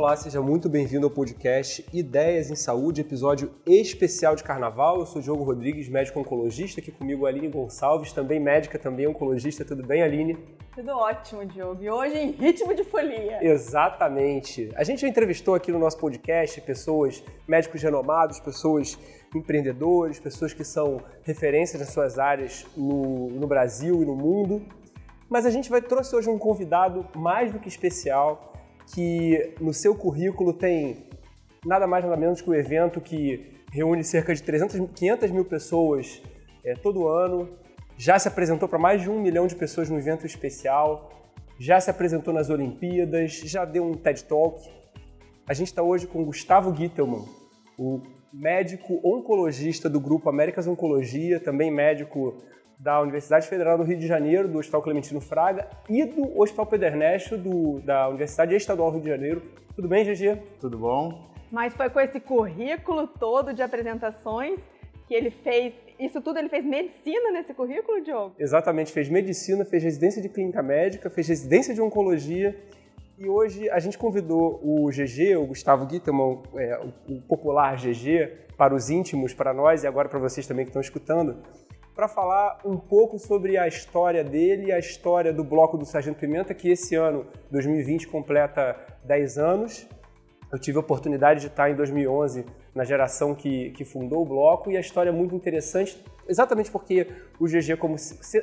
Olá, 0.00 0.16
seja 0.16 0.40
muito 0.40 0.66
bem-vindo 0.66 1.04
ao 1.04 1.10
podcast 1.10 1.84
Ideias 1.92 2.50
em 2.50 2.54
Saúde, 2.54 3.02
episódio 3.02 3.52
especial 3.66 4.34
de 4.34 4.42
carnaval. 4.42 5.00
Eu 5.00 5.04
sou 5.04 5.20
Diogo 5.20 5.44
Rodrigues, 5.44 5.90
médico 5.90 6.18
oncologista, 6.18 6.80
aqui 6.80 6.90
comigo 6.90 7.26
Aline 7.26 7.48
Gonçalves, 7.48 8.10
também 8.10 8.40
médica, 8.40 8.78
também 8.78 9.06
oncologista. 9.06 9.62
Tudo 9.62 9.86
bem, 9.86 10.02
Aline? 10.02 10.38
Tudo 10.74 10.92
ótimo, 10.92 11.44
Diogo. 11.44 11.82
E 11.82 11.90
hoje 11.90 12.16
em 12.16 12.30
ritmo 12.30 12.74
de 12.74 12.82
folia. 12.82 13.44
Exatamente. 13.44 14.70
A 14.74 14.84
gente 14.84 15.02
já 15.02 15.06
entrevistou 15.06 15.54
aqui 15.54 15.70
no 15.70 15.78
nosso 15.78 15.98
podcast 15.98 16.62
pessoas, 16.62 17.22
médicos 17.46 17.82
renomados, 17.82 18.40
pessoas 18.40 18.98
empreendedores, 19.34 20.18
pessoas 20.18 20.54
que 20.54 20.64
são 20.64 21.02
referências 21.24 21.78
nas 21.78 21.90
suas 21.90 22.18
áreas 22.18 22.64
no, 22.74 23.28
no 23.28 23.46
Brasil 23.46 24.00
e 24.02 24.06
no 24.06 24.16
mundo. 24.16 24.62
Mas 25.28 25.44
a 25.44 25.50
gente 25.50 25.68
vai 25.68 25.82
trouxe 25.82 26.16
hoje 26.16 26.30
um 26.30 26.38
convidado 26.38 27.06
mais 27.14 27.52
do 27.52 27.58
que 27.58 27.68
especial, 27.68 28.50
que 28.92 29.54
no 29.60 29.72
seu 29.72 29.94
currículo 29.94 30.52
tem 30.52 31.08
nada 31.64 31.86
mais 31.86 32.04
nada 32.04 32.16
menos 32.16 32.40
que 32.40 32.50
um 32.50 32.54
evento 32.54 33.00
que 33.00 33.60
reúne 33.70 34.02
cerca 34.02 34.34
de 34.34 34.42
300, 34.42 34.90
500 34.94 35.30
mil 35.30 35.44
pessoas 35.44 36.22
é, 36.64 36.74
todo 36.74 37.08
ano, 37.08 37.48
já 37.96 38.18
se 38.18 38.28
apresentou 38.28 38.68
para 38.68 38.78
mais 38.78 39.02
de 39.02 39.10
um 39.10 39.20
milhão 39.20 39.46
de 39.46 39.54
pessoas 39.54 39.88
no 39.88 39.98
evento 39.98 40.26
especial, 40.26 41.10
já 41.58 41.78
se 41.78 41.90
apresentou 41.90 42.32
nas 42.32 42.48
Olimpíadas, 42.50 43.32
já 43.32 43.64
deu 43.64 43.84
um 43.84 43.94
TED 43.94 44.24
Talk. 44.24 44.66
A 45.46 45.54
gente 45.54 45.68
está 45.68 45.82
hoje 45.82 46.06
com 46.06 46.24
Gustavo 46.24 46.74
Gittelman, 46.74 47.24
o 47.78 48.00
médico 48.32 49.00
oncologista 49.04 49.88
do 49.88 50.00
grupo 50.00 50.28
Américas 50.28 50.66
Oncologia, 50.66 51.38
também 51.38 51.70
médico 51.70 52.38
da 52.80 52.98
Universidade 53.02 53.46
Federal 53.46 53.76
do 53.76 53.84
Rio 53.84 53.98
de 53.98 54.06
Janeiro, 54.06 54.48
do 54.48 54.58
Hospital 54.58 54.80
Clementino 54.80 55.20
Fraga 55.20 55.68
e 55.88 56.02
do 56.04 56.40
Hospital 56.40 56.64
Pederneste 56.64 57.36
do, 57.36 57.78
da 57.80 58.08
Universidade 58.08 58.54
Estadual 58.54 58.90
do 58.90 58.94
Rio 58.94 59.04
de 59.04 59.10
Janeiro. 59.10 59.42
Tudo 59.76 59.86
bem, 59.86 60.02
GG? 60.02 60.40
Tudo 60.58 60.78
bom? 60.78 61.30
Mas 61.52 61.74
foi 61.74 61.90
com 61.90 62.00
esse 62.00 62.18
currículo 62.18 63.06
todo 63.06 63.52
de 63.52 63.62
apresentações 63.62 64.58
que 65.06 65.12
ele 65.12 65.30
fez. 65.30 65.74
Isso 65.98 66.22
tudo 66.22 66.38
ele 66.38 66.48
fez 66.48 66.64
medicina 66.64 67.30
nesse 67.32 67.52
currículo, 67.52 68.02
Diogo? 68.02 68.34
Exatamente, 68.38 68.92
fez 68.92 69.10
medicina, 69.10 69.62
fez 69.66 69.82
residência 69.82 70.22
de 70.22 70.30
clínica 70.30 70.62
médica, 70.62 71.10
fez 71.10 71.28
residência 71.28 71.74
de 71.74 71.82
oncologia. 71.82 72.58
E 73.18 73.28
hoje 73.28 73.68
a 73.68 73.78
gente 73.78 73.98
convidou 73.98 74.58
o 74.62 74.88
GG, 74.88 75.36
o 75.36 75.44
Gustavo 75.44 75.86
Gittelman, 75.86 76.40
é, 76.56 76.80
o 77.06 77.20
popular 77.20 77.76
GG, 77.76 78.48
para 78.56 78.74
os 78.74 78.88
íntimos, 78.88 79.34
para 79.34 79.52
nós 79.52 79.84
e 79.84 79.86
agora 79.86 80.08
para 80.08 80.18
vocês 80.18 80.46
também 80.46 80.64
que 80.64 80.70
estão 80.70 80.80
escutando, 80.80 81.36
para 81.94 82.08
falar 82.08 82.58
um 82.64 82.76
pouco 82.76 83.18
sobre 83.18 83.56
a 83.56 83.66
história 83.66 84.22
dele 84.22 84.72
a 84.72 84.78
história 84.78 85.32
do 85.32 85.44
Bloco 85.44 85.76
do 85.76 85.84
Sargento 85.84 86.18
Pimenta, 86.18 86.54
que 86.54 86.70
esse 86.70 86.94
ano, 86.94 87.26
2020, 87.50 88.08
completa 88.08 88.76
10 89.04 89.38
anos. 89.38 89.86
Eu 90.52 90.58
tive 90.58 90.78
a 90.78 90.80
oportunidade 90.80 91.40
de 91.40 91.46
estar 91.46 91.70
em 91.70 91.74
2011 91.74 92.44
na 92.74 92.84
geração 92.84 93.34
que, 93.34 93.70
que 93.70 93.84
fundou 93.84 94.22
o 94.22 94.24
bloco 94.24 94.70
e 94.70 94.76
a 94.76 94.80
história 94.80 95.10
é 95.10 95.12
muito 95.12 95.34
interessante, 95.34 96.02
exatamente 96.28 96.70
porque 96.70 97.06
o 97.38 97.46
GG, 97.46 97.76
como 97.78 97.96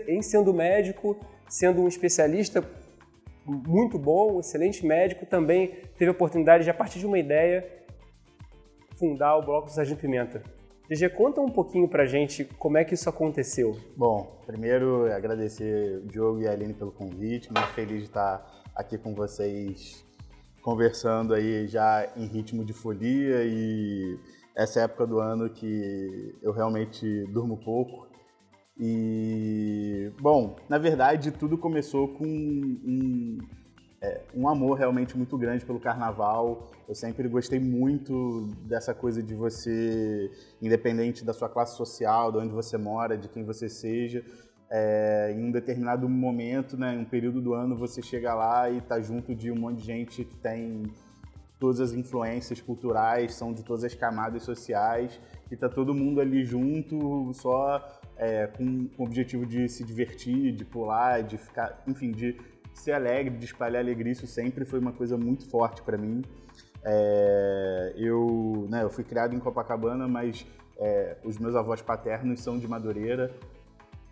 em 0.07 0.21
sendo 0.21 0.53
médico, 0.53 1.17
sendo 1.49 1.81
um 1.81 1.87
especialista 1.87 2.63
muito 3.45 3.97
bom, 3.97 4.39
excelente 4.39 4.85
médico, 4.85 5.25
também 5.25 5.75
teve 5.97 6.09
a 6.09 6.11
oportunidade 6.11 6.63
de, 6.63 6.69
a 6.69 6.73
partir 6.73 6.99
de 6.99 7.05
uma 7.05 7.17
ideia, 7.17 7.65
fundar 8.97 9.37
o 9.37 9.41
bloco 9.41 9.67
do 9.67 9.73
Sargento 9.73 10.01
Pimenta. 10.01 10.56
GG, 10.89 11.09
conta 11.09 11.41
um 11.41 11.49
pouquinho 11.49 11.87
pra 11.87 12.05
gente 12.05 12.45
como 12.45 12.77
é 12.77 12.85
que 12.85 12.93
isso 12.93 13.09
aconteceu. 13.09 13.77
Bom, 13.95 14.41
primeiro 14.45 15.11
agradecer 15.11 15.97
o 15.97 16.07
Diogo 16.07 16.41
e 16.41 16.47
a 16.47 16.51
Aline 16.51 16.73
pelo 16.73 16.91
convite, 16.91 17.51
muito 17.51 17.67
feliz 17.73 17.99
de 17.99 18.05
estar 18.05 18.63
aqui 18.73 18.97
com 18.97 19.13
vocês 19.13 20.05
conversando 20.61 21.33
aí 21.33 21.67
já 21.67 22.09
em 22.15 22.25
ritmo 22.25 22.63
de 22.63 22.71
folia 22.71 23.43
e 23.43 24.17
essa 24.55 24.79
é 24.79 24.83
época 24.83 25.05
do 25.05 25.19
ano 25.19 25.49
que 25.49 26.35
eu 26.41 26.53
realmente 26.53 27.25
durmo 27.33 27.57
pouco. 27.57 28.07
E, 28.79 30.11
bom, 30.21 30.55
na 30.69 30.77
verdade 30.77 31.31
tudo 31.31 31.57
começou 31.57 32.07
com 32.09 32.25
um, 32.25 33.37
é, 34.01 34.21
um 34.35 34.47
amor 34.47 34.77
realmente 34.77 35.17
muito 35.17 35.37
grande 35.37 35.65
pelo 35.65 35.79
carnaval. 35.79 36.71
Eu 36.87 36.93
sempre 36.95 37.27
gostei 37.27 37.59
muito 37.59 38.47
dessa 38.61 38.93
coisa 38.93 39.23
de 39.23 39.33
você, 39.33 40.31
independente 40.61 41.25
da 41.25 41.33
sua 41.33 41.49
classe 41.49 41.75
social, 41.75 42.31
de 42.31 42.37
onde 42.37 42.53
você 42.53 42.77
mora, 42.77 43.17
de 43.17 43.27
quem 43.27 43.43
você 43.43 43.67
seja, 43.67 44.23
é, 44.69 45.33
em 45.35 45.43
um 45.43 45.51
determinado 45.51 46.07
momento, 46.07 46.77
né, 46.77 46.93
em 46.93 46.99
um 46.99 47.05
período 47.05 47.41
do 47.41 47.53
ano, 47.53 47.75
você 47.75 48.01
chega 48.01 48.33
lá 48.33 48.69
e 48.69 48.79
está 48.79 48.99
junto 48.99 49.33
de 49.33 49.51
um 49.51 49.55
monte 49.55 49.77
de 49.77 49.85
gente 49.85 50.23
que 50.25 50.35
tem 50.35 50.83
todas 51.59 51.79
as 51.79 51.93
influências 51.93 52.61
culturais, 52.61 53.33
são 53.33 53.51
de 53.51 53.63
todas 53.63 53.83
as 53.83 53.95
camadas 53.95 54.43
sociais, 54.43 55.19
e 55.49 55.55
está 55.55 55.67
todo 55.67 55.93
mundo 55.93 56.21
ali 56.21 56.45
junto, 56.45 57.33
só 57.33 57.83
é, 58.15 58.47
com, 58.47 58.87
com 58.89 59.03
o 59.03 59.05
objetivo 59.05 59.45
de 59.45 59.67
se 59.67 59.83
divertir, 59.83 60.51
de 60.51 60.63
pular, 60.63 61.23
de 61.23 61.37
ficar, 61.37 61.81
enfim, 61.87 62.11
de 62.11 62.37
ser 62.79 62.93
alegre, 62.93 63.37
de 63.37 63.45
espalhar 63.45 63.81
alegria, 63.81 64.11
isso 64.11 64.27
sempre 64.27 64.65
foi 64.65 64.79
uma 64.79 64.91
coisa 64.91 65.17
muito 65.17 65.49
forte 65.49 65.81
para 65.81 65.97
mim. 65.97 66.21
É, 66.83 67.93
eu, 67.97 68.67
né, 68.69 68.83
eu 68.83 68.89
fui 68.89 69.03
criado 69.03 69.35
em 69.35 69.39
Copacabana, 69.39 70.07
mas 70.07 70.45
é, 70.77 71.17
os 71.23 71.37
meus 71.37 71.55
avós 71.55 71.81
paternos 71.81 72.41
são 72.41 72.57
de 72.57 72.67
Madureira. 72.67 73.33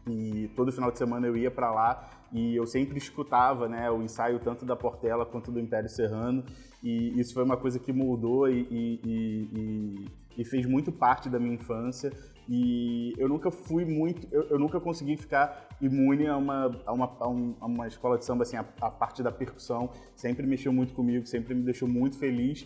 E 0.08 0.52
todo 0.56 0.72
final 0.72 0.92
de 0.92 0.98
semana 0.98 1.25
eu 1.25 1.36
ia 1.36 1.50
para 1.50 1.72
lá 1.72 2.09
e 2.31 2.56
eu 2.56 2.68
sempre 2.68 2.98
escutava 2.98 3.68
né, 3.68 3.90
o 3.90 4.04
ensaio 4.04 4.40
tanto 4.40 4.64
da 4.66 4.75
Portela 4.75 5.25
quanto 5.25 5.52
do 5.52 5.59
Império 5.59 5.90
Serrano. 5.90 6.44
E 6.84 7.20
isso 7.20 7.34
foi 7.34 7.44
uma 7.44 7.58
coisa 7.58 7.80
que 7.80 7.92
moldou 7.92 8.48
e, 8.48 8.68
e, 8.70 9.00
e, 9.04 10.06
e 10.38 10.46
fez 10.46 10.66
muito 10.68 10.92
parte 10.92 11.30
da 11.30 11.40
minha 11.40 11.56
infância 11.56 12.12
e 12.47 13.13
eu 13.17 13.28
nunca 13.28 13.50
fui 13.50 13.85
muito, 13.85 14.28
eu, 14.31 14.44
eu 14.50 14.59
nunca 14.59 14.79
consegui 14.79 15.17
ficar 15.17 15.67
imune 15.81 16.28
a 16.28 16.38
uma, 16.38 16.81
a 16.85 16.94
uma, 16.94 17.17
a 17.19 17.28
um, 17.28 17.56
a 17.59 17.66
uma 17.66 17.88
escola 17.88 18.17
de 18.17 18.25
samba, 18.25 18.44
assim, 18.44 18.57
a, 18.57 18.66
a, 18.81 18.91
parte 18.91 19.23
da 19.23 19.31
percussão 19.31 19.89
sempre 20.16 20.45
mexeu 20.45 20.72
muito 20.72 20.94
comigo, 20.94 21.25
sempre 21.25 21.56
me 21.56 21.63
deixou 21.63 21.88
muito 21.88 22.17
feliz. 22.17 22.61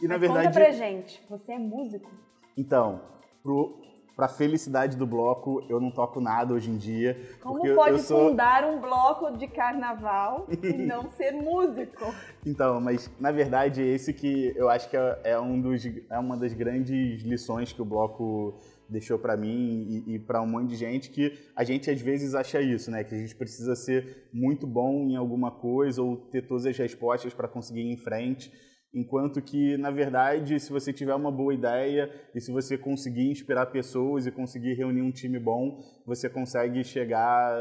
E 0.00 0.02
Mas 0.02 0.10
na 0.10 0.18
verdade. 0.18 0.48
Conta 0.48 0.60
pra 0.60 0.70
gente, 0.72 1.22
você 1.28 1.52
é 1.52 1.58
músico? 1.58 2.10
Então, 2.56 3.00
pro, 3.42 3.80
pra 4.16 4.26
felicidade 4.28 4.96
do 4.96 5.06
bloco, 5.06 5.64
eu 5.68 5.80
não 5.80 5.90
toco 5.90 6.20
nada 6.20 6.52
hoje 6.52 6.70
em 6.70 6.76
dia. 6.76 7.18
Como 7.40 7.62
pode 7.74 8.02
sou... 8.02 8.30
fundar 8.30 8.64
um 8.64 8.80
bloco 8.80 9.36
de 9.38 9.46
carnaval 9.46 10.46
e 10.50 10.72
não 10.76 11.10
ser 11.12 11.32
músico? 11.32 12.12
Então, 12.44 12.80
mas 12.80 13.10
na 13.20 13.30
verdade, 13.30 13.80
esse 13.82 14.12
que 14.12 14.52
eu 14.56 14.68
acho 14.68 14.90
que 14.90 14.96
é, 14.96 15.20
é, 15.24 15.40
um 15.40 15.60
dos, 15.60 15.86
é 16.10 16.18
uma 16.18 16.36
das 16.36 16.52
grandes 16.52 17.22
lições 17.22 17.72
que 17.72 17.80
o 17.80 17.84
bloco 17.84 18.58
deixou 18.90 19.18
para 19.18 19.36
mim 19.36 20.04
e, 20.06 20.14
e 20.14 20.18
para 20.18 20.42
um 20.42 20.46
monte 20.46 20.70
de 20.70 20.76
gente 20.76 21.10
que 21.10 21.32
a 21.54 21.64
gente 21.64 21.90
às 21.90 22.00
vezes 22.00 22.34
acha 22.34 22.60
isso, 22.60 22.90
né? 22.90 23.04
Que 23.04 23.14
a 23.14 23.18
gente 23.18 23.34
precisa 23.34 23.74
ser 23.76 24.28
muito 24.32 24.66
bom 24.66 25.08
em 25.08 25.16
alguma 25.16 25.50
coisa 25.50 26.02
ou 26.02 26.16
ter 26.16 26.46
todas 26.46 26.66
as 26.66 26.76
respostas 26.76 27.32
para 27.32 27.48
conseguir 27.48 27.80
ir 27.80 27.92
em 27.92 27.96
frente. 27.96 28.52
Enquanto 28.92 29.40
que, 29.40 29.76
na 29.76 29.90
verdade, 29.90 30.58
se 30.58 30.72
você 30.72 30.92
tiver 30.92 31.14
uma 31.14 31.30
boa 31.30 31.54
ideia 31.54 32.10
e 32.34 32.40
se 32.40 32.50
você 32.50 32.76
conseguir 32.76 33.30
inspirar 33.30 33.66
pessoas 33.66 34.26
e 34.26 34.32
conseguir 34.32 34.74
reunir 34.74 35.02
um 35.02 35.12
time 35.12 35.38
bom, 35.38 35.80
você 36.04 36.28
consegue 36.28 36.82
chegar 36.82 37.54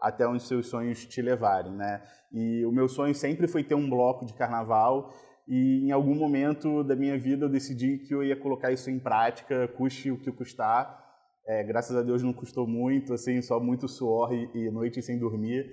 até 0.00 0.26
onde 0.28 0.44
seus 0.44 0.68
sonhos 0.68 1.04
te 1.04 1.20
levarem, 1.20 1.72
né? 1.72 2.02
E 2.32 2.64
o 2.64 2.70
meu 2.70 2.88
sonho 2.88 3.14
sempre 3.14 3.48
foi 3.48 3.64
ter 3.64 3.74
um 3.74 3.88
bloco 3.88 4.24
de 4.24 4.34
carnaval 4.34 5.12
e 5.46 5.86
em 5.86 5.92
algum 5.92 6.14
momento 6.14 6.82
da 6.82 6.96
minha 6.96 7.16
vida 7.18 7.44
eu 7.44 7.48
decidi 7.48 7.98
que 7.98 8.14
eu 8.14 8.22
ia 8.22 8.36
colocar 8.36 8.72
isso 8.72 8.90
em 8.90 8.98
prática, 8.98 9.68
custe 9.68 10.10
o 10.10 10.18
que 10.18 10.32
custar. 10.32 11.04
É, 11.46 11.62
graças 11.62 11.96
a 11.96 12.02
Deus 12.02 12.22
não 12.22 12.32
custou 12.32 12.66
muito, 12.66 13.14
assim, 13.14 13.40
só 13.40 13.60
muito 13.60 13.86
suor 13.86 14.32
e, 14.32 14.50
e 14.54 14.70
noite 14.70 15.00
sem 15.00 15.18
dormir. 15.18 15.70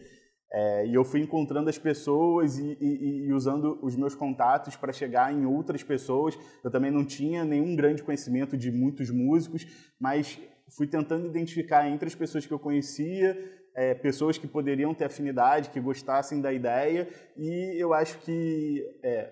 É, 0.51 0.85
e 0.85 0.93
eu 0.93 1.03
fui 1.03 1.19
encontrando 1.19 1.67
as 1.67 1.79
pessoas 1.79 2.59
e, 2.59 2.77
e, 2.79 3.25
e 3.25 3.33
usando 3.33 3.79
os 3.81 3.95
meus 3.95 4.13
contatos 4.13 4.75
para 4.75 4.93
chegar 4.93 5.33
em 5.33 5.45
outras 5.45 5.81
pessoas. 5.81 6.37
Eu 6.63 6.69
também 6.69 6.91
não 6.91 7.03
tinha 7.03 7.43
nenhum 7.43 7.75
grande 7.75 8.03
conhecimento 8.03 8.55
de 8.55 8.71
muitos 8.71 9.09
músicos, 9.09 9.65
mas 9.99 10.39
fui 10.69 10.85
tentando 10.85 11.25
identificar 11.25 11.89
entre 11.89 12.07
as 12.07 12.13
pessoas 12.13 12.45
que 12.45 12.53
eu 12.53 12.59
conhecia 12.59 13.35
é, 13.75 13.93
pessoas 13.93 14.37
que 14.37 14.47
poderiam 14.47 14.93
ter 14.93 15.05
afinidade, 15.05 15.69
que 15.69 15.79
gostassem 15.79 16.41
da 16.41 16.53
ideia. 16.53 17.07
E 17.35 17.75
eu 17.81 17.93
acho 17.93 18.19
que 18.19 18.85
é, 19.01 19.31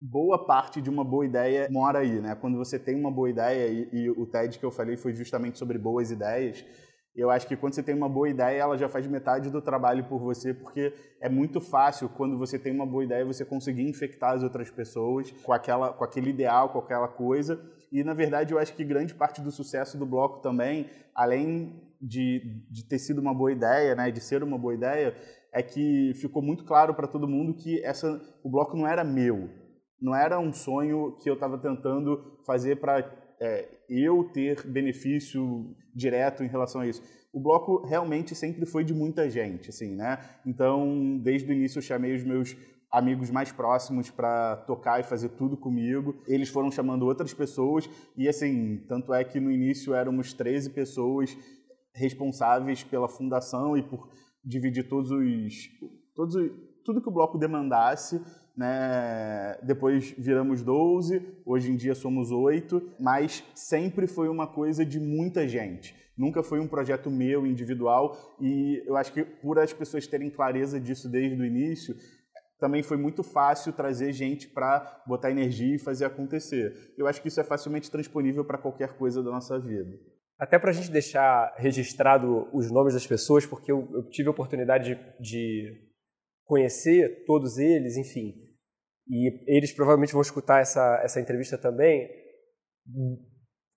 boa 0.00 0.46
parte 0.46 0.80
de 0.80 0.88
uma 0.88 1.04
boa 1.04 1.26
ideia 1.26 1.68
mora 1.70 1.98
aí, 1.98 2.20
né? 2.20 2.34
Quando 2.34 2.56
você 2.56 2.78
tem 2.78 2.98
uma 2.98 3.10
boa 3.10 3.28
ideia, 3.28 3.68
e, 3.68 3.88
e, 3.92 4.10
o 4.10 4.26
TED 4.26 4.58
que 4.58 4.64
eu 4.64 4.70
falei 4.70 4.96
foi 4.96 5.14
justamente 5.14 5.58
sobre 5.58 5.76
boas 5.76 6.10
ideias, 6.10 6.64
eu 7.14 7.28
acho 7.28 7.46
que 7.46 7.56
quando 7.56 7.74
você 7.74 7.82
tem 7.82 7.94
uma 7.94 8.08
boa 8.08 8.28
ideia, 8.28 8.62
ela 8.62 8.78
já 8.78 8.88
faz 8.88 9.06
metade 9.06 9.50
do 9.50 9.60
trabalho 9.60 10.04
por 10.04 10.18
você, 10.18 10.54
porque 10.54 10.94
é 11.20 11.28
muito 11.28 11.60
fácil, 11.60 12.08
quando 12.08 12.38
você 12.38 12.58
tem 12.58 12.72
uma 12.72 12.86
boa 12.86 13.04
ideia, 13.04 13.24
você 13.24 13.44
conseguir 13.44 13.82
infectar 13.82 14.32
as 14.32 14.42
outras 14.42 14.70
pessoas 14.70 15.30
com, 15.42 15.52
aquela, 15.52 15.92
com 15.92 16.04
aquele 16.04 16.30
ideal, 16.30 16.70
com 16.70 16.78
aquela 16.78 17.08
coisa. 17.08 17.60
E, 17.92 18.04
na 18.04 18.14
verdade, 18.14 18.54
eu 18.54 18.58
acho 18.58 18.74
que 18.74 18.84
grande 18.84 19.12
parte 19.12 19.40
do 19.40 19.50
sucesso 19.50 19.98
do 19.98 20.06
bloco 20.06 20.40
também, 20.40 20.88
além 21.14 21.82
de, 22.00 22.64
de 22.70 22.84
ter 22.84 22.98
sido 22.98 23.20
uma 23.20 23.34
boa 23.34 23.52
ideia, 23.52 23.94
né, 23.94 24.10
de 24.10 24.20
ser 24.20 24.42
uma 24.42 24.56
boa 24.56 24.72
ideia, 24.72 25.14
é 25.52 25.62
que 25.62 26.12
ficou 26.14 26.40
muito 26.40 26.64
claro 26.64 26.94
para 26.94 27.08
todo 27.08 27.28
mundo 27.28 27.54
que 27.54 27.84
essa, 27.84 28.20
o 28.42 28.48
bloco 28.48 28.76
não 28.76 28.86
era 28.86 29.02
meu, 29.02 29.50
não 30.00 30.14
era 30.14 30.38
um 30.38 30.52
sonho 30.52 31.16
que 31.20 31.28
eu 31.28 31.34
estava 31.34 31.58
tentando 31.58 32.38
fazer 32.46 32.76
para 32.76 32.98
é, 33.40 33.68
eu 33.88 34.24
ter 34.32 34.66
benefício 34.66 35.74
direto 35.94 36.42
em 36.42 36.48
relação 36.48 36.80
a 36.80 36.86
isso. 36.86 37.02
O 37.32 37.40
bloco 37.40 37.86
realmente 37.86 38.34
sempre 38.34 38.66
foi 38.66 38.84
de 38.84 38.94
muita 38.94 39.28
gente, 39.28 39.70
assim, 39.70 39.94
né? 39.94 40.18
Então, 40.44 41.18
desde 41.22 41.50
o 41.50 41.54
início 41.54 41.78
eu 41.78 41.82
chamei 41.82 42.14
os 42.14 42.24
meus 42.24 42.56
amigos 42.90 43.30
mais 43.30 43.52
próximos 43.52 44.10
para 44.10 44.56
tocar 44.66 44.98
e 44.98 45.04
fazer 45.04 45.28
tudo 45.30 45.56
comigo. 45.56 46.20
Eles 46.26 46.48
foram 46.48 46.70
chamando 46.70 47.06
outras 47.06 47.32
pessoas 47.32 47.88
e 48.16 48.28
assim, 48.28 48.84
tanto 48.88 49.14
é 49.14 49.22
que 49.22 49.38
no 49.38 49.50
início 49.50 49.94
éramos 49.94 50.32
13 50.32 50.70
pessoas 50.70 51.36
responsáveis 51.94 52.82
pela 52.82 53.08
fundação 53.08 53.76
e 53.76 53.82
por 53.82 54.10
dividir 54.44 54.88
todos 54.88 55.10
os 55.10 55.68
todos 56.14 56.34
tudo 56.84 57.00
que 57.00 57.08
o 57.08 57.12
bloco 57.12 57.38
demandasse, 57.38 58.20
né? 58.60 59.56
Depois 59.62 60.14
viramos 60.18 60.62
12, 60.62 61.40
hoje 61.46 61.72
em 61.72 61.76
dia 61.76 61.94
somos 61.94 62.30
8, 62.30 62.96
mas 63.00 63.42
sempre 63.54 64.06
foi 64.06 64.28
uma 64.28 64.46
coisa 64.46 64.84
de 64.84 65.00
muita 65.00 65.48
gente. 65.48 65.96
Nunca 66.14 66.42
foi 66.42 66.60
um 66.60 66.68
projeto 66.68 67.10
meu 67.10 67.46
individual 67.46 68.36
e 68.38 68.84
eu 68.86 68.98
acho 68.98 69.14
que 69.14 69.24
por 69.24 69.58
as 69.58 69.72
pessoas 69.72 70.06
terem 70.06 70.28
clareza 70.28 70.78
disso 70.78 71.08
desde 71.08 71.40
o 71.40 71.46
início, 71.46 71.96
também 72.58 72.82
foi 72.82 72.98
muito 72.98 73.22
fácil 73.22 73.72
trazer 73.72 74.12
gente 74.12 74.46
para 74.46 75.02
botar 75.06 75.30
energia 75.30 75.76
e 75.76 75.78
fazer 75.78 76.04
acontecer. 76.04 76.92
Eu 76.98 77.06
acho 77.06 77.22
que 77.22 77.28
isso 77.28 77.40
é 77.40 77.44
facilmente 77.44 77.90
transponível 77.90 78.44
para 78.44 78.58
qualquer 78.58 78.92
coisa 78.98 79.22
da 79.22 79.30
nossa 79.30 79.58
vida. 79.58 79.98
Até 80.38 80.58
para 80.58 80.68
a 80.68 80.74
gente 80.74 80.90
deixar 80.90 81.54
registrado 81.56 82.46
os 82.52 82.70
nomes 82.70 82.92
das 82.92 83.06
pessoas, 83.06 83.46
porque 83.46 83.72
eu, 83.72 83.88
eu 83.94 84.02
tive 84.10 84.28
a 84.28 84.32
oportunidade 84.32 84.94
de, 84.94 85.00
de, 85.18 85.90
conhecer 86.44 87.24
todos 87.24 87.56
eles, 87.56 87.96
enfim, 87.96 88.49
e 89.10 89.56
eles 89.56 89.72
provavelmente 89.72 90.12
vão 90.12 90.22
escutar 90.22 90.60
essa, 90.60 91.00
essa 91.02 91.20
entrevista 91.20 91.58
também. 91.58 92.08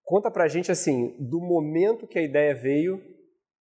Conta 0.03 0.30
para 0.30 0.44
a 0.44 0.47
gente, 0.47 0.71
assim, 0.71 1.18
do 1.19 1.39
momento 1.39 2.07
que 2.07 2.19
a 2.19 2.24
ideia 2.24 2.53
veio 2.53 3.01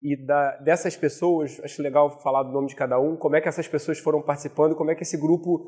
e 0.02 0.16
da, 0.26 0.56
dessas 0.58 0.96
pessoas, 0.96 1.58
acho 1.64 1.80
legal 1.80 2.20
falar 2.20 2.42
do 2.42 2.52
nome 2.52 2.66
de 2.66 2.76
cada 2.76 3.00
um, 3.00 3.16
como 3.16 3.36
é 3.36 3.40
que 3.40 3.48
essas 3.48 3.66
pessoas 3.66 3.98
foram 3.98 4.20
participando, 4.20 4.76
como 4.76 4.90
é 4.90 4.94
que 4.94 5.02
esse 5.02 5.16
grupo, 5.16 5.64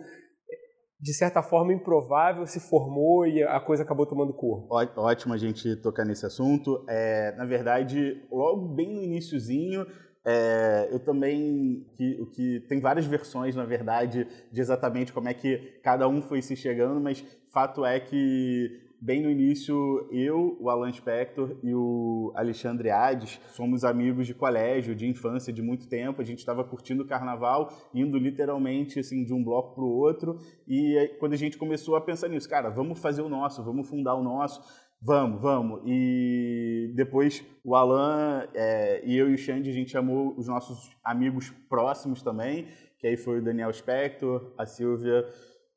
de 1.00 1.14
certa 1.14 1.42
forma 1.42 1.72
improvável, 1.72 2.44
se 2.46 2.60
formou 2.60 3.26
e 3.26 3.42
a 3.42 3.60
coisa 3.60 3.82
acabou 3.82 4.04
tomando 4.04 4.34
corpo. 4.34 4.66
Ótimo 4.96 5.32
a 5.32 5.38
gente 5.38 5.76
tocar 5.80 6.04
nesse 6.04 6.26
assunto. 6.26 6.84
É, 6.86 7.32
na 7.36 7.46
verdade, 7.46 8.26
logo 8.30 8.74
bem 8.74 8.92
no 8.92 9.02
iníciozinho, 9.02 9.86
é, 10.24 10.88
eu 10.90 10.98
também 10.98 11.86
que, 11.96 12.26
que 12.32 12.60
tem 12.60 12.80
várias 12.80 13.04
versões 13.04 13.54
na 13.54 13.64
verdade 13.64 14.26
de 14.50 14.60
exatamente 14.60 15.12
como 15.12 15.28
é 15.28 15.34
que 15.34 15.78
cada 15.82 16.08
um 16.08 16.22
foi 16.22 16.40
se 16.40 16.56
chegando, 16.56 17.00
mas 17.00 17.24
fato 17.50 17.84
é 17.84 18.00
que 18.00 18.84
bem 19.04 19.22
no 19.22 19.30
início, 19.30 20.08
eu, 20.10 20.56
o 20.58 20.70
Alan 20.70 20.90
Spector 20.90 21.58
e 21.62 21.74
o 21.74 22.32
Alexandre 22.34 22.90
Hades 22.90 23.38
somos 23.48 23.84
amigos 23.84 24.26
de 24.26 24.32
colégio, 24.32 24.94
de 24.94 25.06
infância, 25.06 25.52
de 25.52 25.60
muito 25.60 25.86
tempo. 25.86 26.22
A 26.22 26.24
gente 26.24 26.38
estava 26.38 26.64
curtindo 26.64 27.02
o 27.02 27.06
carnaval, 27.06 27.70
indo 27.92 28.16
literalmente 28.16 28.98
assim 28.98 29.22
de 29.22 29.34
um 29.34 29.44
bloco 29.44 29.74
para 29.74 29.84
o 29.84 29.94
outro. 29.94 30.40
E 30.66 31.16
quando 31.20 31.34
a 31.34 31.36
gente 31.36 31.58
começou 31.58 31.96
a 31.96 32.00
pensar 32.00 32.28
nisso, 32.28 32.48
cara, 32.48 32.70
vamos 32.70 32.98
fazer 32.98 33.20
o 33.20 33.28
nosso, 33.28 33.62
vamos 33.62 33.86
fundar 33.86 34.14
o 34.14 34.22
nosso. 34.22 34.62
Vamos, 35.06 35.42
vamos. 35.42 35.82
E 35.84 36.90
depois 36.94 37.44
o 37.62 37.76
Alan 37.76 38.48
é, 38.54 39.02
e 39.04 39.14
eu 39.18 39.30
e 39.30 39.34
o 39.34 39.38
Xande, 39.38 39.68
a 39.68 39.72
gente 39.72 39.90
chamou 39.90 40.34
os 40.38 40.48
nossos 40.48 40.90
amigos 41.04 41.50
próximos 41.68 42.22
também, 42.22 42.68
que 42.98 43.06
aí 43.06 43.16
foi 43.18 43.38
o 43.38 43.42
Daniel 43.42 43.70
Spector, 43.70 44.54
a 44.56 44.64
Silvia 44.64 45.26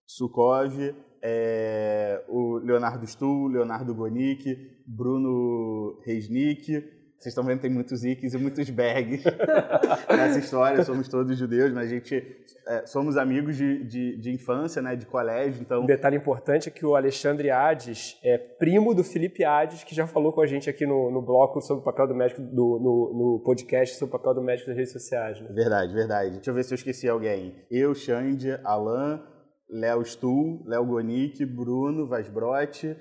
Sukov, 0.05 0.95
é, 1.21 2.23
o 2.29 2.59
Leonardo 2.59 3.05
Stuhl, 3.05 3.49
Leonardo 3.49 3.93
Gonick, 3.93 4.81
Bruno 4.87 5.99
Resnick. 6.05 6.96
Vocês 7.19 7.31
estão 7.31 7.43
vendo 7.43 7.61
tem 7.61 7.69
muitos 7.69 8.03
Icks 8.03 8.33
e 8.33 8.37
muitos 8.37 8.69
Bergs 8.69 9.23
nessa 10.07 10.37
história. 10.37 10.83
Somos 10.83 11.07
todos 11.07 11.35
judeus, 11.37 11.73
mas 11.73 11.87
a 11.87 11.89
gente 11.89 12.23
é, 12.67 12.85
somos 12.85 13.17
amigos 13.17 13.55
de, 13.55 13.83
de, 13.85 14.17
de, 14.17 14.31
infância, 14.31 14.81
né, 14.81 14.95
de 14.95 15.05
colégio. 15.05 15.61
Então, 15.61 15.81
um 15.81 15.85
detalhe 15.85 16.15
importante 16.15 16.69
é 16.69 16.71
que 16.71 16.85
o 16.85 16.95
Alexandre 16.95 17.49
Hades 17.49 18.19
é 18.23 18.37
primo 18.37 18.93
do 18.93 19.03
Felipe 19.03 19.43
Hades, 19.43 19.83
que 19.83 19.95
já 19.95 20.05
falou 20.05 20.31
com 20.31 20.41
a 20.41 20.45
gente 20.45 20.69
aqui 20.69 20.85
no, 20.85 21.09
no 21.09 21.21
bloco 21.21 21.59
sobre 21.59 21.81
o 21.81 21.83
papel 21.85 22.07
do 22.07 22.15
médico 22.15 22.41
do, 22.41 22.79
no, 22.79 23.13
no 23.13 23.41
podcast 23.43 23.95
sobre 23.95 24.15
o 24.15 24.19
papel 24.19 24.35
do 24.35 24.41
médico 24.41 24.69
nas 24.69 24.77
redes 24.77 24.93
sociais. 24.93 25.41
Né? 25.41 25.49
Verdade, 25.53 25.93
verdade. 25.93 26.31
Deixa 26.35 26.51
eu 26.51 26.53
ver 26.53 26.63
se 26.63 26.73
eu 26.73 26.75
esqueci 26.75 27.09
alguém. 27.09 27.55
Eu, 27.71 27.95
Xande, 27.95 28.59
Alan, 28.63 29.23
Léo 29.69 30.05
Stuhl, 30.05 30.63
Léo 30.65 30.85
Gonick, 30.85 31.45
Bruno 31.45 32.07
Vasbrotti, 32.07 32.95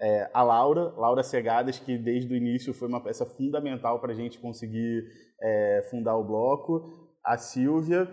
é, 0.00 0.30
a 0.32 0.42
Laura, 0.42 0.92
Laura 0.96 1.22
Segadas, 1.22 1.78
que 1.78 1.98
desde 1.98 2.32
o 2.32 2.36
início 2.36 2.72
foi 2.72 2.88
uma 2.88 3.02
peça 3.02 3.26
fundamental 3.26 4.00
para 4.00 4.12
a 4.12 4.14
gente 4.14 4.38
conseguir 4.38 5.04
é, 5.40 5.86
fundar 5.90 6.16
o 6.16 6.24
bloco, 6.24 7.10
a 7.24 7.36
Silvia, 7.36 8.08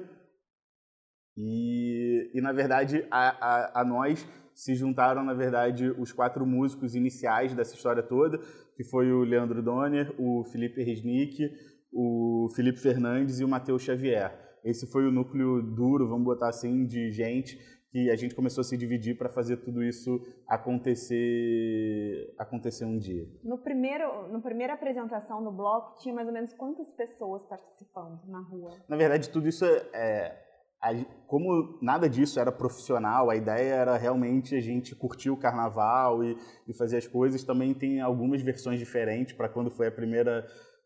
e, 1.38 2.32
e 2.34 2.42
na 2.42 2.52
verdade 2.52 3.06
a, 3.10 3.30
a, 3.30 3.82
a, 3.82 3.86
nós 3.86 4.28
se 4.54 4.74
juntaram, 4.74 5.24
na 5.24 5.36
verdade, 5.36 5.88
os 5.92 6.12
quatro 6.12 6.46
músicos 6.46 6.96
iniciais 6.96 7.54
dessa 7.54 7.76
história 7.76 8.02
toda, 8.02 8.40
que 8.76 8.84
foi 8.84 9.12
o 9.12 9.24
Leandro 9.24 9.62
Donner, 9.62 10.14
o 10.18 10.44
Felipe 10.46 10.84
Resnick, 10.84 11.52
o 11.94 12.50
Felipe 12.56 12.80
Fernandes 12.80 13.40
e 13.40 13.44
o 13.46 13.48
Matheus 13.48 13.84
Xavier. 13.84 14.34
Esse 14.64 14.88
foi 14.92 15.08
o 15.08 15.12
núcleo 15.12 15.62
duro, 15.62 16.10
vamos 16.10 16.26
botar 16.26 16.50
assim, 16.50 16.88
de 16.88 17.12
gente 17.12 17.58
que 17.92 18.10
a 18.12 18.16
gente 18.16 18.36
começou 18.36 18.62
a 18.62 18.66
se 18.66 18.78
dividir 18.78 19.18
para 19.18 19.30
fazer 19.30 19.58
tudo 19.58 19.84
isso 19.84 20.20
acontecer 20.48 22.34
acontecer 22.38 22.86
um 22.86 22.98
dia. 22.98 23.26
No 23.44 23.58
primeiro, 23.58 24.28
no 24.30 24.42
primeira 24.42 24.74
apresentação 24.74 25.42
no 25.42 25.52
bloco 25.52 26.00
tinha 26.00 26.14
mais 26.14 26.28
ou 26.28 26.34
menos 26.34 26.54
quantas 26.54 26.90
pessoas 26.92 27.44
participando 27.44 28.22
na 28.28 28.40
rua? 28.42 28.72
Na 28.90 28.98
verdade, 28.98 29.30
tudo 29.30 29.48
isso 29.48 29.66
é, 29.66 29.80
é 29.94 31.06
como 31.28 31.80
nada 31.82 32.10
disso 32.10 32.40
era 32.40 32.52
profissional, 32.52 33.30
a 33.30 33.36
ideia 33.36 33.74
era 33.74 33.98
realmente 33.98 34.56
a 34.56 34.60
gente 34.60 34.96
curtir 34.96 35.30
o 35.30 35.38
carnaval 35.38 36.24
e, 36.24 36.38
e 36.68 36.74
fazer 36.74 36.98
as 36.98 37.08
coisas. 37.08 37.44
Também 37.44 37.74
tem 37.74 38.02
algumas 38.02 38.42
versões 38.42 38.80
diferentes 38.80 39.36
para 39.36 39.50
quando 39.50 39.72
foi 39.72 39.88
a 39.88 39.92
primeira 39.92 40.46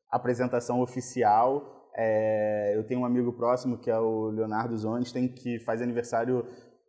apresentação 0.10 0.82
oficial. 0.82 1.90
É, 1.96 2.74
eu 2.76 2.86
tenho 2.86 3.02
um 3.02 3.06
amigo 3.06 3.34
próximo 3.34 3.78
que 3.78 3.90
é 3.90 4.00
o 4.00 4.30
Leonardo 4.30 4.78
Zonstein, 4.78 5.28
que 5.28 5.60
faz 5.60 5.82
aniversário 5.82 6.46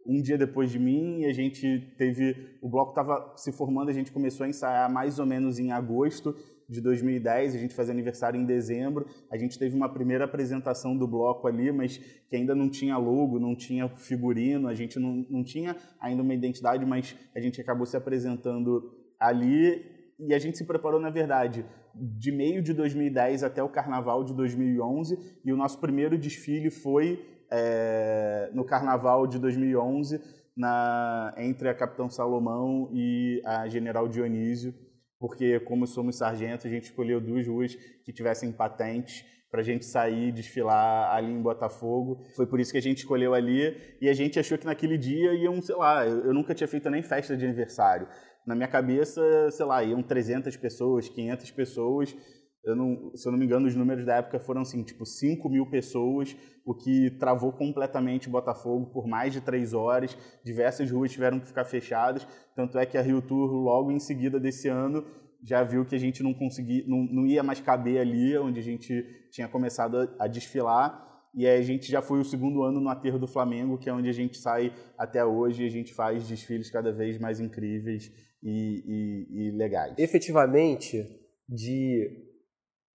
um 0.06 0.21
dia 0.21 0.37
depois 0.37 0.71
de 0.71 0.78
mim, 0.78 1.25
a 1.25 1.32
gente 1.32 1.92
teve. 1.97 2.56
O 2.61 2.68
bloco 2.68 2.90
estava 2.90 3.32
se 3.37 3.52
formando, 3.52 3.88
a 3.88 3.92
gente 3.92 4.12
começou 4.12 4.44
a 4.44 4.49
ensaiar 4.49 4.92
mais 4.92 5.18
ou 5.18 5.26
menos 5.26 5.59
em 5.59 5.73
agosto 5.73 6.35
de 6.68 6.80
2010, 6.80 7.54
a 7.54 7.59
gente 7.59 7.75
fazia 7.75 7.92
aniversário 7.92 8.40
em 8.40 8.44
dezembro. 8.44 9.06
A 9.30 9.37
gente 9.37 9.59
teve 9.59 9.76
uma 9.76 9.92
primeira 9.92 10.25
apresentação 10.25 10.97
do 10.97 11.06
bloco 11.06 11.47
ali, 11.47 11.71
mas 11.71 11.99
que 11.99 12.37
ainda 12.37 12.54
não 12.54 12.68
tinha 12.68 12.97
logo, 12.97 13.38
não 13.38 13.54
tinha 13.54 13.88
figurino, 13.88 14.68
a 14.68 14.75
gente 14.75 14.99
não, 14.99 15.26
não 15.28 15.44
tinha 15.44 15.76
ainda 16.00 16.23
uma 16.23 16.35
identidade, 16.35 16.87
mas 16.87 17.16
a 17.35 17.40
gente 17.40 17.61
acabou 17.61 17.85
se 17.85 17.97
apresentando 17.97 18.90
ali 19.21 19.85
e 20.18 20.32
a 20.32 20.38
gente 20.38 20.56
se 20.56 20.64
preparou, 20.64 21.00
na 21.00 21.11
verdade, 21.11 21.64
de 21.94 22.30
meio 22.32 22.62
de 22.62 22.73
2010 22.73 23.42
até 23.42 23.62
o 23.62 23.68
carnaval 23.68 24.25
de 24.25 24.32
2011, 24.35 25.18
e 25.44 25.52
o 25.52 25.56
nosso 25.56 25.78
primeiro 25.78 26.16
desfile 26.16 26.71
foi 26.71 27.21
é, 27.52 28.50
no 28.54 28.64
carnaval 28.64 29.26
de 29.26 29.38
2011 29.38 30.21
na, 30.56 31.35
entre 31.37 31.68
a 31.68 31.75
Capitão 31.75 32.09
Salomão 32.09 32.90
e 32.92 33.42
a 33.44 33.68
General 33.68 34.09
Dionísio, 34.09 34.75
porque 35.18 35.61
como 35.61 35.87
somos 35.87 36.16
sargentos, 36.16 36.66
a 36.66 36.68
gente 36.68 36.85
escolheu 36.85 37.21
duas 37.21 37.47
ruas 37.47 37.75
que 38.04 38.12
tivessem 38.12 38.50
patentes 38.50 39.25
para 39.50 39.61
a 39.61 39.64
gente 39.64 39.85
sair 39.85 40.32
desfilar 40.32 41.14
ali 41.14 41.30
em 41.30 41.42
Botafogo. 41.42 42.25
Foi 42.35 42.47
por 42.47 42.59
isso 42.59 42.73
que 42.73 42.78
a 42.78 42.82
gente 42.82 42.99
escolheu 42.99 43.35
ali 43.35 43.76
e 44.00 44.09
a 44.09 44.14
gente 44.14 44.40
achou 44.40 44.56
que 44.56 44.64
naquele 44.64 44.97
dia 44.97 45.35
iam, 45.35 45.61
sei 45.61 45.76
lá, 45.76 46.06
eu, 46.06 46.25
eu 46.25 46.35
nunca 46.35 46.54
tinha 46.54 46.66
feito 46.66 46.88
nem 46.88 47.02
festa 47.02 47.37
de 47.37 47.44
aniversário. 47.44 48.09
Na 48.47 48.54
minha 48.54 48.66
cabeça, 48.66 49.23
sei 49.50 49.66
lá, 49.66 49.85
iam 49.85 50.02
300 50.02 50.56
pessoas, 50.56 51.09
500 51.09 51.50
pessoas 51.50 52.16
eu 52.64 52.76
não, 52.76 53.11
se 53.14 53.26
eu 53.26 53.33
não 53.33 53.38
me 53.38 53.45
engano, 53.45 53.66
os 53.66 53.75
números 53.75 54.04
da 54.04 54.16
época 54.16 54.38
foram 54.38 54.61
assim, 54.61 54.83
tipo 54.85 55.04
5 55.04 55.49
mil 55.49 55.66
pessoas, 55.66 56.37
o 56.64 56.75
que 56.75 57.11
travou 57.19 57.52
completamente 57.52 58.28
Botafogo 58.28 58.87
por 58.87 59.07
mais 59.07 59.33
de 59.33 59.40
três 59.40 59.75
horas. 59.75 60.16
Diversas 60.45 60.90
ruas 60.90 61.11
tiveram 61.11 61.40
que 61.40 61.47
ficar 61.47 61.64
fechadas. 61.64 62.26
Tanto 62.54 62.78
é 62.78 62.87
que 62.87 62.97
a 62.97 63.02
Rio 63.02 63.21
Tour, 63.21 63.50
logo 63.50 63.90
em 63.90 63.99
seguida 63.99 64.38
desse 64.38 64.69
ano, 64.69 65.04
já 65.42 65.64
viu 65.64 65.85
que 65.85 65.97
a 65.97 65.99
gente 65.99 66.23
não 66.23 66.33
conseguia, 66.33 66.85
não, 66.87 66.99
não 67.04 67.26
ia 67.26 67.42
mais 67.42 67.61
caber 67.61 68.00
ali, 68.00 68.38
onde 68.38 68.61
a 68.61 68.62
gente 68.62 69.04
tinha 69.33 69.49
começado 69.49 69.97
a, 69.97 70.25
a 70.25 70.28
desfilar. 70.28 71.11
E 71.35 71.47
aí 71.47 71.59
a 71.59 71.62
gente 71.62 71.90
já 71.90 72.00
foi 72.00 72.21
o 72.21 72.25
segundo 72.25 72.62
ano 72.62 72.81
no 72.81 72.90
aterro 72.90 73.19
do 73.19 73.26
Flamengo, 73.26 73.78
que 73.78 73.88
é 73.88 73.92
onde 73.92 74.09
a 74.09 74.12
gente 74.12 74.37
sai 74.37 74.73
até 74.97 75.25
hoje 75.25 75.64
e 75.64 75.66
a 75.66 75.71
gente 75.71 75.92
faz 75.92 76.28
desfiles 76.28 76.71
cada 76.71 76.92
vez 76.92 77.19
mais 77.19 77.40
incríveis 77.40 78.12
e, 78.40 78.85
e, 78.87 79.49
e 79.49 79.50
legais. 79.50 79.95
Efetivamente, 79.99 81.04
de 81.49 82.31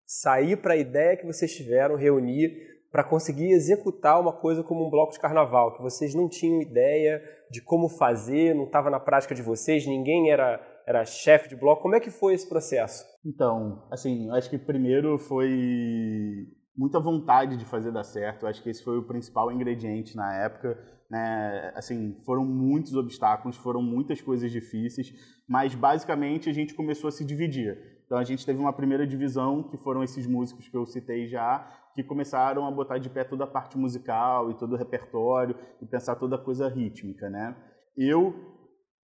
sair 0.07 0.55
para 0.55 0.73
a 0.73 0.77
ideia 0.77 1.17
que 1.17 1.25
vocês 1.25 1.53
tiveram, 1.53 1.95
reunir 1.95 2.77
para 2.89 3.03
conseguir 3.03 3.51
executar 3.51 4.19
uma 4.19 4.31
coisa 4.31 4.63
como 4.63 4.87
um 4.87 4.89
bloco 4.89 5.11
de 5.11 5.19
carnaval, 5.19 5.75
que 5.75 5.83
vocês 5.83 6.15
não 6.15 6.29
tinham 6.29 6.61
ideia 6.61 7.21
de 7.51 7.61
como 7.61 7.89
fazer, 7.89 8.55
não 8.55 8.63
estava 8.63 8.89
na 8.89 8.99
prática 8.99 9.35
de 9.35 9.41
vocês, 9.41 9.85
ninguém 9.85 10.31
era, 10.31 10.59
era 10.87 11.05
chefe 11.05 11.49
de 11.49 11.55
bloco. 11.55 11.81
Como 11.81 11.95
é 11.95 11.99
que 11.99 12.09
foi 12.09 12.33
esse 12.33 12.47
processo? 12.47 13.05
Então, 13.25 13.85
assim, 13.91 14.31
acho 14.31 14.49
que 14.49 14.57
primeiro 14.57 15.19
foi 15.19 16.47
muita 16.77 16.99
vontade 16.99 17.57
de 17.57 17.65
fazer 17.65 17.91
dar 17.91 18.03
certo. 18.03 18.47
Acho 18.47 18.63
que 18.63 18.69
esse 18.69 18.83
foi 18.83 18.97
o 18.97 19.07
principal 19.07 19.51
ingrediente 19.51 20.15
na 20.15 20.33
época. 20.43 20.77
Né? 21.09 21.73
Assim, 21.75 22.21
foram 22.25 22.45
muitos 22.45 22.93
obstáculos, 22.95 23.57
foram 23.57 23.81
muitas 23.81 24.21
coisas 24.21 24.51
difíceis, 24.51 25.11
mas 25.47 25.75
basicamente 25.75 26.49
a 26.49 26.53
gente 26.53 26.73
começou 26.73 27.07
a 27.09 27.11
se 27.11 27.25
dividir. 27.25 27.96
Então 28.07 28.17
a 28.17 28.23
gente 28.23 28.45
teve 28.45 28.57
uma 28.57 28.71
primeira 28.71 29.05
divisão, 29.05 29.61
que 29.61 29.77
foram 29.77 30.01
esses 30.01 30.25
músicos 30.25 30.67
que 30.69 30.75
eu 30.75 30.85
citei 30.85 31.27
já, 31.27 31.59
que 31.93 32.01
começaram 32.01 32.65
a 32.65 32.71
botar 32.71 32.97
de 32.99 33.09
pé 33.09 33.25
toda 33.25 33.43
a 33.43 33.47
parte 33.47 33.77
musical 33.77 34.49
e 34.49 34.57
todo 34.57 34.73
o 34.73 34.77
repertório 34.77 35.55
e 35.81 35.85
pensar 35.85 36.15
toda 36.15 36.37
a 36.37 36.41
coisa 36.41 36.69
rítmica, 36.69 37.29
né? 37.29 37.53
Eu 37.97 38.33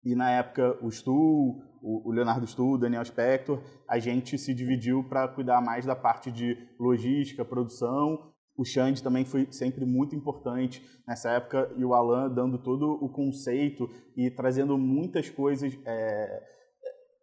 e 0.05 0.13
na 0.15 0.29
época 0.29 0.77
o 0.85 0.91
Stu, 0.91 1.59
o 1.81 2.11
Leonardo 2.11 2.45
Stu, 2.45 2.73
o 2.73 2.77
Daniel 2.77 3.03
Spector, 3.03 3.63
a 3.89 3.97
gente 3.97 4.37
se 4.37 4.53
dividiu 4.53 5.03
para 5.09 5.27
cuidar 5.27 5.59
mais 5.59 5.85
da 5.85 5.95
parte 5.95 6.31
de 6.31 6.55
logística, 6.79 7.43
produção. 7.43 8.31
O 8.55 8.63
Xande 8.63 9.01
também 9.01 9.25
foi 9.25 9.47
sempre 9.51 9.85
muito 9.85 10.15
importante 10.15 10.85
nessa 11.07 11.31
época 11.31 11.73
e 11.75 11.83
o 11.83 11.95
Alan 11.95 12.29
dando 12.29 12.61
todo 12.61 13.03
o 13.03 13.09
conceito 13.09 13.89
e 14.15 14.29
trazendo 14.29 14.77
muitas 14.77 15.29
coisas, 15.29 15.73
é, 15.83 16.43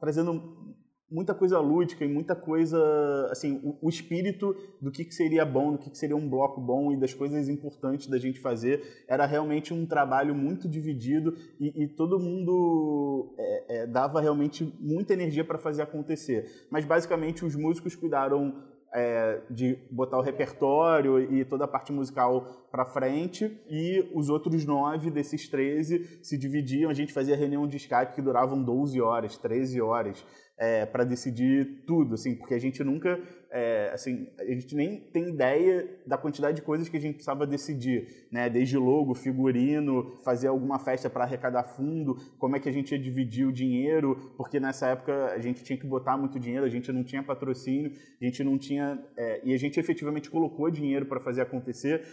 trazendo 0.01 0.75
muita 1.11 1.35
coisa 1.35 1.59
lúdica 1.59 2.05
e 2.05 2.09
muita 2.09 2.37
coisa, 2.37 2.79
assim, 3.31 3.61
o, 3.65 3.77
o 3.83 3.89
espírito 3.89 4.55
do 4.81 4.91
que, 4.91 5.05
que 5.05 5.15
seria 5.15 5.45
bom, 5.45 5.73
do 5.73 5.79
que, 5.79 5.91
que 5.91 5.99
seria 5.99 6.17
um 6.17 6.29
bloco 6.29 6.61
bom 6.61 6.93
e 6.93 6.97
das 6.97 7.13
coisas 7.13 7.49
importantes 7.49 8.07
da 8.07 8.19
gente 8.19 8.39
fazer. 8.39 9.05
Era 9.09 9.27
realmente 9.27 9.75
um 9.75 9.85
trabalho 9.85 10.35
muito 10.35 10.69
dividido 10.69 11.35
e, 11.59 11.85
e 11.85 11.89
todo 11.89 12.21
mundo 12.21 13.35
é, 13.37 13.83
é, 13.83 13.87
dava 13.87 14.21
realmente 14.21 14.73
muita 14.79 15.13
energia 15.13 15.45
para 15.45 15.59
fazer 15.59 15.83
acontecer. 15.83 16.67
Mas 16.71 16.85
basicamente 16.85 17.45
os 17.45 17.57
músicos 17.57 17.97
cuidaram 17.97 18.55
é, 18.93 19.41
de 19.51 19.79
botar 19.91 20.19
o 20.19 20.23
repertório 20.23 21.21
e 21.33 21.45
toda 21.45 21.65
a 21.65 21.69
parte 21.69 21.93
musical 21.93 22.69
para 22.71 22.87
frente 22.87 23.61
e 23.69 24.09
os 24.15 24.29
outros 24.29 24.65
nove 24.65 25.11
desses 25.11 25.49
13 25.49 26.21
se 26.23 26.39
dividiam, 26.39 26.91
a 26.91 26.95
gente 26.95 27.13
fazia 27.13 27.37
reunião 27.37 27.67
de 27.67 27.77
Skype 27.77 28.15
que 28.15 28.23
duravam 28.23 28.63
12 28.63 29.01
horas, 29.01 29.37
13 29.37 29.81
horas 29.81 30.25
é, 30.61 30.85
para 30.85 31.05
decidir 31.05 31.85
tudo, 31.87 32.15
assim, 32.15 32.37
porque 32.37 32.53
a 32.53 32.59
gente 32.59 32.85
nunca, 32.85 33.19
é, 33.51 33.91
assim, 33.95 34.29
a 34.39 34.45
gente 34.45 34.77
nem 34.77 35.01
tem 35.01 35.31
ideia 35.31 35.89
da 36.07 36.19
quantidade 36.19 36.57
de 36.57 36.63
coisas 36.63 36.87
que 36.87 36.99
a 36.99 37.01
gente 37.01 37.15
precisava 37.15 37.47
decidir, 37.47 38.27
né? 38.31 38.51
Desde 38.51 38.77
logo, 38.77 39.15
figurino, 39.15 40.19
fazer 40.23 40.49
alguma 40.49 40.79
festa 40.79 41.09
para 41.09 41.25
arrecadar 41.25 41.65
fundo, 41.65 42.15
como 42.39 42.57
é 42.57 42.61
que 42.61 42.69
a 42.69 42.73
gente 42.73 42.93
ia 42.93 42.99
dividir 42.99 43.47
o 43.47 43.53
dinheiro, 43.53 44.35
porque 44.37 44.61
nessa 44.61 44.89
época 44.89 45.33
a 45.33 45.39
gente 45.39 45.65
tinha 45.65 45.79
que 45.79 45.87
botar 45.87 46.19
muito 46.19 46.39
dinheiro, 46.39 46.67
a 46.67 46.69
gente 46.69 46.93
não 46.93 47.03
tinha 47.03 47.23
patrocínio, 47.23 47.93
a 48.21 48.25
gente 48.27 48.45
não 48.45 48.59
tinha, 48.59 49.03
é, 49.17 49.41
e 49.43 49.55
a 49.55 49.57
gente 49.57 49.81
efetivamente 49.81 50.29
colocou 50.29 50.71
dinheiro 50.71 51.07
para 51.07 51.21
fazer 51.21 51.41
acontecer, 51.41 52.05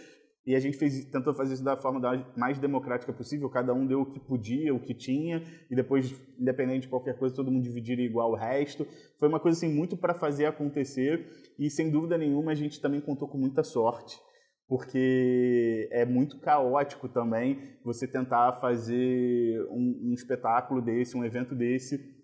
e 0.46 0.54
a 0.54 0.60
gente 0.60 0.78
fez, 0.78 1.04
tentou 1.06 1.34
fazer 1.34 1.54
isso 1.54 1.64
da 1.64 1.76
forma 1.76 2.00
mais 2.36 2.58
democrática 2.58 3.12
possível, 3.12 3.50
cada 3.50 3.74
um 3.74 3.86
deu 3.86 4.00
o 4.00 4.06
que 4.06 4.18
podia, 4.18 4.74
o 4.74 4.80
que 4.80 4.94
tinha, 4.94 5.42
e 5.70 5.76
depois, 5.76 6.14
independente 6.38 6.82
de 6.82 6.88
qualquer 6.88 7.18
coisa, 7.18 7.34
todo 7.34 7.50
mundo 7.50 7.64
dividiria 7.64 8.06
igual 8.06 8.32
o 8.32 8.34
resto. 8.34 8.86
Foi 9.18 9.28
uma 9.28 9.38
coisa 9.38 9.58
assim, 9.58 9.74
muito 9.74 9.96
para 9.96 10.14
fazer 10.14 10.46
acontecer, 10.46 11.26
e 11.58 11.68
sem 11.68 11.90
dúvida 11.90 12.16
nenhuma 12.16 12.52
a 12.52 12.54
gente 12.54 12.80
também 12.80 13.00
contou 13.00 13.28
com 13.28 13.36
muita 13.36 13.62
sorte, 13.62 14.18
porque 14.66 15.88
é 15.92 16.04
muito 16.06 16.40
caótico 16.40 17.08
também 17.08 17.78
você 17.84 18.06
tentar 18.06 18.54
fazer 18.54 19.60
um, 19.70 20.10
um 20.10 20.14
espetáculo 20.14 20.80
desse, 20.80 21.16
um 21.16 21.24
evento 21.24 21.54
desse, 21.54 22.18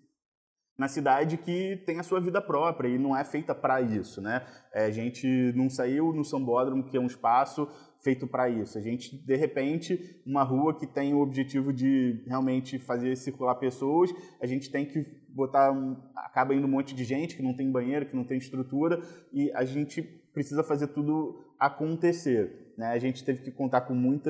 na 0.77 0.87
cidade 0.87 1.37
que 1.37 1.77
tem 1.85 1.99
a 1.99 2.03
sua 2.03 2.19
vida 2.19 2.41
própria 2.41 2.89
e 2.89 2.97
não 2.97 3.15
é 3.15 3.23
feita 3.23 3.55
para 3.55 3.81
isso, 3.81 4.21
né? 4.21 4.45
É, 4.73 4.85
a 4.85 4.91
gente 4.91 5.53
não 5.55 5.69
saiu 5.69 6.11
no 6.13 6.23
Sambódromo, 6.23 6.83
que 6.83 6.97
é 6.97 6.99
um 6.99 7.05
espaço 7.05 7.67
feito 8.05 8.27
para 8.27 8.47
isso. 8.47 8.77
A 8.77 8.81
gente, 8.81 9.17
de 9.17 9.35
repente, 9.35 10.21
uma 10.23 10.43
rua 10.43 10.77
que 10.77 10.85
tem 10.85 11.15
o 11.15 11.21
objetivo 11.21 11.73
de 11.73 12.23
realmente 12.27 12.77
fazer 12.77 13.17
circular 13.17 13.55
pessoas, 13.55 14.11
a 14.39 14.45
gente 14.45 14.69
tem 14.69 14.85
que 14.85 15.03
botar, 15.27 15.71
um, 15.71 15.97
acaba 16.15 16.53
indo 16.53 16.67
um 16.67 16.69
monte 16.69 16.93
de 16.93 17.03
gente 17.03 17.35
que 17.35 17.41
não 17.41 17.55
tem 17.55 17.71
banheiro, 17.71 18.05
que 18.05 18.15
não 18.15 18.23
tem 18.23 18.37
estrutura, 18.37 19.01
e 19.33 19.51
a 19.53 19.65
gente 19.65 20.03
precisa 20.31 20.63
fazer 20.63 20.89
tudo 20.89 21.43
acontecer. 21.59 22.73
Né? 22.77 22.89
A 22.89 22.99
gente 22.99 23.25
teve 23.25 23.41
que 23.41 23.51
contar 23.51 23.81
com 23.81 23.95
muita, 23.95 24.29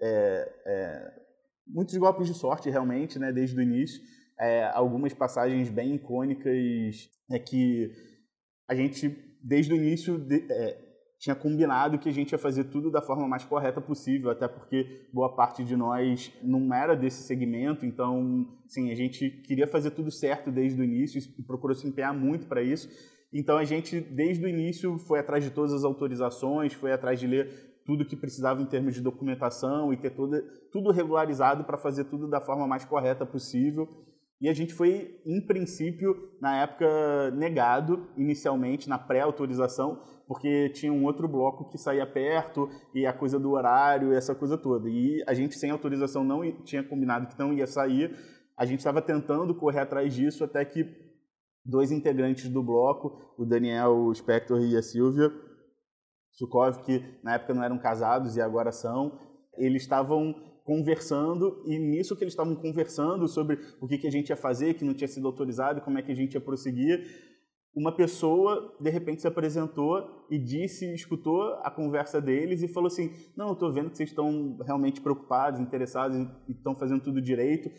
é, 0.00 0.52
é, 0.66 1.12
muitos 1.64 1.96
golpes 1.96 2.26
de 2.26 2.34
sorte, 2.34 2.68
realmente, 2.68 3.16
né? 3.16 3.30
desde 3.30 3.56
o 3.56 3.62
início. 3.62 4.02
É, 4.40 4.64
algumas 4.74 5.14
passagens 5.14 5.70
bem 5.70 5.94
icônicas 5.94 7.08
é 7.30 7.38
que 7.38 7.92
a 8.68 8.74
gente, 8.74 9.08
desde 9.40 9.72
o 9.72 9.76
início, 9.76 10.18
de, 10.18 10.44
é, 10.50 10.91
tinha 11.22 11.36
combinado 11.36 12.00
que 12.00 12.08
a 12.08 12.12
gente 12.12 12.32
ia 12.32 12.38
fazer 12.38 12.64
tudo 12.64 12.90
da 12.90 13.00
forma 13.00 13.28
mais 13.28 13.44
correta 13.44 13.80
possível, 13.80 14.28
até 14.28 14.48
porque 14.48 15.06
boa 15.12 15.32
parte 15.32 15.62
de 15.62 15.76
nós 15.76 16.32
não 16.42 16.74
era 16.74 16.96
desse 16.96 17.22
segmento, 17.22 17.86
então, 17.86 18.44
sim, 18.66 18.90
a 18.90 18.94
gente 18.96 19.30
queria 19.30 19.68
fazer 19.68 19.92
tudo 19.92 20.10
certo 20.10 20.50
desde 20.50 20.80
o 20.80 20.84
início 20.84 21.22
e 21.38 21.42
procurou 21.44 21.76
se 21.76 21.86
empenhar 21.86 22.12
muito 22.12 22.48
para 22.48 22.60
isso. 22.60 22.88
Então, 23.32 23.56
a 23.56 23.64
gente, 23.64 24.00
desde 24.00 24.44
o 24.44 24.48
início, 24.48 24.98
foi 24.98 25.20
atrás 25.20 25.44
de 25.44 25.50
todas 25.50 25.72
as 25.72 25.84
autorizações, 25.84 26.72
foi 26.74 26.92
atrás 26.92 27.20
de 27.20 27.28
ler 27.28 27.78
tudo 27.84 28.04
que 28.04 28.16
precisava 28.16 28.60
em 28.60 28.66
termos 28.66 28.92
de 28.92 29.00
documentação 29.00 29.92
e 29.92 29.96
ter 29.96 30.10
toda, 30.10 30.42
tudo 30.72 30.90
regularizado 30.90 31.62
para 31.62 31.78
fazer 31.78 32.02
tudo 32.06 32.26
da 32.26 32.40
forma 32.40 32.66
mais 32.66 32.84
correta 32.84 33.24
possível. 33.24 33.88
E 34.42 34.48
a 34.48 34.52
gente 34.52 34.74
foi, 34.74 35.20
em 35.24 35.40
princípio, 35.40 36.16
na 36.40 36.62
época, 36.62 37.30
negado 37.30 38.08
inicialmente 38.16 38.88
na 38.88 38.98
pré-autorização, 38.98 40.02
porque 40.26 40.68
tinha 40.70 40.92
um 40.92 41.04
outro 41.04 41.28
bloco 41.28 41.70
que 41.70 41.78
saía 41.78 42.04
perto 42.04 42.68
e 42.92 43.06
a 43.06 43.12
coisa 43.12 43.38
do 43.38 43.52
horário 43.52 44.12
essa 44.12 44.34
coisa 44.34 44.58
toda. 44.58 44.90
E 44.90 45.22
a 45.28 45.32
gente, 45.32 45.54
sem 45.54 45.70
autorização, 45.70 46.24
não 46.24 46.42
tinha 46.64 46.82
combinado 46.82 47.28
que 47.28 47.38
não 47.38 47.52
ia 47.52 47.68
sair. 47.68 48.16
A 48.58 48.66
gente 48.66 48.80
estava 48.80 49.00
tentando 49.00 49.54
correr 49.54 49.78
atrás 49.78 50.12
disso 50.12 50.42
até 50.42 50.64
que 50.64 50.84
dois 51.64 51.92
integrantes 51.92 52.48
do 52.48 52.64
bloco, 52.64 53.16
o 53.38 53.44
Daniel 53.44 54.12
Spector 54.12 54.60
e 54.60 54.76
a 54.76 54.82
Silvia 54.82 55.30
Sukov, 56.32 56.82
que 56.82 57.00
na 57.22 57.34
época 57.34 57.54
não 57.54 57.62
eram 57.62 57.78
casados 57.78 58.36
e 58.36 58.40
agora 58.40 58.72
são, 58.72 59.20
eles 59.56 59.82
estavam 59.82 60.34
conversando 60.64 61.62
e 61.66 61.78
nisso 61.78 62.16
que 62.16 62.24
eles 62.24 62.32
estavam 62.32 62.54
conversando 62.54 63.26
sobre 63.28 63.58
o 63.80 63.86
que, 63.86 63.98
que 63.98 64.06
a 64.06 64.10
gente 64.10 64.30
ia 64.30 64.36
fazer, 64.36 64.74
que 64.74 64.84
não 64.84 64.94
tinha 64.94 65.08
sido 65.08 65.26
autorizado, 65.26 65.80
como 65.80 65.98
é 65.98 66.02
que 66.02 66.12
a 66.12 66.14
gente 66.14 66.34
ia 66.34 66.40
prosseguir, 66.40 67.04
uma 67.74 67.94
pessoa 67.94 68.76
de 68.78 68.90
repente 68.90 69.22
se 69.22 69.28
apresentou 69.28 70.26
e 70.30 70.38
disse, 70.38 70.92
escutou 70.94 71.54
a 71.62 71.70
conversa 71.70 72.20
deles 72.20 72.62
e 72.62 72.68
falou 72.68 72.88
assim: 72.88 73.10
Não, 73.36 73.48
eu 73.48 73.52
estou 73.54 73.72
vendo 73.72 73.90
que 73.90 73.96
vocês 73.96 74.10
estão 74.10 74.58
realmente 74.64 75.00
preocupados, 75.00 75.58
interessados 75.58 76.18
e 76.46 76.52
estão 76.52 76.74
fazendo 76.74 77.02
tudo 77.02 77.20
direito. 77.20 77.70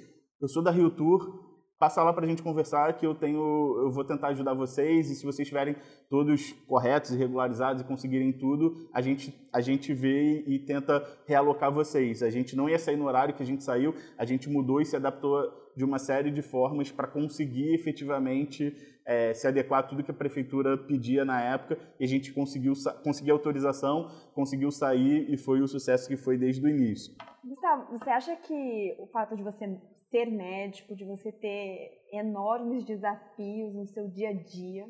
Eu 0.41 0.47
sou 0.47 0.63
da 0.63 0.71
Rio 0.71 0.89
Tour, 0.89 1.52
passa 1.83 2.01
lá 2.01 2.13
para 2.13 2.23
a 2.23 2.29
gente 2.29 2.41
conversar 2.41 2.93
que 2.93 3.05
eu 3.05 3.13
tenho, 3.13 3.77
eu 3.83 3.91
vou 3.91 4.05
tentar 4.05 4.29
ajudar 4.29 4.53
vocês 4.53 5.09
e 5.09 5.15
se 5.15 5.25
vocês 5.25 5.39
estiverem 5.39 5.75
todos 6.09 6.53
corretos 6.65 7.11
e 7.11 7.17
regularizados 7.17 7.81
e 7.81 7.85
conseguirem 7.85 8.31
tudo, 8.31 8.87
a 8.93 9.01
gente 9.01 9.37
a 9.51 9.59
gente 9.59 9.93
vê 9.93 10.45
e 10.47 10.57
tenta 10.59 11.05
realocar 11.27 11.69
vocês. 11.73 12.23
A 12.23 12.29
gente 12.29 12.55
não 12.55 12.69
ia 12.69 12.79
sair 12.79 12.95
no 12.95 13.05
horário 13.05 13.33
que 13.33 13.43
a 13.43 13.45
gente 13.45 13.65
saiu, 13.65 13.93
a 14.17 14.23
gente 14.23 14.49
mudou 14.49 14.79
e 14.79 14.85
se 14.85 14.95
adaptou 14.95 15.43
de 15.75 15.83
uma 15.83 15.99
série 15.99 16.31
de 16.31 16.41
formas 16.41 16.89
para 16.89 17.05
conseguir 17.05 17.73
efetivamente 17.73 18.73
é, 19.05 19.33
se 19.33 19.45
adequar 19.45 19.81
a 19.81 19.83
tudo 19.83 20.05
que 20.05 20.11
a 20.11 20.13
prefeitura 20.13 20.77
pedia 20.77 21.25
na 21.25 21.41
época 21.41 21.77
e 21.99 22.05
a 22.05 22.07
gente 22.07 22.31
conseguiu 22.31 22.71
conseguir 23.03 23.31
autorização, 23.31 24.09
conseguiu 24.33 24.71
sair 24.71 25.29
e 25.29 25.35
foi 25.35 25.61
o 25.61 25.67
sucesso 25.67 26.07
que 26.07 26.15
foi 26.15 26.37
desde 26.37 26.65
o 26.65 26.69
início. 26.69 27.13
Gustavo, 27.43 27.91
você 27.91 28.09
acha 28.09 28.35
que 28.37 28.95
o 28.99 29.07
fato 29.07 29.35
de 29.35 29.43
você 29.43 29.67
ser 30.13 30.29
médico, 30.29 30.95
de 30.95 31.03
você 31.03 31.31
ter 31.31 32.07
enormes 32.11 32.85
desafios 32.85 33.73
no 33.73 33.87
seu 33.87 34.07
dia 34.07 34.29
a 34.29 34.33
dia. 34.33 34.85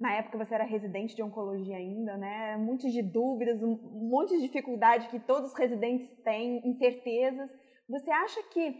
Na 0.00 0.14
época 0.14 0.38
você 0.38 0.54
era 0.54 0.64
residente 0.64 1.14
de 1.14 1.22
oncologia 1.22 1.76
ainda, 1.76 2.16
né? 2.16 2.56
Muitos 2.56 2.90
de 2.90 3.02
dúvidas, 3.02 3.62
um 3.62 3.76
monte 4.08 4.34
de 4.36 4.46
dificuldade 4.46 5.08
que 5.08 5.20
todos 5.20 5.52
os 5.52 5.58
residentes 5.58 6.08
têm, 6.22 6.66
incertezas. 6.66 7.50
Você 7.90 8.10
acha 8.10 8.42
que 8.44 8.74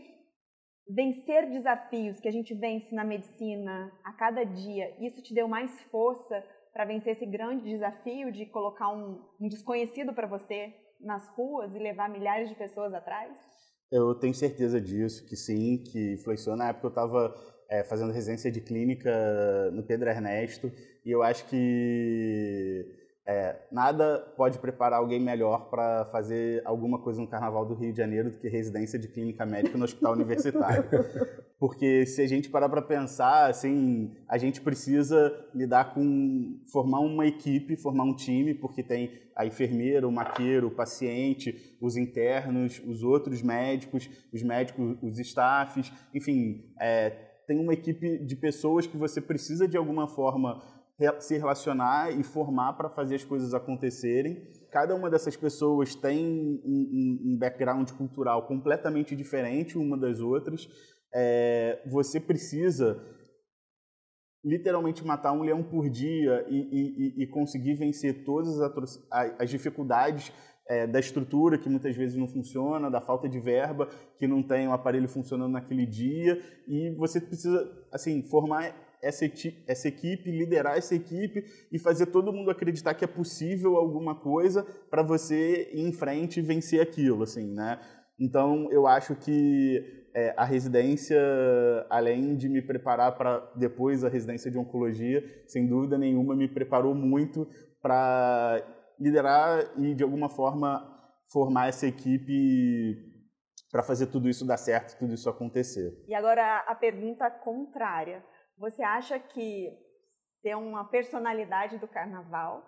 vencer 0.89 1.51
desafios 1.51 2.19
que 2.19 2.29
a 2.29 2.33
gente 2.33 2.55
vence 2.55 2.95
na 2.95 3.05
medicina 3.05 3.93
a 4.03 4.13
cada 4.15 4.43
dia, 4.43 4.97
isso 5.01 5.23
te 5.23 5.35
deu 5.35 5.47
mais 5.47 5.71
força 5.91 6.43
para 6.73 6.87
vencer 6.87 7.13
esse 7.13 7.27
grande 7.27 7.65
desafio 7.65 8.33
de 8.33 8.47
colocar 8.47 8.89
um, 8.89 9.23
um 9.39 9.49
desconhecido 9.49 10.15
para 10.15 10.27
você 10.27 10.75
nas 10.99 11.29
ruas 11.37 11.75
e 11.75 11.79
levar 11.79 12.09
milhares 12.09 12.49
de 12.49 12.55
pessoas 12.55 12.95
atrás? 12.95 13.64
Eu 13.95 14.13
tenho 14.13 14.35
certeza 14.35 14.81
disso, 14.81 15.25
que 15.25 15.37
sim, 15.37 15.79
que 15.79 16.15
influenciou. 16.15 16.57
Na 16.57 16.71
época 16.71 16.87
eu 16.87 16.89
estava 16.89 17.33
é, 17.69 17.85
fazendo 17.85 18.13
residência 18.13 18.51
de 18.51 18.61
clínica 18.61 19.71
no 19.71 19.85
Pedro 19.85 20.11
Ernesto 20.11 20.73
e 21.05 21.13
eu 21.13 21.23
acho 21.23 21.47
que 21.47 22.85
é, 23.25 23.55
nada 23.71 24.19
pode 24.37 24.59
preparar 24.59 24.99
alguém 24.99 25.21
melhor 25.21 25.71
para 25.71 26.07
fazer 26.07 26.61
alguma 26.65 26.99
coisa 26.99 27.21
no 27.21 27.29
Carnaval 27.29 27.65
do 27.65 27.75
Rio 27.75 27.93
de 27.93 27.99
Janeiro 27.99 28.33
do 28.33 28.39
que 28.39 28.49
residência 28.49 28.99
de 28.99 29.07
clínica 29.07 29.47
médica 29.47 29.79
no 29.79 29.85
hospital 29.85 30.15
universitário. 30.15 30.85
Porque 31.59 32.05
se 32.05 32.21
a 32.21 32.27
gente 32.27 32.51
parar 32.51 32.69
para 32.69 32.83
pensar, 32.83 33.49
assim, 33.49 34.13
a 34.29 34.37
gente 34.37 34.61
precisa 34.61 35.33
lidar 35.55 35.95
com 35.95 36.61
formar 36.71 37.01
uma 37.01 37.27
equipe, 37.27 37.77
formar 37.77 38.05
um 38.05 38.15
time, 38.15 38.55
porque 38.55 38.83
tem 38.83 39.11
a 39.37 39.47
enfermeira, 39.47 40.07
o 40.07 40.13
maqueiro, 40.13 40.69
o 40.69 40.75
paciente, 40.75 41.77
os 41.81 41.97
internos, 41.97 42.83
os 42.87 43.03
outros 43.03 43.43
médicos, 43.43 44.09
os 44.33 44.43
médicos, 44.43 44.97
os 45.03 45.19
staffs, 45.19 45.93
enfim, 46.13 46.73
é, 46.81 47.11
tem 47.47 47.59
uma 47.59 47.73
equipe 47.73 48.19
de 48.19 48.37
pessoas 48.37 48.87
que 48.87 48.97
você 48.97 49.21
precisa 49.21 49.69
de 49.69 49.77
alguma 49.77 50.09
forma 50.09 50.63
se 51.19 51.37
relacionar 51.37 52.13
e 52.13 52.23
formar 52.23 52.75
para 52.75 52.89
fazer 52.89 53.17
as 53.17 53.25
coisas 53.25 53.53
acontecerem. 53.53 54.49
Cada 54.71 54.95
uma 54.95 55.11
dessas 55.11 55.37
pessoas 55.37 55.95
tem 55.95 56.61
um, 56.65 57.19
um 57.25 57.37
background 57.37 57.91
cultural 57.93 58.47
completamente 58.47 59.17
diferente 59.17 59.77
uma 59.77 59.99
das 59.99 60.21
outras. 60.21 60.69
É, 61.15 61.83
você 61.87 62.19
precisa 62.19 63.01
literalmente 64.45 65.05
matar 65.05 65.33
um 65.33 65.43
leão 65.43 65.63
por 65.63 65.89
dia 65.89 66.45
e, 66.49 67.15
e, 67.17 67.23
e 67.23 67.27
conseguir 67.29 67.75
vencer 67.75 68.25
todas 68.25 68.61
as, 68.61 69.35
as 69.39 69.51
dificuldades 69.51 70.33
é, 70.69 70.87
da 70.87 70.99
estrutura 70.99 71.59
que 71.59 71.69
muitas 71.69 71.97
vezes 71.97 72.17
não 72.17 72.29
funciona, 72.29 72.91
da 72.91 73.01
falta 73.01 73.29
de 73.29 73.41
verba, 73.41 73.89
que 74.19 74.27
não 74.27 74.43
tem 74.43 74.69
o 74.69 74.73
aparelho 74.73 75.09
funcionando 75.09 75.53
naquele 75.53 75.87
dia, 75.87 76.41
e 76.67 76.95
você 76.97 77.21
precisa 77.21 77.71
assim 77.93 78.23
formar 78.29 78.75
essa, 79.03 79.27
essa 79.67 79.89
equipe, 79.89 80.31
liderar 80.31 80.79
essa 80.79 80.95
equipe 80.95 81.45
e 81.71 81.79
fazer 81.79 82.07
todo 82.07 82.33
mundo 82.33 82.51
acreditar 82.51 82.95
que 82.95 83.05
é 83.05 83.09
possível 83.09 83.77
alguma 83.77 84.15
coisa 84.15 84.63
para 84.91 85.03
você 85.03 85.71
ir 85.73 85.87
em 85.87 85.93
frente 85.93 86.41
e 86.41 86.43
vencer 86.43 86.81
aquilo, 86.81 87.23
assim, 87.23 87.53
né? 87.53 87.79
Então, 88.19 88.71
eu 88.71 88.87
acho 88.87 89.15
que 89.17 90.04
é, 90.15 90.33
a 90.37 90.45
residência, 90.45 91.19
além 91.91 92.37
de 92.37 92.49
me 92.49 92.63
preparar 92.63 93.17
para 93.17 93.41
depois 93.57 94.05
a 94.05 94.09
residência 94.09 94.51
de 94.51 94.57
oncologia, 94.57 95.23
sem 95.47 95.67
dúvida 95.67 95.99
nenhuma 95.99 96.37
me 96.37 96.49
preparou 96.49 96.95
muito 96.95 97.49
para 97.83 98.63
liderar 98.99 99.73
e, 99.77 99.95
de 99.95 100.05
alguma 100.05 100.29
forma, 100.29 100.91
formar 101.33 101.69
essa 101.69 101.87
equipe 101.87 103.13
para 103.73 103.83
fazer 103.83 104.07
tudo 104.07 104.29
isso 104.29 104.47
dar 104.47 104.57
certo, 104.57 104.97
tudo 104.97 105.15
isso 105.15 105.29
acontecer. 105.29 106.05
E 106.07 106.15
agora 106.15 106.59
a 106.59 106.75
pergunta 106.77 107.29
contrária. 107.29 108.25
Você 108.57 108.85
acha 108.85 109.19
que 109.19 109.77
ter 110.41 110.55
uma 110.55 110.85
personalidade 110.85 111.77
do 111.79 111.89
carnaval 111.89 112.63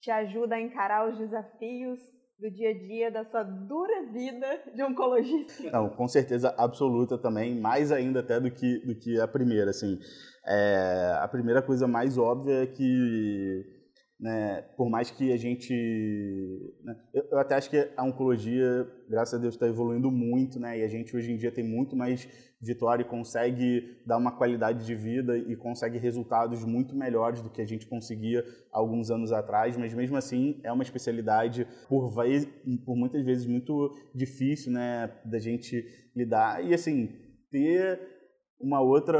te 0.00 0.10
ajuda 0.10 0.56
a 0.56 0.60
encarar 0.60 1.08
os 1.08 1.16
desafios 1.16 2.00
do 2.38 2.50
dia 2.50 2.70
a 2.70 2.74
dia 2.74 3.10
da 3.10 3.24
sua 3.24 3.42
dura 3.42 4.12
vida 4.12 4.46
de 4.74 4.82
oncologista? 4.82 5.70
Não, 5.70 5.88
com 5.88 6.06
certeza 6.06 6.54
absoluta 6.58 7.16
também, 7.16 7.58
mais 7.58 7.90
ainda 7.90 8.20
até 8.20 8.38
do 8.38 8.50
que, 8.50 8.78
do 8.80 8.94
que 8.94 9.18
a 9.20 9.26
primeira, 9.26 9.70
assim. 9.70 9.98
É, 10.44 11.18
a 11.20 11.28
primeira 11.28 11.62
coisa 11.62 11.88
mais 11.88 12.18
óbvia 12.18 12.62
é 12.62 12.66
que 12.66 13.75
né, 14.18 14.62
por 14.76 14.88
mais 14.88 15.10
que 15.10 15.30
a 15.30 15.36
gente, 15.36 16.74
né, 16.82 16.96
eu, 17.12 17.26
eu, 17.30 17.38
até 17.38 17.54
acho 17.54 17.68
que 17.68 17.90
a 17.96 18.02
oncologia, 18.02 18.88
graças 19.08 19.34
a 19.34 19.38
Deus, 19.38 19.54
está 19.54 19.66
evoluindo 19.66 20.10
muito, 20.10 20.58
né, 20.58 20.78
e 20.78 20.82
a 20.82 20.88
gente 20.88 21.14
hoje 21.14 21.30
em 21.30 21.36
dia 21.36 21.52
tem 21.52 21.62
muito 21.62 21.94
mais 21.94 22.26
vitória 22.60 23.02
e 23.02 23.06
consegue 23.06 23.98
dar 24.06 24.16
uma 24.16 24.32
qualidade 24.32 24.86
de 24.86 24.94
vida 24.94 25.36
e 25.36 25.54
consegue 25.54 25.98
resultados 25.98 26.64
muito 26.64 26.96
melhores 26.96 27.42
do 27.42 27.50
que 27.50 27.60
a 27.60 27.66
gente 27.66 27.86
conseguia 27.86 28.42
alguns 28.72 29.10
anos 29.10 29.32
atrás, 29.32 29.76
mas 29.76 29.92
mesmo 29.92 30.16
assim 30.16 30.60
é 30.64 30.72
uma 30.72 30.82
especialidade 30.82 31.66
por, 31.86 32.08
vez, 32.08 32.48
por 32.86 32.96
muitas 32.96 33.22
vezes 33.22 33.46
muito 33.46 33.94
difícil, 34.14 34.72
né, 34.72 35.12
da 35.26 35.38
gente 35.38 35.84
lidar. 36.14 36.64
E 36.64 36.72
assim 36.72 37.10
ter 37.50 38.15
uma 38.58 38.80
outra 38.80 39.18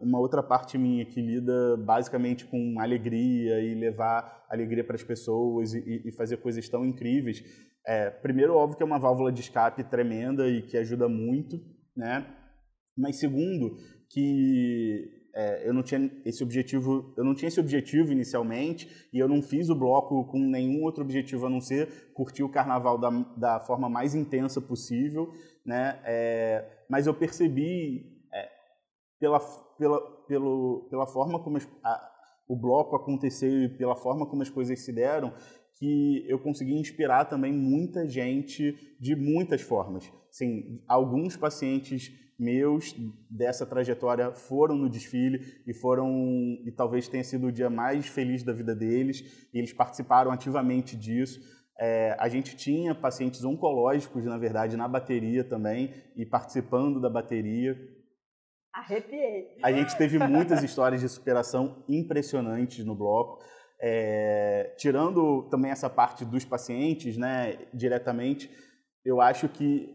uma 0.00 0.18
outra 0.18 0.42
parte 0.42 0.76
minha 0.76 1.04
que 1.04 1.20
lida 1.20 1.76
basicamente 1.78 2.44
com 2.44 2.78
alegria 2.78 3.60
e 3.60 3.74
levar 3.74 4.44
alegria 4.48 4.84
para 4.84 4.96
as 4.96 5.02
pessoas 5.02 5.72
e, 5.74 6.02
e, 6.04 6.12
fazer 6.12 6.36
coisas 6.38 6.68
tão 6.68 6.84
incríveis. 6.84 7.42
É, 7.86 8.10
primeiro 8.10 8.54
óbvio 8.54 8.76
que 8.76 8.82
é 8.82 8.86
uma 8.86 8.98
válvula 8.98 9.32
de 9.32 9.40
escape 9.40 9.82
tremenda 9.84 10.48
e 10.48 10.62
que 10.62 10.76
ajuda 10.76 11.08
muito 11.08 11.60
né? 11.96 12.26
Mas 12.96 13.16
segundo 13.16 13.76
que 14.08 15.08
é, 15.34 15.68
eu 15.68 15.72
não 15.72 15.82
tinha 15.82 16.10
esse 16.24 16.42
objetivo 16.42 17.14
eu 17.16 17.24
não 17.24 17.34
tinha 17.34 17.48
esse 17.48 17.60
objetivo 17.60 18.12
inicialmente 18.12 19.08
e 19.12 19.18
eu 19.18 19.28
não 19.28 19.40
fiz 19.40 19.70
o 19.70 19.74
bloco 19.74 20.24
com 20.26 20.38
nenhum 20.38 20.82
outro 20.82 21.02
objetivo 21.02 21.46
a 21.46 21.50
não 21.50 21.60
ser 21.60 22.10
curtir 22.12 22.42
o 22.42 22.48
carnaval 22.48 22.98
da, 22.98 23.10
da 23.36 23.60
forma 23.60 23.88
mais 23.88 24.14
intensa 24.14 24.60
possível 24.60 25.32
né? 25.64 26.00
É, 26.04 26.64
mas 26.88 27.06
eu 27.06 27.14
percebi 27.14 28.09
pela, 29.20 29.38
pela, 29.78 30.00
pelo, 30.26 30.88
pela 30.90 31.06
forma 31.06 31.38
como 31.38 31.58
as, 31.58 31.68
a, 31.84 32.10
o 32.48 32.56
bloco 32.56 32.96
aconteceu 32.96 33.62
e 33.62 33.68
pela 33.68 33.94
forma 33.94 34.26
como 34.26 34.42
as 34.42 34.50
coisas 34.50 34.80
se 34.80 34.92
deram, 34.92 35.32
que 35.78 36.24
eu 36.28 36.38
consegui 36.38 36.74
inspirar 36.74 37.26
também 37.26 37.52
muita 37.52 38.08
gente 38.08 38.74
de 38.98 39.14
muitas 39.14 39.62
formas. 39.62 40.10
Sim, 40.30 40.82
alguns 40.88 41.36
pacientes 41.36 42.10
meus 42.38 42.94
dessa 43.30 43.66
trajetória 43.66 44.32
foram 44.32 44.74
no 44.74 44.88
desfile 44.88 45.62
e 45.66 45.74
foram 45.74 46.10
e 46.64 46.72
talvez 46.74 47.06
tenha 47.06 47.22
sido 47.22 47.48
o 47.48 47.52
dia 47.52 47.68
mais 47.68 48.06
feliz 48.06 48.42
da 48.42 48.52
vida 48.52 48.74
deles 48.74 49.48
e 49.52 49.58
eles 49.58 49.72
participaram 49.74 50.30
ativamente 50.30 50.96
disso. 50.96 51.38
É, 51.78 52.16
a 52.18 52.28
gente 52.28 52.56
tinha 52.56 52.94
pacientes 52.94 53.44
oncológicos, 53.44 54.24
na 54.24 54.38
verdade, 54.38 54.76
na 54.76 54.88
bateria 54.88 55.44
também 55.44 55.94
e 56.16 56.26
participando 56.26 57.00
da 57.00 57.10
bateria. 57.10 57.76
Arrepiei. 58.72 59.56
A 59.62 59.72
gente 59.72 59.96
teve 59.96 60.18
muitas 60.18 60.62
histórias 60.62 61.00
de 61.00 61.08
superação 61.08 61.84
impressionantes 61.88 62.84
no 62.84 62.94
bloco. 62.94 63.42
É, 63.82 64.74
tirando 64.76 65.48
também 65.50 65.70
essa 65.70 65.88
parte 65.88 66.24
dos 66.24 66.44
pacientes, 66.44 67.16
né, 67.16 67.58
diretamente, 67.72 68.50
eu 69.04 69.20
acho 69.20 69.48
que 69.48 69.88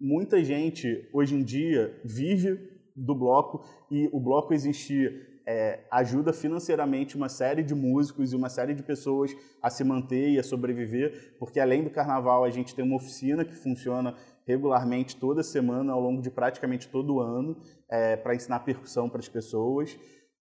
muita 0.00 0.44
gente 0.44 1.08
hoje 1.12 1.34
em 1.34 1.42
dia 1.42 2.00
vive 2.04 2.58
do 2.94 3.14
bloco 3.14 3.64
e 3.90 4.08
o 4.12 4.20
bloco 4.20 4.52
existir 4.52 5.40
é, 5.46 5.80
ajuda 5.90 6.32
financeiramente 6.32 7.16
uma 7.16 7.30
série 7.30 7.62
de 7.62 7.74
músicos 7.74 8.32
e 8.32 8.36
uma 8.36 8.50
série 8.50 8.74
de 8.74 8.82
pessoas 8.82 9.34
a 9.62 9.70
se 9.70 9.82
manter 9.82 10.28
e 10.30 10.38
a 10.38 10.42
sobreviver, 10.42 11.36
porque 11.38 11.58
além 11.58 11.82
do 11.82 11.90
carnaval 11.90 12.44
a 12.44 12.50
gente 12.50 12.74
tem 12.74 12.84
uma 12.84 12.96
oficina 12.96 13.44
que 13.46 13.54
funciona 13.54 14.14
regularmente 14.48 15.14
toda 15.14 15.42
semana 15.42 15.92
ao 15.92 16.00
longo 16.00 16.22
de 16.22 16.30
praticamente 16.30 16.88
todo 16.88 17.16
o 17.16 17.20
ano 17.20 17.54
é, 17.90 18.16
para 18.16 18.34
ensinar 18.34 18.60
percussão 18.60 19.06
para 19.10 19.20
as 19.20 19.28
pessoas. 19.28 19.94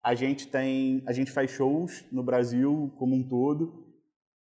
A 0.03 0.13
gente 0.13 0.49
tem, 0.49 1.01
a 1.07 1.13
gente 1.13 1.31
faz 1.31 1.51
shows 1.51 2.03
no 2.11 2.21
Brasil 2.21 2.93
como 2.97 3.15
um 3.15 3.23
todo 3.23 3.85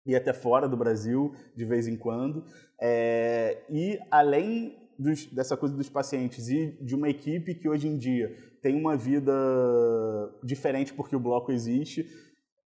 e 0.05 0.15
até 0.15 0.31
fora 0.31 0.67
do 0.69 0.77
Brasil 0.77 1.35
de 1.57 1.65
vez 1.65 1.89
em 1.89 1.97
quando. 1.97 2.45
É, 2.79 3.61
e 3.69 3.99
além 4.09 4.77
dos, 4.97 5.25
dessa 5.25 5.57
coisa 5.57 5.75
dos 5.75 5.89
pacientes 5.89 6.47
e 6.47 6.77
de 6.81 6.95
uma 6.95 7.09
equipe 7.09 7.53
que 7.53 7.67
hoje 7.67 7.89
em 7.89 7.97
dia 7.97 8.33
tem 8.61 8.75
uma 8.75 8.95
vida 8.95 9.33
diferente 10.41 10.93
porque 10.93 11.17
o 11.17 11.19
bloco 11.19 11.51
existe, 11.51 12.07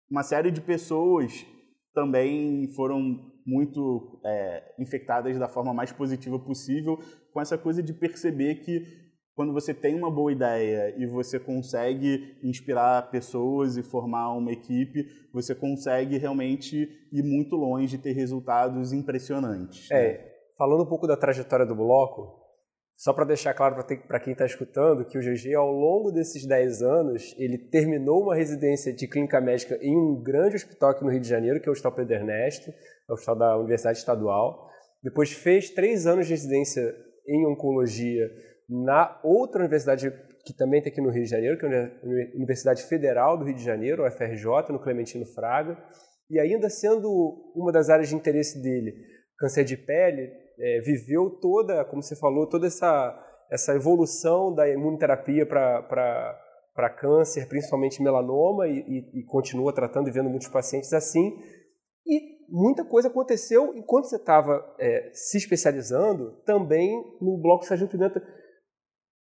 uma 0.10 0.23
série 0.23 0.51
de 0.51 0.60
pessoas 0.60 1.45
também 1.93 2.67
foram 2.75 3.31
muito 3.45 4.19
é, 4.25 4.73
infectadas 4.80 5.38
da 5.38 5.47
forma 5.47 5.73
mais 5.73 5.91
positiva 5.91 6.39
possível, 6.39 6.99
com 7.34 7.41
essa 7.41 7.58
coisa 7.58 7.82
de 7.82 7.93
perceber 7.93 8.56
que 8.56 9.12
quando 9.36 9.54
você 9.54 9.73
tem 9.73 9.95
uma 9.95 10.12
boa 10.12 10.32
ideia 10.32 10.93
e 10.97 11.06
você 11.06 11.39
consegue 11.39 12.38
inspirar 12.43 13.10
pessoas 13.10 13.77
e 13.77 13.84
formar 13.84 14.34
uma 14.34 14.51
equipe, 14.51 15.08
você 15.34 15.56
consegue 15.56 16.17
realmente 16.17 16.89
ir 17.12 17.23
muito 17.23 17.56
longe 17.56 17.95
e 17.95 17.99
ter 17.99 18.12
resultados 18.12 18.91
impressionantes. 18.91 19.89
É, 19.89 20.13
né? 20.13 20.32
falando 20.58 20.84
um 20.84 20.86
pouco 20.86 21.08
da 21.08 21.17
trajetória 21.17 21.65
do 21.65 21.75
bloco, 21.75 22.40
só 23.02 23.14
para 23.14 23.26
deixar 23.26 23.56
claro 23.56 23.84
para 24.08 24.20
quem 24.20 24.34
está 24.34 24.46
escutando 24.46 25.04
que 25.06 25.18
o 25.18 25.22
GG, 25.22 25.56
ao 25.56 25.72
longo 25.72 26.12
desses 26.12 26.46
10 26.46 26.84
anos, 26.84 27.36
ele 27.36 27.58
terminou 27.58 28.22
uma 28.22 28.36
residência 28.36 28.94
de 28.94 29.08
clínica 29.08 29.42
médica 29.42 29.76
em 29.82 29.98
um 29.98 30.22
grande 30.22 30.58
hospital 30.58 30.92
aqui 30.92 31.04
no 31.04 31.10
Rio 31.10 31.20
de 31.20 31.28
Janeiro, 31.28 31.60
que 31.60 31.68
é 31.68 31.72
o 31.72 31.74
Hospital 31.74 31.94
Pedro 31.94 32.14
Ernesto, 32.14 32.70
é 32.70 33.12
o 33.12 33.14
hospital 33.16 33.36
da 33.36 33.58
Universidade 33.58 33.98
Estadual. 33.98 34.70
Depois 35.02 35.32
fez 35.32 35.72
três 35.72 36.06
anos 36.06 36.28
de 36.28 36.34
residência 36.34 36.96
em 37.28 37.44
oncologia 37.48 38.30
na 38.70 39.20
outra 39.24 39.62
universidade 39.62 40.14
que 40.46 40.56
também 40.56 40.80
tem 40.80 40.92
aqui 40.92 41.02
no 41.02 41.10
Rio 41.10 41.24
de 41.24 41.30
Janeiro, 41.30 41.58
que 41.58 41.66
é 41.66 41.84
a 41.84 42.36
Universidade 42.36 42.84
Federal 42.84 43.36
do 43.36 43.46
Rio 43.46 43.56
de 43.56 43.64
Janeiro, 43.64 44.06
a 44.06 44.10
UFRJ, 44.10 44.70
no 44.70 44.80
Clementino 44.80 45.26
Fraga. 45.26 45.76
E 46.30 46.40
ainda 46.40 46.70
sendo 46.70 47.10
uma 47.56 47.72
das 47.72 47.90
áreas 47.90 48.10
de 48.10 48.16
interesse 48.16 48.62
dele, 48.62 48.94
câncer 49.40 49.64
de 49.64 49.76
pele, 49.76 50.40
é, 50.62 50.80
viveu 50.82 51.30
toda, 51.41 51.84
como 51.86 52.04
você 52.04 52.15
falou, 52.15 52.47
toda 52.47 52.67
essa, 52.67 53.19
essa 53.52 53.74
evolução 53.74 54.54
da 54.54 54.69
imunoterapia 54.69 55.45
para 55.45 56.89
câncer, 57.00 57.47
principalmente 57.47 58.02
melanoma, 58.02 58.67
e, 58.67 58.80
e, 58.80 59.19
e, 59.19 59.26
continua 59.26 59.74
tratando 59.74 60.08
e 60.08 60.12
vendo 60.12 60.30
muitos 60.30 60.47
pacientes 60.47 60.93
assim. 60.93 61.36
E 62.06 62.45
muita 62.47 62.86
coisa 62.86 63.08
aconteceu 63.08 63.74
enquanto 63.76 64.06
você 64.06 64.17
estava 64.17 64.63
é, 64.80 65.10
se 65.13 65.38
especializando 65.38 66.34
também 66.45 66.91
no 67.19 67.41
Bloco 67.41 67.65
Sargento 67.65 67.91
Pimenta. 67.91 68.21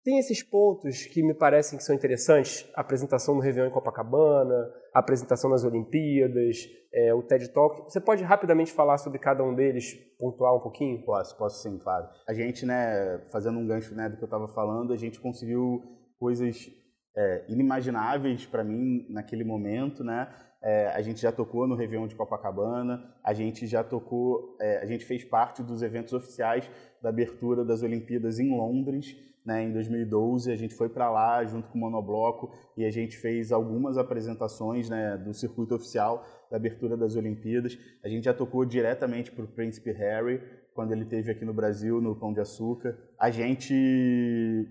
Tem 0.08 0.20
esses 0.20 0.42
pontos 0.42 1.06
que 1.06 1.22
me 1.22 1.34
parecem 1.34 1.78
que 1.78 1.84
são 1.84 1.94
interessantes, 1.94 2.66
a 2.74 2.80
apresentação 2.80 3.36
no 3.36 3.42
Réveillon 3.42 3.68
em 3.68 3.74
Copacabana, 3.74 4.72
a 4.94 5.00
apresentação 5.00 5.50
nas 5.50 5.66
Olimpíadas, 5.66 6.66
é, 6.94 7.14
o 7.14 7.22
TED 7.22 7.50
Talk. 7.50 7.92
Você 7.92 8.00
pode 8.00 8.24
rapidamente 8.24 8.72
falar 8.72 9.00
sobre 9.00 9.20
cada 9.20 9.44
um 9.44 9.54
deles, 9.54 9.96
pontuar 10.18 10.56
um 10.56 10.62
pouquinho? 10.62 11.04
Posso, 11.04 11.38
posso 11.38 11.62
sim, 11.62 11.78
claro. 11.78 12.08
A 12.26 12.34
gente, 12.34 12.66
né, 12.66 13.22
fazendo 13.34 13.60
um 13.60 13.68
gancho 13.68 13.94
né, 13.96 14.08
do 14.08 14.16
que 14.16 14.24
eu 14.24 14.28
estava 14.28 14.48
falando, 14.48 14.94
a 14.94 14.96
gente 14.96 15.20
conseguiu 15.20 15.84
coisas 16.18 16.70
é, 17.14 17.44
inimagináveis 17.50 18.46
para 18.46 18.64
mim 18.64 19.06
naquele 19.10 19.44
momento, 19.44 20.06
né? 20.06 20.34
É, 20.64 20.88
a 20.88 21.02
gente 21.02 21.22
já 21.22 21.34
tocou 21.34 21.68
no 21.68 21.76
Réveillon 21.76 22.08
de 22.08 22.16
Copacabana, 22.16 23.14
a 23.22 23.34
gente 23.34 23.68
já 23.68 23.84
tocou, 23.84 24.56
é, 24.62 24.78
a 24.78 24.86
gente 24.86 25.04
fez 25.04 25.26
parte 25.26 25.62
dos 25.62 25.82
eventos 25.82 26.14
oficiais 26.14 26.70
da 27.02 27.10
abertura 27.10 27.66
das 27.66 27.84
Olimpíadas 27.84 28.40
em 28.40 28.56
Londres, 28.56 29.28
né, 29.48 29.64
em 29.64 29.72
2012. 29.72 30.52
A 30.52 30.56
gente 30.58 30.76
foi 30.76 30.90
para 30.90 31.10
lá 31.10 31.44
junto 31.46 31.70
com 31.70 31.78
o 31.78 31.82
Monobloco 31.82 32.52
e 32.76 32.84
a 32.84 32.92
gente 32.92 33.18
fez 33.18 33.54
algumas 33.54 33.98
apresentações 33.98 34.90
né, 34.90 35.18
do 35.18 35.34
circuito 35.34 35.74
oficial 35.74 36.28
da 36.52 36.58
abertura 36.58 36.98
das 36.98 37.16
Olimpíadas. 37.16 37.80
A 38.04 38.10
gente 38.10 38.26
já 38.26 38.34
tocou 38.34 38.66
diretamente 38.66 39.32
para 39.32 39.46
o 39.46 39.48
Príncipe 39.48 39.92
Harry, 39.94 40.42
quando 40.74 40.92
ele 40.92 41.04
esteve 41.04 41.32
aqui 41.32 41.46
no 41.46 41.54
Brasil, 41.54 42.02
no 42.02 42.14
Pão 42.14 42.34
de 42.34 42.42
Açúcar. 42.42 42.98
A 43.18 43.32
gente, 43.32 43.74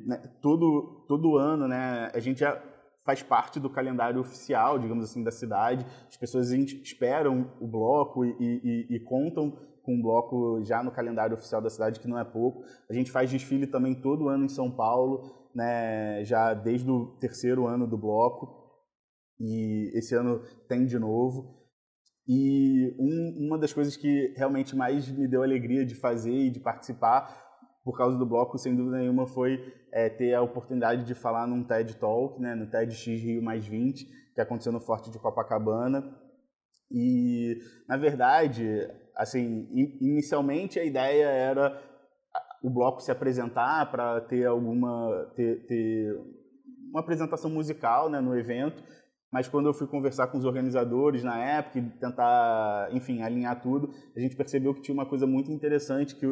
né, 0.05 0.23
todo, 0.43 1.05
todo 1.09 1.39
ano, 1.39 1.67
né, 1.67 2.11
a 2.13 2.21
gente 2.21 2.41
já 2.41 2.63
faz 3.03 3.23
parte 3.23 3.59
do 3.59 3.71
calendário 3.71 4.21
oficial, 4.21 4.79
digamos 4.79 5.05
assim, 5.05 5.25
da 5.25 5.31
cidade. 5.31 5.87
As 6.07 6.17
pessoas 6.19 6.51
esperam 6.51 7.51
o 7.61 7.67
bloco 7.67 8.25
e, 8.25 8.37
e, 8.41 8.97
e 8.97 9.01
contam 9.01 9.57
com 9.87 9.95
um 9.95 10.03
bloco 10.03 10.61
já 10.65 10.83
no 10.83 10.91
calendário 10.91 11.37
oficial 11.37 11.63
da 11.63 11.71
cidade, 11.71 12.01
que 12.01 12.09
não 12.09 12.19
é 12.19 12.25
pouco. 12.25 12.65
A 12.91 12.93
gente 12.93 13.13
faz 13.13 13.31
desfile 13.31 13.69
também 13.69 13.95
todo 13.95 14.29
ano 14.29 14.45
em 14.45 14.49
São 14.49 14.69
Paulo, 14.69 15.49
né, 15.55 16.25
já 16.25 16.53
desde 16.53 16.91
o 16.91 17.17
terceiro 17.21 17.67
ano 17.67 17.87
do 17.87 17.97
bloco. 17.97 18.67
E 19.39 19.93
esse 19.95 20.15
ano 20.15 20.43
tem 20.69 20.85
de 20.85 20.99
novo. 20.99 21.55
E 22.27 22.97
um, 22.99 23.47
uma 23.47 23.57
das 23.57 23.73
coisas 23.73 23.97
que 23.97 24.35
realmente 24.37 24.75
mais 24.75 25.09
me 25.09 25.29
deu 25.29 25.45
alegria 25.45 25.87
de 25.87 25.95
fazer 25.95 26.35
e 26.35 26.51
de 26.51 26.59
participar 26.59 27.47
por 27.85 27.97
causa 27.97 28.19
do 28.19 28.27
bloco, 28.27 28.59
sem 28.59 28.75
dúvida 28.75 28.99
nenhuma, 28.99 29.29
foi 29.29 29.73
é, 29.93 30.11
ter 30.11 30.35
a 30.35 30.43
oportunidade 30.43 31.05
de 31.05 31.15
falar 31.15 31.47
num 31.47 31.63
TED 31.63 31.97
Talk, 31.99 32.43
né, 32.43 32.53
no 32.53 32.69
TEDx 32.69 33.07
Rio 33.07 33.41
Mais 33.41 33.65
20, 33.65 34.05
que 34.35 34.41
aconteceu 34.41 34.73
no 34.73 34.81
Forte 34.81 35.09
de 35.09 35.21
Copacabana. 35.21 36.03
E, 36.91 37.61
na 37.89 37.97
verdade, 37.97 38.89
assim, 39.17 39.69
inicialmente 40.01 40.79
a 40.79 40.85
ideia 40.85 41.27
era 41.27 41.83
o 42.63 42.71
bloco 42.71 43.01
se 43.01 43.11
apresentar 43.11 43.91
para 43.91 44.21
ter 44.23 44.47
alguma 44.47 45.31
ter, 45.35 45.67
ter, 45.67 46.21
uma 46.91 47.01
apresentação 47.01 47.51
musical 47.51 48.09
né, 48.09 48.21
no 48.21 48.37
evento, 48.39 48.83
mas 49.33 49.49
quando 49.49 49.67
eu 49.67 49.75
fui 49.75 49.87
conversar 49.87 50.29
com 50.29 50.39
os 50.39 50.45
organizadores 50.45 51.23
na 51.23 51.39
época 51.39 51.79
e 51.79 51.83
tentar, 51.83 52.89
enfim, 52.93 53.23
alinhar 53.23 53.61
tudo, 53.61 53.91
a 54.17 54.21
gente 54.21 54.37
percebeu 54.37 54.75
que 54.75 54.83
tinha 54.83 54.95
uma 54.95 55.07
coisa 55.07 55.27
muito 55.27 55.51
interessante 55.51 56.15
que 56.15 56.27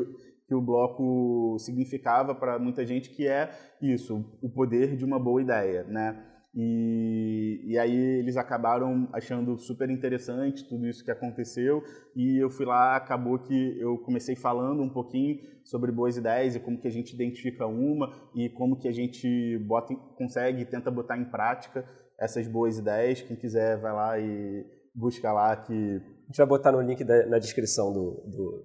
que 0.46 0.54
o 0.54 0.60
bloco 0.60 1.56
significava 1.58 2.34
para 2.34 2.58
muita 2.58 2.84
gente, 2.84 3.10
que 3.10 3.26
é 3.26 3.50
isso, 3.80 4.24
o 4.42 4.48
poder 4.48 4.96
de 4.96 5.04
uma 5.04 5.18
boa 5.18 5.40
ideia, 5.40 5.84
né? 5.84 6.22
E, 6.56 7.60
e 7.64 7.78
aí 7.78 7.96
eles 8.20 8.36
acabaram 8.36 9.08
achando 9.12 9.58
super 9.58 9.90
interessante 9.90 10.68
tudo 10.68 10.86
isso 10.86 11.04
que 11.04 11.10
aconteceu 11.10 11.82
e 12.14 12.40
eu 12.40 12.48
fui 12.48 12.64
lá, 12.64 12.94
acabou 12.94 13.40
que 13.40 13.76
eu 13.80 13.98
comecei 13.98 14.36
falando 14.36 14.80
um 14.80 14.88
pouquinho 14.88 15.40
sobre 15.64 15.90
boas 15.90 16.16
ideias 16.16 16.54
e 16.54 16.60
como 16.60 16.80
que 16.80 16.86
a 16.86 16.90
gente 16.92 17.12
identifica 17.12 17.66
uma 17.66 18.14
e 18.36 18.48
como 18.50 18.78
que 18.78 18.86
a 18.86 18.92
gente 18.92 19.58
bota, 19.66 19.96
consegue 20.16 20.64
tenta 20.64 20.92
botar 20.92 21.18
em 21.18 21.24
prática 21.24 21.84
essas 22.20 22.46
boas 22.46 22.78
ideias. 22.78 23.20
Quem 23.20 23.36
quiser 23.36 23.80
vai 23.80 23.92
lá 23.92 24.18
e 24.20 24.64
busca 24.94 25.32
lá 25.32 25.56
que... 25.56 25.72
A 25.72 26.26
gente 26.26 26.38
vai 26.38 26.46
botar 26.46 26.70
no 26.70 26.80
link 26.80 27.02
da, 27.02 27.26
na 27.26 27.38
descrição 27.38 27.92
do, 27.92 28.22
do, 28.26 28.64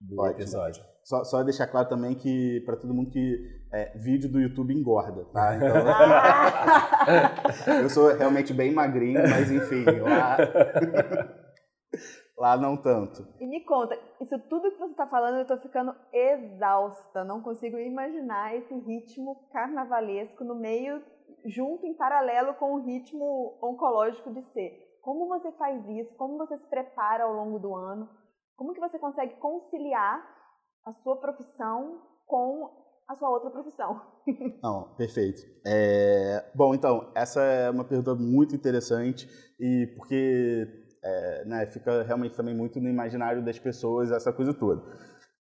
do 0.00 0.26
episódio. 0.28 0.82
Só, 1.08 1.24
só 1.24 1.42
deixar 1.42 1.66
claro 1.66 1.88
também 1.88 2.14
que, 2.14 2.60
para 2.66 2.76
todo 2.76 2.92
mundo, 2.92 3.10
que 3.10 3.62
é, 3.72 3.96
vídeo 3.96 4.30
do 4.30 4.38
YouTube 4.38 4.74
engorda, 4.74 5.24
tá? 5.32 5.56
Então, 5.56 5.74
eu 7.82 7.88
sou 7.88 8.14
realmente 8.14 8.52
bem 8.52 8.74
magrinho, 8.74 9.22
mas 9.22 9.50
enfim, 9.50 9.86
lá, 10.00 10.36
lá 12.36 12.58
não 12.58 12.76
tanto. 12.76 13.26
E 13.40 13.46
me 13.46 13.64
conta, 13.64 13.98
isso 14.20 14.38
tudo 14.50 14.70
que 14.70 14.76
você 14.76 14.90
está 14.90 15.06
falando, 15.06 15.36
eu 15.36 15.42
estou 15.42 15.56
ficando 15.56 15.94
exausta. 16.12 17.24
Não 17.24 17.40
consigo 17.40 17.78
imaginar 17.78 18.54
esse 18.56 18.74
ritmo 18.74 19.48
carnavalesco 19.50 20.44
no 20.44 20.56
meio, 20.56 21.02
junto, 21.46 21.86
em 21.86 21.94
paralelo 21.94 22.52
com 22.52 22.74
o 22.74 22.84
ritmo 22.84 23.58
oncológico 23.62 24.30
de 24.34 24.42
ser. 24.52 24.98
Como 25.00 25.26
você 25.26 25.50
faz 25.52 25.88
isso? 25.88 26.14
Como 26.16 26.36
você 26.36 26.58
se 26.58 26.68
prepara 26.68 27.24
ao 27.24 27.32
longo 27.32 27.58
do 27.58 27.74
ano? 27.74 28.10
Como 28.54 28.74
que 28.74 28.80
você 28.80 28.98
consegue 28.98 29.36
conciliar 29.36 30.36
a 30.84 30.92
sua 30.92 31.16
profissão 31.16 32.02
com 32.26 32.70
a 33.08 33.14
sua 33.16 33.30
outra 33.30 33.50
profissão. 33.50 34.00
Não, 34.62 34.94
perfeito. 34.96 35.42
É, 35.66 36.44
bom, 36.54 36.74
então, 36.74 37.10
essa 37.14 37.42
é 37.42 37.70
uma 37.70 37.84
pergunta 37.84 38.14
muito 38.14 38.54
interessante 38.54 39.28
e 39.58 39.86
porque 39.96 40.66
é, 41.02 41.44
né, 41.46 41.66
fica 41.66 42.02
realmente 42.02 42.36
também 42.36 42.54
muito 42.54 42.80
no 42.80 42.88
imaginário 42.88 43.42
das 43.42 43.58
pessoas 43.58 44.10
essa 44.10 44.32
coisa 44.32 44.52
toda. 44.52 44.82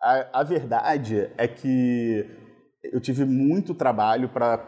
A, 0.01 0.40
a 0.40 0.42
verdade 0.42 1.31
é 1.38 1.47
que 1.47 2.27
eu 2.83 3.01
tive 3.01 3.25
muito 3.25 3.75
trabalho 3.75 4.29
para 4.29 4.59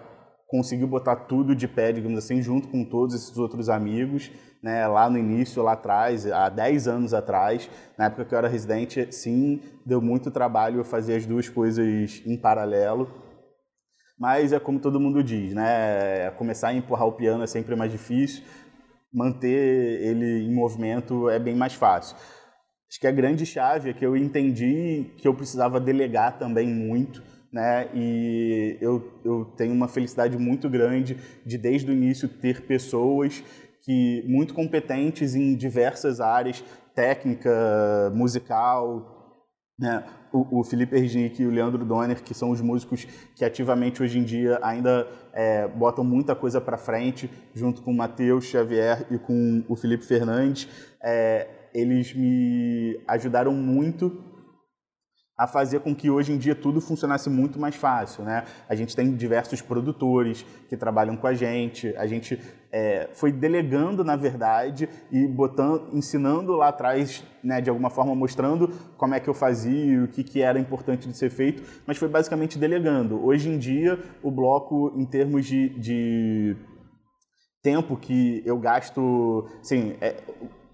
conseguir 0.47 0.87
botar 0.87 1.17
tudo 1.17 1.57
de 1.57 1.67
pé, 1.67 1.91
digamos 1.91 2.19
assim, 2.19 2.41
junto 2.41 2.69
com 2.69 2.85
todos 2.85 3.15
esses 3.15 3.37
outros 3.37 3.69
amigos 3.69 4.31
né, 4.65 4.87
lá 4.87 5.11
no 5.11 5.19
início, 5.19 5.63
lá 5.63 5.73
atrás, 5.73 6.27
há 6.27 6.49
10 6.49 6.89
anos 6.89 7.13
atrás, 7.13 7.69
na 7.99 8.07
época 8.07 8.25
que 8.25 8.35
eu 8.35 8.39
era 8.39 8.49
residente, 8.49 9.07
sim, 9.11 9.61
deu 9.85 10.01
muito 10.01 10.31
trabalho 10.31 10.81
eu 10.81 10.85
fazer 10.85 11.17
as 11.17 11.27
duas 11.27 11.51
coisas 11.51 12.23
em 12.25 12.35
paralelo. 12.35 13.11
Mas 14.19 14.55
é 14.55 14.59
como 14.59 14.81
todo 14.81 14.99
mundo 14.99 15.23
diz, 15.23 15.53
né? 15.53 16.31
Começar 16.39 16.69
a 16.69 16.75
empurrar 16.75 17.07
o 17.07 17.13
piano 17.13 17.45
é 17.45 17.47
sempre 17.47 17.77
mais 17.77 17.93
difícil, 17.93 18.43
manter 19.13 20.01
ele 20.01 20.45
em 20.45 20.55
movimento 20.55 21.29
é 21.29 21.39
bem 21.39 21.55
mais 21.55 21.75
fácil. 21.75 22.17
Acho 22.89 22.99
que 22.99 23.07
a 23.07 23.13
grande 23.13 23.45
chave 23.45 23.91
é 23.91 23.93
que 23.93 24.07
eu 24.07 24.17
entendi 24.17 25.11
que 25.19 25.29
eu 25.29 25.35
precisava 25.35 25.79
delegar 25.79 26.39
também 26.39 26.69
muito, 26.69 27.23
né? 27.53 27.91
E 27.93 28.79
eu, 28.81 29.13
eu 29.23 29.45
tenho 29.57 29.75
uma 29.75 29.89
felicidade 29.89 30.39
muito 30.39 30.71
grande 30.71 31.19
de, 31.45 31.59
desde 31.59 31.91
o 31.91 31.95
início, 31.95 32.29
ter 32.29 32.63
pessoas 32.63 33.45
que 33.85 34.25
muito 34.27 34.55
competentes 34.55 35.35
em 35.35 35.55
diversas 35.55 36.21
áreas, 36.21 36.65
técnica, 36.95 38.11
musical, 38.15 39.15
né? 39.79 40.05
O, 40.33 40.61
o 40.61 40.65
Felipe 40.65 40.97
Erginic 40.97 41.41
e 41.41 41.47
o 41.47 41.51
Leandro 41.51 41.85
Donner, 41.85 42.23
que 42.23 42.35
são 42.35 42.51
os 42.51 42.61
músicos 42.61 43.07
que 43.37 43.45
ativamente 43.45 44.03
hoje 44.03 44.19
em 44.19 44.25
dia 44.25 44.59
ainda 44.63 45.07
é, 45.33 45.69
botam 45.69 46.03
muita 46.05 46.35
coisa 46.35 46.61
para 46.61 46.77
frente, 46.77 47.31
junto 47.55 47.83
com 47.83 47.91
o 47.91 47.97
Matheus 47.97 48.45
Xavier 48.45 49.07
e 49.11 49.19
com 49.19 49.65
o 49.69 49.77
Felipe 49.77 50.05
Fernandes, 50.05 50.69
é, 51.03 51.49
eles 51.73 52.15
me 52.15 53.01
ajudaram 53.07 53.53
muito 53.53 54.34
a 55.37 55.49
fazer 55.49 55.81
com 55.81 55.95
que 55.95 56.09
hoje 56.09 56.33
em 56.33 56.39
dia 56.39 56.55
tudo 56.55 56.81
funcionasse 56.81 57.29
muito 57.29 57.59
mais 57.59 57.75
fácil, 57.75 58.23
né? 58.23 58.45
A 58.69 58.75
gente 58.75 58.95
tem 58.95 59.15
diversos 59.17 59.61
produtores 59.61 60.47
que 60.69 60.77
trabalham 60.77 61.17
com 61.17 61.27
a 61.27 61.35
gente, 61.35 61.93
a 61.97 62.07
gente 62.07 62.41
é, 62.71 63.09
foi 63.15 63.33
delegando, 63.33 64.05
na 64.05 64.15
verdade, 64.15 64.89
e 65.11 65.27
botando, 65.27 65.89
ensinando 65.93 66.53
lá 66.57 66.69
atrás, 66.69 67.25
né, 67.43 67.61
de 67.61 67.69
alguma 67.69 67.91
forma 67.91 68.15
mostrando 68.15 68.69
como 68.97 69.15
é 69.15 69.21
que 69.21 69.29
eu 69.29 69.35
fazia, 69.35 70.05
o 70.05 70.09
que, 70.09 70.23
que 70.23 70.41
era 70.41 70.59
importante 70.59 71.09
de 71.09 71.17
ser 71.17 71.31
feito, 71.31 71.63
mas 71.85 71.99
foi 71.99 72.09
basicamente 72.09 72.57
delegando. 72.57 73.25
Hoje 73.25 73.49
em 73.49 73.59
dia, 73.59 73.99
o 74.23 74.31
bloco, 74.31 74.93
em 74.97 75.05
termos 75.05 75.47
de, 75.47 75.69
de 75.71 76.57
tempo 77.61 77.97
que 77.97 78.43
eu 78.45 78.59
gasto, 78.59 79.49
assim, 79.61 79.97
é, 80.01 80.17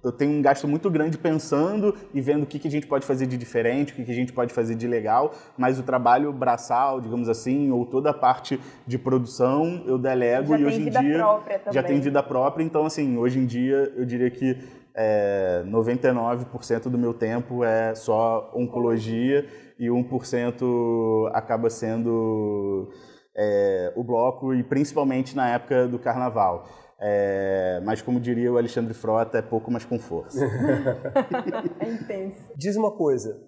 eu 0.03 0.13
tenho 0.13 0.33
um 0.33 0.43
gasto 0.43 0.67
muito 0.67 0.91
grande 0.91 1.19
pensando 1.19 1.95
e 2.15 2.21
vendo 2.21 2.45
o 2.45 2.47
que, 2.47 2.59
que 2.59 2.69
a 2.69 2.71
gente 2.71 2.87
pode 2.87 3.07
fazer 3.07 3.27
de 3.27 3.37
diferente, 3.37 3.93
o 3.93 3.97
que, 3.97 4.05
que 4.05 4.11
a 4.11 4.15
gente 4.15 4.33
pode 4.33 4.53
fazer 4.53 4.75
de 4.75 4.87
legal, 4.87 5.33
mas 5.57 5.79
o 5.79 5.83
trabalho 5.83 6.33
braçal, 6.33 7.01
digamos 7.01 7.29
assim, 7.29 7.71
ou 7.71 7.85
toda 7.85 8.11
a 8.11 8.15
parte 8.15 8.61
de 8.87 8.99
produção, 8.99 9.83
eu 9.87 9.99
delego 9.99 10.49
já 10.49 10.59
e 10.59 10.65
hoje 10.65 10.83
em 10.83 10.91
dia 10.91 11.25
já 11.71 11.83
tem 11.83 12.01
vida 12.01 12.23
própria. 12.23 12.65
Então, 12.65 12.87
assim, 12.87 13.17
hoje 13.17 13.39
em 13.39 13.47
dia 13.47 13.93
eu 13.97 14.05
diria 14.05 14.31
que 14.31 14.57
é, 14.95 15.63
99% 15.67 16.89
do 16.89 16.99
meu 16.99 17.15
tempo 17.15 17.65
é 17.65 17.95
só 17.95 18.51
oncologia 18.55 19.47
e 19.79 19.89
1% 19.89 21.31
acaba 21.33 21.71
sendo 21.71 22.91
é, 23.37 23.93
o 23.97 24.03
bloco 24.03 24.55
e 24.55 24.63
principalmente 24.63 25.37
na 25.37 25.49
época 25.49 25.87
do 25.87 25.99
carnaval. 25.99 26.67
É, 27.03 27.81
mas 27.83 28.03
como 28.03 28.21
diria 28.21 28.53
o 28.53 28.59
Alexandre 28.59 28.93
Frota, 28.93 29.39
é 29.39 29.43
pouco, 29.43 29.71
mas 29.71 29.85
com 29.85 29.99
força. 29.99 30.39
é 31.81 31.89
intenso. 31.89 32.53
Diz 32.55 32.77
uma 32.77 32.95
coisa, 32.95 33.41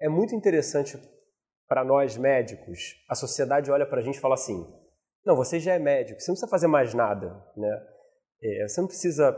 é 0.00 0.08
muito 0.08 0.34
interessante 0.34 0.96
para 1.68 1.84
nós 1.84 2.16
médicos, 2.16 2.96
a 3.08 3.14
sociedade 3.14 3.70
olha 3.70 3.86
para 3.86 4.00
a 4.00 4.02
gente 4.02 4.16
e 4.16 4.20
fala 4.20 4.34
assim, 4.34 4.66
não, 5.24 5.36
você 5.36 5.58
já 5.58 5.74
é 5.74 5.78
médico, 5.78 6.20
você 6.20 6.30
não 6.30 6.34
precisa 6.34 6.50
fazer 6.50 6.66
mais 6.66 6.94
nada, 6.94 7.28
né? 7.56 7.86
É, 8.42 8.66
você 8.66 8.80
não 8.80 8.88
precisa 8.88 9.32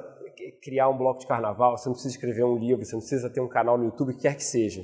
criar 0.63 0.89
um 0.89 0.97
bloco 0.97 1.21
de 1.21 1.27
carnaval, 1.27 1.77
você 1.77 1.89
não 1.89 1.95
precisa 1.95 2.15
escrever 2.15 2.45
um 2.45 2.57
livro, 2.57 2.85
você 2.85 2.93
não 2.93 3.01
precisa 3.01 3.29
ter 3.29 3.41
um 3.41 3.49
canal 3.49 3.77
no 3.77 3.85
YouTube, 3.85 4.17
quer 4.17 4.37
que 4.37 4.45
seja. 4.45 4.83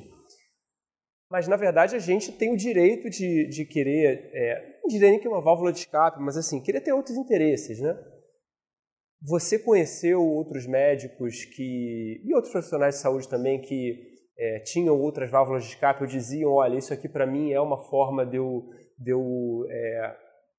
Mas, 1.30 1.46
na 1.46 1.56
verdade, 1.56 1.94
a 1.94 1.98
gente 1.98 2.32
tem 2.32 2.52
o 2.52 2.56
direito 2.56 3.08
de, 3.10 3.48
de 3.48 3.64
querer, 3.64 4.30
é, 4.32 4.80
não 4.82 4.88
diria 4.88 5.10
nem 5.10 5.20
que 5.20 5.26
é 5.26 5.30
uma 5.30 5.42
válvula 5.42 5.72
de 5.72 5.80
escape, 5.80 6.20
mas 6.20 6.36
assim, 6.36 6.62
querer 6.62 6.80
ter 6.80 6.92
outros 6.92 7.16
interesses, 7.16 7.80
né? 7.80 7.96
Você 9.22 9.58
conheceu 9.58 10.22
outros 10.22 10.66
médicos 10.66 11.44
que 11.44 12.22
e 12.24 12.34
outros 12.34 12.52
profissionais 12.52 12.94
de 12.96 13.00
saúde 13.00 13.28
também 13.28 13.60
que 13.60 14.16
é, 14.38 14.60
tinham 14.60 14.98
outras 14.98 15.30
válvulas 15.30 15.64
de 15.64 15.70
escape 15.70 16.02
ou 16.02 16.08
diziam, 16.08 16.52
olha, 16.52 16.78
isso 16.78 16.94
aqui 16.94 17.08
para 17.08 17.26
mim 17.26 17.50
é 17.50 17.60
uma 17.60 17.78
forma 17.78 18.24
de 18.24 18.36
eu, 18.36 18.68
de 18.96 19.10
eu 19.10 19.66
é, 19.68 20.16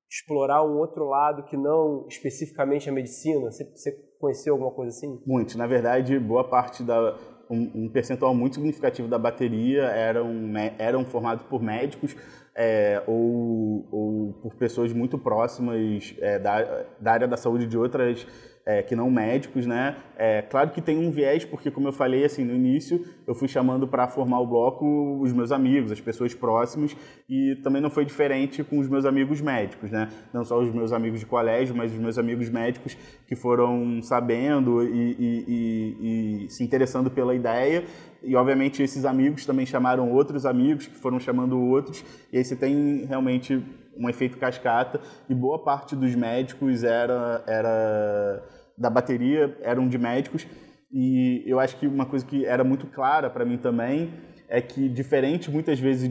explorar 0.10 0.64
um 0.66 0.78
outro 0.78 1.06
lado 1.06 1.44
que 1.44 1.56
não 1.56 2.06
especificamente 2.08 2.90
a 2.90 2.92
medicina? 2.92 3.50
Você, 3.50 3.64
você 3.64 3.92
conheceu 4.20 4.54
alguma 4.54 4.72
coisa 4.72 4.90
assim? 4.90 5.22
Muito. 5.26 5.58
Na 5.58 5.66
verdade, 5.66 6.20
boa 6.20 6.44
parte 6.44 6.84
da 6.84 7.18
um, 7.50 7.86
um 7.86 7.90
percentual 7.90 8.34
muito 8.36 8.56
significativo 8.56 9.08
da 9.08 9.18
bateria 9.18 9.84
eram 9.86 10.30
eram 10.78 11.06
formados 11.06 11.44
por 11.44 11.62
médicos 11.62 12.16
é, 12.56 13.02
ou, 13.08 13.88
ou 13.92 14.34
por 14.42 14.54
pessoas 14.56 14.92
muito 14.94 15.18
próximas 15.18 16.14
é, 16.20 16.38
da, 16.38 16.86
da 17.00 17.12
área 17.12 17.28
da 17.28 17.38
saúde 17.38 17.66
de 17.66 17.78
outras 17.78 18.28
é, 18.70 18.84
que 18.84 18.96
não 18.96 19.10
médicos, 19.10 19.66
né? 19.66 19.96
É, 20.16 20.44
claro 20.44 20.70
que 20.70 20.80
tem 20.80 20.96
um 20.96 21.10
viés, 21.10 21.44
porque 21.44 21.72
como 21.72 21.88
eu 21.88 21.92
falei 21.92 22.24
assim 22.24 22.46
no 22.46 22.54
início, 22.54 23.04
eu 23.26 23.34
fui 23.34 23.48
chamando 23.48 23.88
para 23.88 24.08
formar 24.08 24.40
o 24.42 24.46
bloco 24.46 25.20
os 25.24 25.34
meus 25.34 25.52
amigos, 25.52 25.92
as 25.92 26.00
pessoas 26.00 26.36
próximas, 26.36 26.96
e 27.28 27.56
também 27.64 27.82
não 27.82 27.90
foi 27.90 28.06
diferente 28.06 28.64
com 28.64 28.78
os 28.78 28.88
meus 28.88 29.06
amigos 29.06 29.42
médicos, 29.42 29.90
né? 29.90 30.10
Não 30.32 30.44
só 30.44 30.60
os 30.60 30.72
meus 30.72 30.94
amigos 30.94 31.20
de 31.20 31.26
colégio, 31.26 31.76
mas 31.76 31.92
os 31.92 31.98
meus 31.98 32.20
amigos 32.20 32.48
médicos 32.48 32.96
que 33.26 33.36
foram 33.36 34.04
sabendo 34.04 34.84
e, 34.84 35.16
e, 35.18 35.46
e, 35.48 36.46
e 36.46 36.50
se 36.52 36.64
interessando 36.64 37.10
pela 37.10 37.34
ideia 37.34 37.84
e 38.22 38.36
obviamente 38.36 38.84
esses 38.84 39.06
amigos 39.06 39.46
também 39.46 39.66
chamaram 39.66 40.12
outros 40.12 40.46
amigos 40.46 40.86
que 40.88 40.96
foram 40.96 41.20
chamando 41.20 41.58
outros 41.60 42.04
e 42.32 42.38
aí 42.38 42.44
você 42.44 42.56
tem 42.56 43.06
realmente 43.06 43.64
um 43.98 44.10
efeito 44.10 44.38
cascata 44.38 45.00
e 45.30 45.34
boa 45.34 45.64
parte 45.64 45.96
dos 45.96 46.16
médicos 46.16 46.84
era 46.84 47.44
era 47.48 48.59
da 48.80 48.90
bateria 48.90 49.58
eram 49.62 49.88
de 49.88 49.98
médicos. 49.98 50.48
E 50.92 51.44
eu 51.46 51.60
acho 51.60 51.76
que 51.78 51.86
uma 51.86 52.06
coisa 52.06 52.26
que 52.26 52.46
era 52.46 52.64
muito 52.64 52.88
clara 52.88 53.30
para 53.30 53.46
mim 53.46 53.58
também 53.58 54.12
é 54.48 54.60
que 54.60 54.90
diferente 54.90 55.52
muitas 55.52 55.80
vezes 55.80 56.10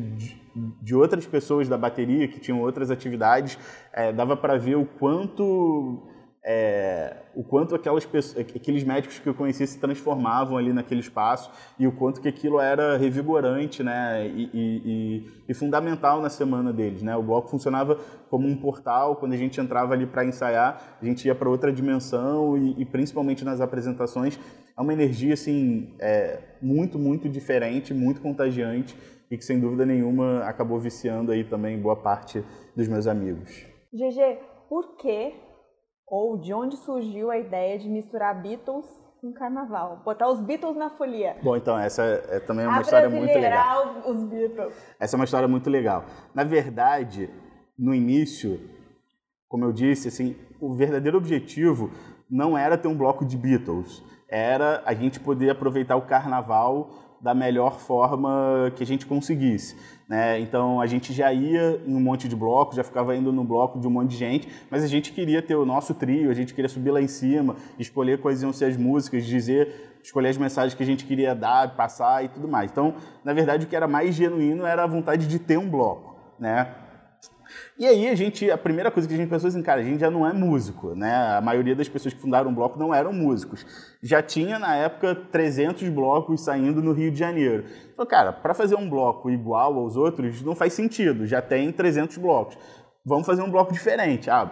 de, 0.82 0.94
outras 0.94 1.26
pessoas 1.26 1.68
da 1.68 1.76
bateria 1.76 2.28
que 2.28 2.38
tinham 2.38 2.60
outras 2.60 2.90
atividades, 2.90 3.58
é, 3.92 4.12
dava 4.12 4.36
para 4.36 4.56
ver 4.56 4.76
o 4.76 4.84
quanto 4.84 6.08
é, 6.50 7.14
o 7.34 7.44
quanto 7.44 7.74
aquelas 7.74 8.06
pessoas, 8.06 8.46
aqueles 8.56 8.82
médicos 8.82 9.18
que 9.18 9.28
eu 9.28 9.34
conhecia 9.34 9.66
se 9.66 9.78
transformavam 9.78 10.56
ali 10.56 10.72
naquele 10.72 11.00
espaço 11.00 11.50
e 11.78 11.86
o 11.86 11.92
quanto 11.92 12.22
que 12.22 12.28
aquilo 12.28 12.58
era 12.58 12.96
revigorante, 12.96 13.82
né, 13.82 14.26
e, 14.26 14.50
e, 14.54 15.26
e 15.46 15.52
fundamental 15.52 16.22
na 16.22 16.30
semana 16.30 16.72
deles, 16.72 17.02
né. 17.02 17.14
O 17.14 17.22
bloco 17.22 17.50
funcionava 17.50 17.98
como 18.30 18.48
um 18.48 18.56
portal. 18.56 19.16
Quando 19.16 19.34
a 19.34 19.36
gente 19.36 19.60
entrava 19.60 19.92
ali 19.92 20.06
para 20.06 20.24
ensaiar, 20.24 20.96
a 21.02 21.04
gente 21.04 21.28
ia 21.28 21.34
para 21.34 21.50
outra 21.50 21.70
dimensão 21.70 22.56
e, 22.56 22.80
e, 22.80 22.84
principalmente 22.86 23.44
nas 23.44 23.60
apresentações 23.60 24.40
é 24.74 24.80
uma 24.80 24.94
energia 24.94 25.34
assim 25.34 25.94
é, 25.98 26.40
muito 26.62 26.98
muito 26.98 27.28
diferente, 27.28 27.92
muito 27.92 28.22
contagiante 28.22 28.96
e 29.30 29.36
que 29.36 29.44
sem 29.44 29.60
dúvida 29.60 29.84
nenhuma 29.84 30.44
acabou 30.44 30.80
viciando 30.80 31.30
aí 31.30 31.44
também 31.44 31.78
boa 31.78 31.96
parte 31.96 32.42
dos 32.74 32.88
meus 32.88 33.06
amigos. 33.06 33.66
GG, 33.92 34.38
por 34.66 34.96
que 34.96 35.47
ou 36.10 36.38
de 36.38 36.52
onde 36.52 36.76
surgiu 36.76 37.30
a 37.30 37.38
ideia 37.38 37.78
de 37.78 37.88
misturar 37.88 38.40
Beatles 38.40 38.86
com 39.20 39.32
carnaval? 39.32 40.02
Botar 40.04 40.28
os 40.28 40.40
Beatles 40.40 40.76
na 40.76 40.90
folia. 40.90 41.36
Bom, 41.42 41.56
então, 41.56 41.78
essa 41.78 42.02
é 42.02 42.40
também 42.40 42.64
é 42.64 42.68
uma 42.68 42.80
história 42.80 43.08
muito 43.08 43.38
legal. 43.38 43.96
os 44.06 44.22
Beatles. 44.24 44.74
Essa 44.98 45.16
é 45.16 45.18
uma 45.18 45.24
história 45.24 45.48
muito 45.48 45.68
legal. 45.68 46.04
Na 46.34 46.44
verdade, 46.44 47.28
no 47.78 47.94
início, 47.94 48.60
como 49.48 49.64
eu 49.64 49.72
disse, 49.72 50.08
assim, 50.08 50.36
o 50.60 50.74
verdadeiro 50.74 51.18
objetivo 51.18 51.90
não 52.30 52.56
era 52.56 52.76
ter 52.76 52.88
um 52.88 52.96
bloco 52.96 53.24
de 53.24 53.36
Beatles, 53.36 54.02
era 54.28 54.82
a 54.84 54.92
gente 54.92 55.18
poder 55.18 55.50
aproveitar 55.50 55.96
o 55.96 56.06
carnaval 56.06 56.90
da 57.20 57.34
melhor 57.34 57.78
forma 57.78 58.72
que 58.76 58.82
a 58.82 58.86
gente 58.86 59.06
conseguisse. 59.06 59.76
Né? 60.08 60.40
Então 60.40 60.80
a 60.80 60.86
gente 60.86 61.12
já 61.12 61.32
ia 61.32 61.80
em 61.86 61.94
um 61.94 62.00
monte 62.00 62.28
de 62.28 62.34
blocos, 62.34 62.76
já 62.76 62.84
ficava 62.84 63.14
indo 63.14 63.32
no 63.32 63.44
bloco 63.44 63.78
de 63.78 63.86
um 63.86 63.90
monte 63.90 64.10
de 64.10 64.16
gente, 64.16 64.48
mas 64.70 64.82
a 64.82 64.86
gente 64.86 65.12
queria 65.12 65.42
ter 65.42 65.54
o 65.54 65.66
nosso 65.66 65.94
trio, 65.94 66.30
a 66.30 66.34
gente 66.34 66.54
queria 66.54 66.68
subir 66.68 66.90
lá 66.90 67.02
em 67.02 67.08
cima, 67.08 67.56
escolher 67.78 68.18
quais 68.20 68.42
iam 68.42 68.52
ser 68.52 68.66
as 68.66 68.76
músicas, 68.76 69.26
dizer, 69.26 69.98
escolher 70.02 70.28
as 70.28 70.38
mensagens 70.38 70.74
que 70.74 70.82
a 70.82 70.86
gente 70.86 71.04
queria 71.04 71.34
dar, 71.34 71.76
passar 71.76 72.24
e 72.24 72.28
tudo 72.28 72.48
mais. 72.48 72.70
Então, 72.70 72.94
na 73.22 73.32
verdade, 73.34 73.66
o 73.66 73.68
que 73.68 73.76
era 73.76 73.86
mais 73.86 74.14
genuíno 74.14 74.64
era 74.64 74.84
a 74.84 74.86
vontade 74.86 75.26
de 75.26 75.38
ter 75.38 75.58
um 75.58 75.68
bloco. 75.68 76.16
Né? 76.38 76.68
E 77.78 77.86
aí 77.86 78.08
a 78.08 78.14
gente, 78.14 78.50
a 78.50 78.58
primeira 78.58 78.90
coisa 78.90 79.08
que 79.08 79.14
a 79.14 79.16
gente 79.16 79.28
pensou 79.28 79.48
assim, 79.48 79.62
cara, 79.62 79.80
a 79.80 79.84
gente 79.84 80.00
já 80.00 80.10
não 80.10 80.26
é 80.26 80.32
músico, 80.32 80.94
né? 80.94 81.36
A 81.36 81.40
maioria 81.40 81.74
das 81.74 81.88
pessoas 81.88 82.14
que 82.14 82.20
fundaram 82.20 82.50
o 82.50 82.54
bloco 82.54 82.78
não 82.78 82.94
eram 82.94 83.12
músicos. 83.12 83.64
Já 84.02 84.22
tinha 84.22 84.58
na 84.58 84.76
época 84.76 85.14
300 85.14 85.88
blocos 85.88 86.42
saindo 86.42 86.82
no 86.82 86.92
Rio 86.92 87.10
de 87.10 87.18
Janeiro. 87.18 87.64
Então, 87.92 88.06
cara, 88.06 88.32
para 88.32 88.54
fazer 88.54 88.76
um 88.76 88.88
bloco 88.88 89.30
igual 89.30 89.74
aos 89.78 89.96
outros 89.96 90.42
não 90.42 90.54
faz 90.54 90.72
sentido, 90.72 91.26
já 91.26 91.40
tem 91.40 91.72
300 91.72 92.16
blocos. 92.18 92.58
Vamos 93.04 93.26
fazer 93.26 93.42
um 93.42 93.50
bloco 93.50 93.72
diferente. 93.72 94.28
Ah, 94.28 94.50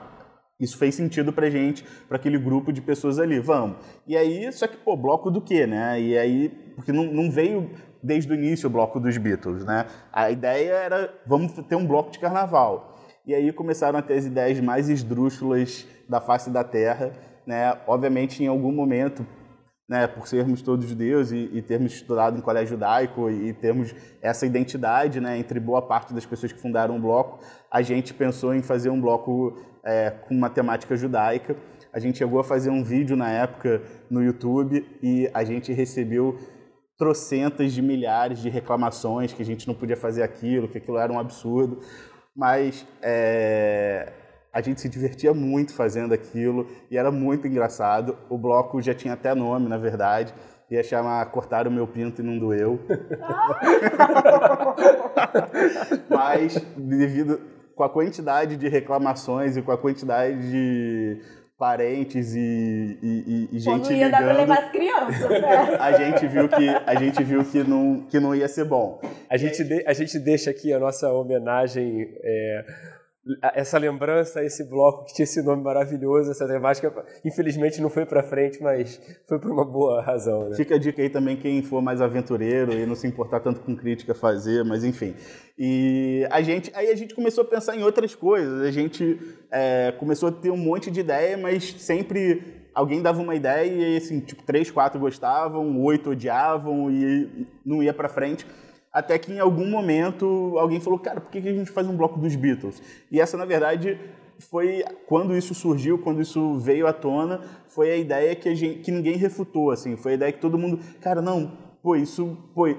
isso 0.59 0.79
fez 0.79 0.95
sentido 0.95 1.33
pra 1.33 1.51
gente, 1.51 1.85
para 2.09 2.17
aquele 2.17 2.39
grupo 2.39 2.73
de 2.73 2.81
pessoas 2.81 3.19
ali, 3.19 3.39
vamos. 3.39 3.77
E 4.07 4.17
aí, 4.17 4.51
só 4.53 4.67
que, 4.67 4.77
pô, 4.77 4.97
bloco 4.97 5.31
do 5.31 5.41
quê, 5.41 5.67
né? 5.67 6.01
E 6.01 6.17
aí, 6.17 6.49
porque 6.75 6.93
não, 6.93 7.05
não 7.05 7.31
veio 7.31 7.71
desde 8.07 8.33
o 8.33 8.35
início 8.35 8.69
o 8.69 8.71
bloco 8.71 9.01
dos 9.01 9.19
Beatles, 9.19 9.65
né? 9.65 9.87
A 10.13 10.31
ideia 10.31 10.73
era, 10.73 11.15
vamos 11.27 11.53
ter 11.53 11.75
um 11.75 11.87
bloco 11.87 12.11
de 12.11 12.19
carnaval. 12.19 12.97
E 13.27 13.35
aí 13.35 13.53
começaram 13.53 13.99
a 13.99 14.03
ter 14.03 14.15
as 14.15 14.25
ideias 14.25 14.61
mais 14.61 14.89
esdrúxulas 14.89 15.87
da 16.09 16.21
face 16.21 16.49
da 16.49 16.63
Terra, 16.63 17.13
né? 17.45 17.77
Obviamente, 17.87 18.43
em 18.43 18.47
algum 18.47 18.71
momento, 18.71 19.27
né, 19.89 20.07
por 20.07 20.27
sermos 20.27 20.63
todos 20.63 20.89
judeus 20.89 21.31
e, 21.31 21.51
e, 21.53 21.63
termos 21.63 21.93
estudado 21.93 22.37
em 22.37 22.41
colégio 22.41 22.71
judaico 22.71 23.31
e, 23.31 23.49
e 23.49 23.53
termos 23.53 23.95
essa 24.21 24.45
identidade, 24.45 25.21
né, 25.21 25.39
entre 25.39 25.61
boa 25.61 25.81
parte 25.81 26.13
das 26.13 26.27
pessoas 26.27 26.53
que 26.53 26.61
fundaram 26.61 26.97
o 26.97 27.01
bloco, 27.01 27.39
a 27.71 27.83
gente 27.83 28.13
pensou 28.13 28.53
em 28.53 28.63
fazer 28.63 28.91
um 28.91 29.01
bloco 29.01 29.57
é, 29.85 30.11
com 30.11 30.35
uma 30.35 30.51
temática 30.51 30.97
judaica. 30.97 31.57
A 31.93 32.01
gente 32.01 32.19
chegou 32.19 32.41
a 32.41 32.45
fazer 32.45 32.69
um 32.69 32.83
vídeo 32.83 33.17
na 33.17 33.31
época 33.31 33.81
no 34.11 34.23
YouTube 34.23 34.85
e 35.03 35.31
a 35.33 35.45
gente 35.45 35.73
recebeu 35.73 36.37
trocentas 36.99 37.73
de 37.73 37.83
milhares 37.83 38.39
de 38.39 38.49
reclamações 38.49 39.33
que 39.33 39.43
a 39.43 39.45
gente 39.45 39.67
não 39.67 39.75
podia 39.75 39.97
fazer 39.97 40.23
aquilo, 40.23 40.69
que 40.69 40.79
aquilo 40.79 40.99
era 40.99 41.13
um 41.13 41.19
absurdo 41.19 41.81
mas 42.37 42.87
é, 43.01 44.13
a 44.53 44.61
gente 44.61 44.81
se 44.81 44.89
divertia 44.89 45.33
muito 45.33 45.73
fazendo 45.73 46.13
aquilo 46.13 46.69
e 46.91 46.99
era 46.99 47.11
muito 47.11 47.47
engraçado. 47.47 48.17
O 48.29 48.37
bloco 48.37 48.83
já 48.83 48.95
tinha 48.95 49.15
até 49.15 49.35
nome, 49.35 49.69
na 49.69 49.79
verdade. 49.79 50.35
Ia 50.71 50.83
chamar 50.83 51.25
Cortar 51.31 51.67
o 51.67 51.71
Meu 51.71 51.87
Pinto 51.87 52.21
e 52.21 52.25
Não 52.25 52.39
Doeu. 52.39 52.79
mas, 56.11 56.57
devido 56.77 57.41
com 57.75 57.85
a 57.85 57.89
quantidade 57.89 58.57
de 58.57 58.69
reclamações 58.69 59.57
e 59.57 59.63
com 59.63 59.71
a 59.71 59.79
quantidade 59.79 60.51
de 60.51 61.23
parentes 61.59 62.35
e, 62.35 62.99
e, 63.03 63.49
e 63.53 63.59
gente 63.59 63.85
não 63.85 63.91
ia 63.91 64.07
ligando, 64.07 64.11
dar 64.11 64.23
pra 64.23 64.33
levar 64.33 64.59
as 64.59 64.71
crianças, 64.71 65.31
né? 65.41 65.77
a 65.81 65.93
gente 65.93 66.27
viu 66.27 66.49
que 66.49 66.69
a 66.69 66.95
gente 66.97 67.25
viu 67.25 67.45
que 67.45 67.65
não 67.65 68.01
que 68.09 68.21
não 68.21 68.35
ia 68.35 68.47
ser 68.47 68.65
bom. 68.65 69.01
A 69.29 69.37
gente 69.37 69.65
de, 69.65 69.83
a 69.87 69.93
gente 69.95 70.19
deixa 70.19 70.51
aqui 70.51 70.73
a 70.73 70.79
nossa 70.79 71.11
homenagem 71.11 72.09
é, 72.23 72.65
essa 73.55 73.77
lembrança, 73.79 74.45
esse 74.45 74.63
bloco 74.65 75.05
que 75.05 75.15
tinha 75.15 75.25
esse 75.25 75.43
nome 75.43 75.63
maravilhoso, 75.63 76.31
essa 76.31 76.47
temática, 76.47 76.93
infelizmente 77.25 77.81
não 77.81 77.91
foi 77.91 78.07
para 78.07 78.23
frente, 78.23 78.63
mas 78.63 79.01
foi 79.29 79.39
por 79.41 79.51
uma 79.51 79.65
boa 79.65 80.01
razão. 80.01 80.49
Né? 80.49 80.57
Fica 80.57 80.77
a 80.77 80.79
dica 80.79 81.03
aí 81.03 81.11
também 81.11 81.37
quem 81.37 81.61
for 81.63 81.83
mais 81.83 82.01
aventureiro 82.01 82.73
e 82.73 82.87
não 82.87 82.95
se 82.95 83.07
importar 83.07 83.41
tanto 83.41 83.61
com 83.61 83.75
crítica 83.75 84.15
fazer, 84.15 84.65
mas 84.65 84.85
enfim. 84.85 85.15
E 85.59 86.27
a 86.31 86.41
gente, 86.41 86.71
aí 86.75 86.89
a 86.89 86.95
gente 86.95 87.15
começou 87.15 87.43
a 87.43 87.47
pensar 87.47 87.77
em 87.77 87.83
outras 87.83 88.15
coisas. 88.15 88.63
A 88.63 88.71
gente 88.71 89.19
é, 89.51 89.93
começou 89.99 90.29
a 90.29 90.33
ter 90.33 90.51
um 90.51 90.57
monte 90.57 90.91
de 90.91 91.01
ideia, 91.01 91.37
mas 91.37 91.75
sempre 91.79 92.65
alguém 92.73 93.03
dava 93.03 93.21
uma 93.21 93.35
ideia 93.35 93.65
e 93.65 93.97
assim, 93.97 94.21
tipo 94.21 94.43
três, 94.45 94.71
quatro 94.71 95.01
gostavam, 95.01 95.83
oito 95.83 96.11
odiavam 96.11 96.91
e 96.91 97.47
não 97.65 97.83
ia 97.83 97.93
para 97.93 98.09
frente 98.09 98.47
Até 98.97 99.19
que 99.19 99.31
em 99.31 99.39
algum 99.39 99.69
momento 99.69 100.55
alguém 100.57 100.81
falou, 100.81 100.99
cara, 100.99 101.21
por 101.21 101.31
que 101.31 101.37
a 101.37 101.53
gente 101.53 101.71
faz 101.71 101.87
um 101.87 101.95
bloco 101.95 102.19
dos 102.19 102.35
Beatles? 102.35 102.81
E 103.13 103.21
essa, 103.21 103.37
na 103.37 103.45
verdade, 103.45 104.01
foi 104.39 104.83
quando 105.07 105.37
isso 105.37 105.55
surgiu, 105.55 105.99
quando 105.99 106.23
isso 106.23 106.55
veio 106.55 106.87
à 106.87 106.95
tona, 106.95 107.43
foi 107.69 107.91
a 107.91 107.97
ideia 107.99 108.35
que, 108.35 108.49
a 108.49 108.55
gente, 108.55 108.79
que 108.79 108.91
ninguém 108.91 109.19
refutou, 109.19 109.71
assim, 109.71 109.97
foi 109.99 110.13
a 110.13 110.15
ideia 110.15 110.33
que 110.33 110.41
todo 110.41 110.57
mundo, 110.57 110.81
cara, 110.99 111.21
não, 111.21 111.53
pô, 111.83 111.95
isso, 111.95 112.39
pô, 112.55 112.69
é, 112.69 112.77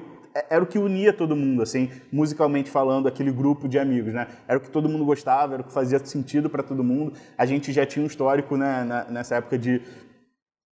era 0.50 0.64
o 0.64 0.66
que 0.66 0.80
unia 0.80 1.14
todo 1.14 1.36
mundo, 1.36 1.62
assim, 1.62 1.92
musicalmente 2.12 2.72
falando, 2.72 3.08
aquele 3.08 3.32
grupo 3.32 3.68
de 3.68 3.78
amigos, 3.78 4.12
né? 4.12 4.26
Era 4.48 4.58
o 4.58 4.62
que 4.62 4.72
todo 4.72 4.90
mundo 4.90 5.06
gostava, 5.06 5.54
era 5.54 5.62
o 5.62 5.66
que 5.66 5.72
fazia 5.72 6.00
sentido 6.00 6.50
para 6.50 6.64
todo 6.64 6.84
mundo. 6.84 7.14
A 7.38 7.46
gente 7.46 7.72
já 7.72 7.86
tinha 7.86 8.04
um 8.04 8.08
histórico, 8.08 8.58
né, 8.58 9.06
nessa 9.12 9.36
época 9.36 9.56
de 9.56 9.84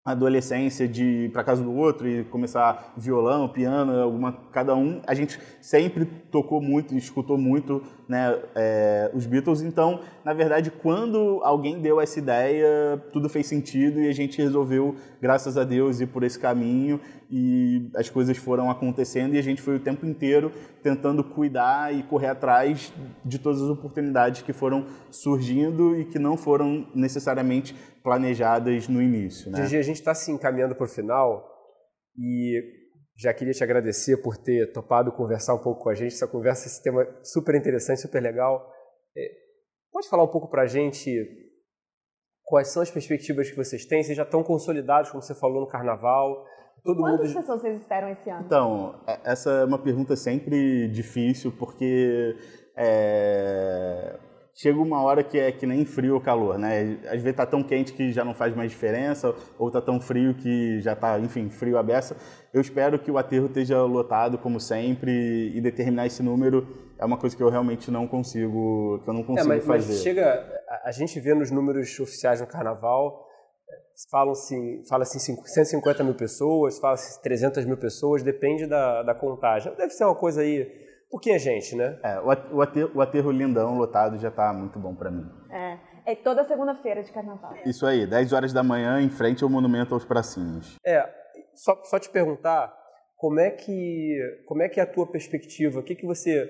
adolescência 0.06 0.88
de 0.88 1.04
ir 1.04 1.32
para 1.32 1.44
casa 1.44 1.64
do 1.64 1.74
outro 1.74 2.08
e 2.08 2.24
começar 2.26 2.94
violão, 2.96 3.50
piano, 3.50 4.00
alguma 4.00 4.32
cada 4.52 4.76
um. 4.76 5.02
A 5.08 5.16
gente 5.16 5.40
sempre 5.60 6.06
tocou 6.06 6.62
muito, 6.62 6.96
escutou 6.96 7.40
muito, 7.40 7.82
né, 8.08 8.40
é, 8.54 9.10
os 9.16 9.26
Beatles. 9.26 9.64
Então, 9.64 10.00
na 10.24 10.32
verdade, 10.32 10.70
quando 10.70 11.40
alguém 11.42 11.82
deu 11.82 12.00
essa 12.00 12.20
ideia, 12.20 13.04
tudo 13.12 13.28
fez 13.28 13.48
sentido 13.48 14.00
e 14.00 14.08
a 14.08 14.14
gente 14.14 14.40
resolveu, 14.40 14.96
graças 15.20 15.58
a 15.58 15.64
Deus, 15.64 16.00
ir 16.00 16.06
por 16.06 16.24
esse 16.24 16.38
caminho 16.38 17.02
e 17.32 17.90
as 17.96 18.08
coisas 18.08 18.38
foram 18.38 18.70
acontecendo 18.70 19.34
e 19.34 19.40
a 19.40 19.42
gente 19.42 19.60
foi 19.60 19.78
o 19.78 19.80
tempo 19.80 20.06
inteiro 20.06 20.52
tentando 20.84 21.24
cuidar 21.24 21.92
e 21.92 22.04
correr 22.04 22.28
atrás 22.28 22.94
de 23.26 23.40
todas 23.40 23.60
as 23.60 23.70
oportunidades 23.70 24.44
que 24.44 24.54
foram 24.54 24.86
surgindo 25.10 26.00
e 26.00 26.06
que 26.06 26.20
não 26.20 26.38
foram 26.38 26.86
necessariamente 26.94 27.76
planejadas 28.06 28.88
no 28.88 29.02
início. 29.02 29.52
Né? 29.52 29.64
Gigi, 29.64 29.78
a 29.78 29.82
gente 29.82 29.96
está 29.96 30.14
se 30.14 30.32
encaminhando 30.32 30.76
para 30.76 30.86
o 30.86 30.88
final 30.88 31.44
e 32.16 32.62
já 33.18 33.34
queria 33.34 33.52
te 33.52 33.64
agradecer 33.64 34.18
por 34.18 34.38
ter 34.38 34.72
topado 34.72 35.12
conversar 35.12 35.56
um 35.56 35.64
pouco 35.64 35.82
com 35.82 35.90
a 35.90 35.96
gente. 35.96 36.14
Essa 36.14 36.28
conversa, 36.28 36.68
esse 36.68 36.84
tema 36.84 37.04
super 37.24 37.56
interessante, 37.56 38.02
super 38.02 38.22
legal. 38.22 38.72
É, 39.18 39.28
pode 39.92 40.08
falar 40.08 40.24
um 40.24 40.28
pouco 40.28 40.48
para 40.52 40.62
a 40.62 40.68
gente 40.68 41.10
quais 42.44 42.68
são 42.68 42.84
as 42.84 42.92
perspectivas 42.92 43.50
que 43.50 43.56
vocês 43.56 43.88
têm? 43.88 44.04
Vocês 44.04 44.16
já 44.16 44.22
estão 44.22 44.44
consolidados, 44.44 45.10
como 45.10 45.24
você 45.24 45.34
falou, 45.34 45.62
no 45.62 45.68
Carnaval? 45.68 46.46
Todo 46.84 47.00
Quantas 47.00 47.30
mundo... 47.30 47.40
pessoas 47.40 47.62
vocês 47.62 47.82
esperam 47.82 48.10
esse 48.10 48.30
ano? 48.30 48.44
Então, 48.46 49.02
é, 49.08 49.32
essa 49.32 49.50
é 49.50 49.66
uma 49.66 49.80
pergunta 49.80 50.16
sempre 50.16 50.88
difícil, 50.90 51.52
porque 51.58 52.36
é... 52.78 54.20
chega 54.56 54.80
uma 54.80 55.04
hora 55.04 55.24
que 55.24 55.38
é 55.38 55.52
que 55.52 55.66
nem 55.66 55.84
frio 55.86 56.16
ou 56.16 56.22
calor, 56.22 56.58
né? 56.58 56.98
Às 57.06 57.22
vezes 57.22 57.36
tá 57.36 57.46
tão 57.46 57.62
quente 57.62 57.94
que 57.94 58.12
já 58.12 58.24
não 58.24 58.34
faz 58.34 58.56
mais 58.56 58.72
diferença, 58.72 59.36
ou 59.60 59.70
tá 59.70 59.82
tão 59.82 60.00
frio 60.00 60.34
que 60.34 60.80
já 60.80 60.96
tá, 60.96 61.20
enfim, 61.20 61.50
frio 61.50 61.78
a 61.78 61.84
beça. 61.84 62.16
Eu 62.54 62.62
espero 62.62 62.98
que 62.98 63.12
o 63.12 63.18
aterro 63.18 63.48
esteja 63.48 63.84
lotado, 63.84 64.38
como 64.38 64.60
sempre, 64.60 65.52
e 65.54 65.60
determinar 65.60 66.08
esse 66.08 66.24
número 66.24 66.66
é 66.98 67.04
uma 67.04 67.18
coisa 67.18 67.36
que 67.36 67.44
eu 67.44 67.50
realmente 67.50 67.92
não 67.92 68.08
consigo, 68.08 69.02
que 69.04 69.10
eu 69.10 69.14
não 69.14 69.24
consigo 69.24 69.52
é, 69.52 69.56
mas, 69.58 69.66
fazer. 69.66 69.94
Mas 69.94 70.02
chega, 70.02 70.64
a 70.84 70.92
gente 70.92 71.20
vê 71.20 71.34
nos 71.34 71.52
números 71.52 72.00
oficiais 72.00 72.40
no 72.40 72.48
Carnaval 72.48 73.26
falam-se 74.12 74.84
fala-se 74.90 75.20
150 75.20 76.04
mil 76.04 76.16
pessoas, 76.16 76.78
fala-se 76.80 77.22
300 77.22 77.66
mil 77.66 77.78
pessoas, 77.78 78.22
depende 78.22 78.68
da, 78.68 79.04
da 79.04 79.16
contagem. 79.16 79.74
Deve 79.76 79.92
ser 79.92 80.04
uma 80.04 80.16
coisa 80.16 80.42
aí, 80.42 80.70
pouquinha 81.16 81.40
gente, 81.40 81.78
né? 81.78 81.98
É, 82.04 82.20
o 82.20 82.62
aterro, 82.62 82.92
o 82.94 83.02
aterro 83.02 83.32
lindão 83.32 83.78
lotado 83.78 84.20
já 84.20 84.28
está 84.28 84.52
muito 84.52 84.78
bom 84.78 84.94
para 84.94 85.10
mim. 85.10 85.26
É, 85.50 86.12
é 86.12 86.16
toda 86.16 86.44
segunda-feira 86.44 87.02
de 87.02 87.12
carnaval. 87.14 87.54
Isso 87.66 87.86
aí, 87.86 88.06
10 88.06 88.34
horas 88.34 88.52
da 88.52 88.62
manhã 88.62 89.02
em 89.02 89.10
frente 89.10 89.42
ao 89.42 89.50
Monumento 89.50 89.94
aos 89.94 90.04
Pracinhos. 90.04 90.76
É, 90.86 91.10
só, 91.54 91.82
só 91.86 91.98
te 91.98 92.10
perguntar, 92.10 92.76
como 93.16 93.40
é 93.40 93.50
que 93.50 94.44
como 94.46 94.62
é 94.62 94.68
que 94.68 94.78
é 94.78 94.84
a 94.84 94.92
tua 94.92 95.10
perspectiva? 95.10 95.80
O 95.80 95.84
que 95.84 95.96
que 95.96 96.06
você 96.06 96.50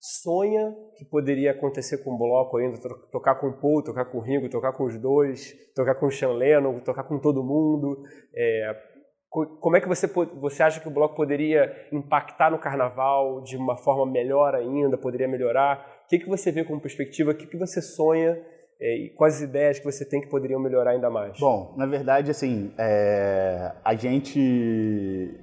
sonha 0.00 0.72
que 0.96 1.04
poderia 1.04 1.50
acontecer 1.50 2.04
com 2.04 2.14
o 2.14 2.18
bloco 2.18 2.58
ainda, 2.58 2.78
tocar 3.10 3.34
com 3.34 3.48
o 3.48 3.60
Paul, 3.60 3.82
tocar 3.82 4.04
com 4.04 4.18
o 4.18 4.20
Ringo, 4.20 4.48
tocar 4.48 4.72
com 4.72 4.84
os 4.84 4.96
dois, 4.96 5.54
tocar 5.74 5.96
com 5.96 6.06
o 6.06 6.10
Sean 6.10 6.34
Lennon, 6.34 6.78
tocar 6.80 7.02
com 7.02 7.18
todo 7.18 7.42
mundo. 7.42 8.00
É, 8.32 8.91
como 9.32 9.76
é 9.76 9.80
que 9.80 9.88
você, 9.88 10.06
você 10.06 10.62
acha 10.62 10.78
que 10.78 10.88
o 10.88 10.90
bloco 10.90 11.16
poderia 11.16 11.88
impactar 11.90 12.50
no 12.50 12.58
carnaval 12.58 13.40
de 13.40 13.56
uma 13.56 13.78
forma 13.78 14.04
melhor 14.04 14.54
ainda, 14.54 14.98
poderia 14.98 15.26
melhorar? 15.26 16.02
O 16.04 16.08
que, 16.08 16.18
que 16.18 16.28
você 16.28 16.52
vê 16.52 16.62
como 16.62 16.80
perspectiva? 16.80 17.30
O 17.30 17.34
que, 17.34 17.46
que 17.46 17.56
você 17.56 17.80
sonha 17.80 18.38
é, 18.78 19.06
e 19.06 19.10
quais 19.16 19.40
ideias 19.40 19.78
que 19.78 19.86
você 19.86 20.06
tem 20.06 20.20
que 20.20 20.28
poderiam 20.28 20.60
melhorar 20.60 20.90
ainda 20.90 21.08
mais? 21.08 21.38
Bom, 21.40 21.74
na 21.78 21.86
verdade, 21.86 22.30
assim, 22.30 22.74
é, 22.78 23.72
a 23.82 23.94
gente 23.94 25.40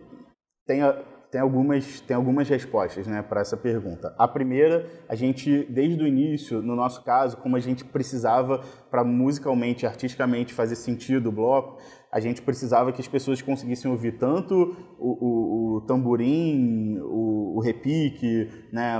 tem 0.67 0.83
tem 1.31 1.41
algumas, 1.41 2.01
tem 2.01 2.15
algumas 2.15 2.49
respostas 2.49 3.05
né, 3.05 3.21
para 3.21 3.41
essa 3.41 3.55
pergunta. 3.55 4.13
A 4.17 4.27
primeira, 4.27 4.87
a 5.07 5.13
gente, 5.13 5.63
desde 5.69 6.03
o 6.03 6.07
início, 6.07 6.61
no 6.61 6.75
nosso 6.75 7.03
caso, 7.03 7.37
como 7.37 7.55
a 7.55 7.59
gente 7.59 7.85
precisava 7.85 8.63
para 8.89 9.03
musicalmente, 9.03 9.85
artisticamente 9.85 10.53
fazer 10.53 10.75
sentido 10.75 11.29
o 11.29 11.31
bloco, 11.31 11.79
a 12.11 12.19
gente 12.19 12.41
precisava 12.41 12.91
que 12.91 13.01
as 13.01 13.07
pessoas 13.07 13.41
conseguissem 13.41 13.89
ouvir 13.89 14.13
tanto 14.13 14.75
o, 14.97 15.09
o, 15.09 15.75
o 15.75 15.81
tamborim, 15.81 16.97
o, 17.01 17.57
o, 17.57 17.59
repique, 17.59 18.49
né, 18.71 18.99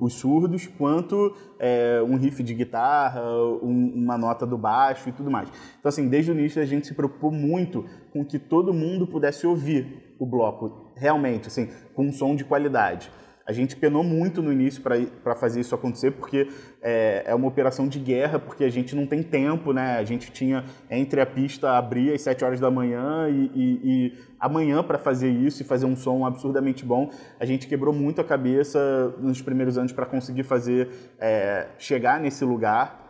os 0.00 0.14
surdos, 0.14 0.66
quanto 0.66 1.34
é, 1.58 2.00
um 2.06 2.16
riff 2.16 2.40
de 2.42 2.54
guitarra, 2.54 3.22
um, 3.62 3.92
uma 3.94 4.16
nota 4.16 4.46
do 4.46 4.56
baixo 4.56 5.08
e 5.08 5.12
tudo 5.12 5.30
mais. 5.30 5.48
Então, 5.80 5.88
assim, 5.88 6.08
desde 6.08 6.30
o 6.30 6.34
início 6.34 6.62
a 6.62 6.66
gente 6.66 6.86
se 6.86 6.94
preocupou 6.94 7.32
muito 7.32 7.84
com 8.12 8.24
que 8.24 8.38
todo 8.38 8.72
mundo 8.72 9.06
pudesse 9.06 9.44
ouvir 9.44 10.14
o 10.18 10.24
bloco 10.24 10.92
realmente, 10.94 11.48
assim, 11.48 11.68
com 11.94 12.06
um 12.06 12.12
som 12.12 12.36
de 12.36 12.44
qualidade. 12.44 13.10
A 13.48 13.52
gente 13.52 13.74
penou 13.76 14.04
muito 14.04 14.42
no 14.42 14.52
início 14.52 14.82
para 14.82 15.34
fazer 15.34 15.60
isso 15.60 15.74
acontecer, 15.74 16.10
porque 16.10 16.50
é, 16.82 17.22
é, 17.24 17.34
uma 17.34 17.48
operação 17.48 17.88
de 17.88 17.98
guerra, 17.98 18.38
porque 18.38 18.62
a 18.62 18.68
gente 18.68 18.94
não 18.94 19.06
tem 19.06 19.22
tempo, 19.22 19.72
né? 19.72 19.96
A 19.96 20.04
gente 20.04 20.30
tinha 20.30 20.66
entre 20.90 21.18
a 21.18 21.24
pista 21.24 21.70
abrir 21.70 22.12
às 22.12 22.20
7 22.20 22.44
horas 22.44 22.60
da 22.60 22.70
manhã 22.70 23.26
e, 23.30 23.50
e, 23.54 23.80
e 23.84 24.12
amanhã 24.38 24.82
para 24.82 24.98
fazer 24.98 25.30
isso 25.30 25.62
e 25.62 25.64
fazer 25.64 25.86
um 25.86 25.96
som 25.96 26.26
absurdamente 26.26 26.84
bom. 26.84 27.10
A 27.40 27.46
gente 27.46 27.66
quebrou 27.66 27.94
muito 27.94 28.20
a 28.20 28.24
cabeça 28.24 29.14
nos 29.18 29.40
primeiros 29.40 29.78
anos 29.78 29.92
para 29.92 30.04
conseguir 30.04 30.42
fazer, 30.42 30.90
é, 31.18 31.68
chegar 31.78 32.20
nesse 32.20 32.44
lugar. 32.44 33.07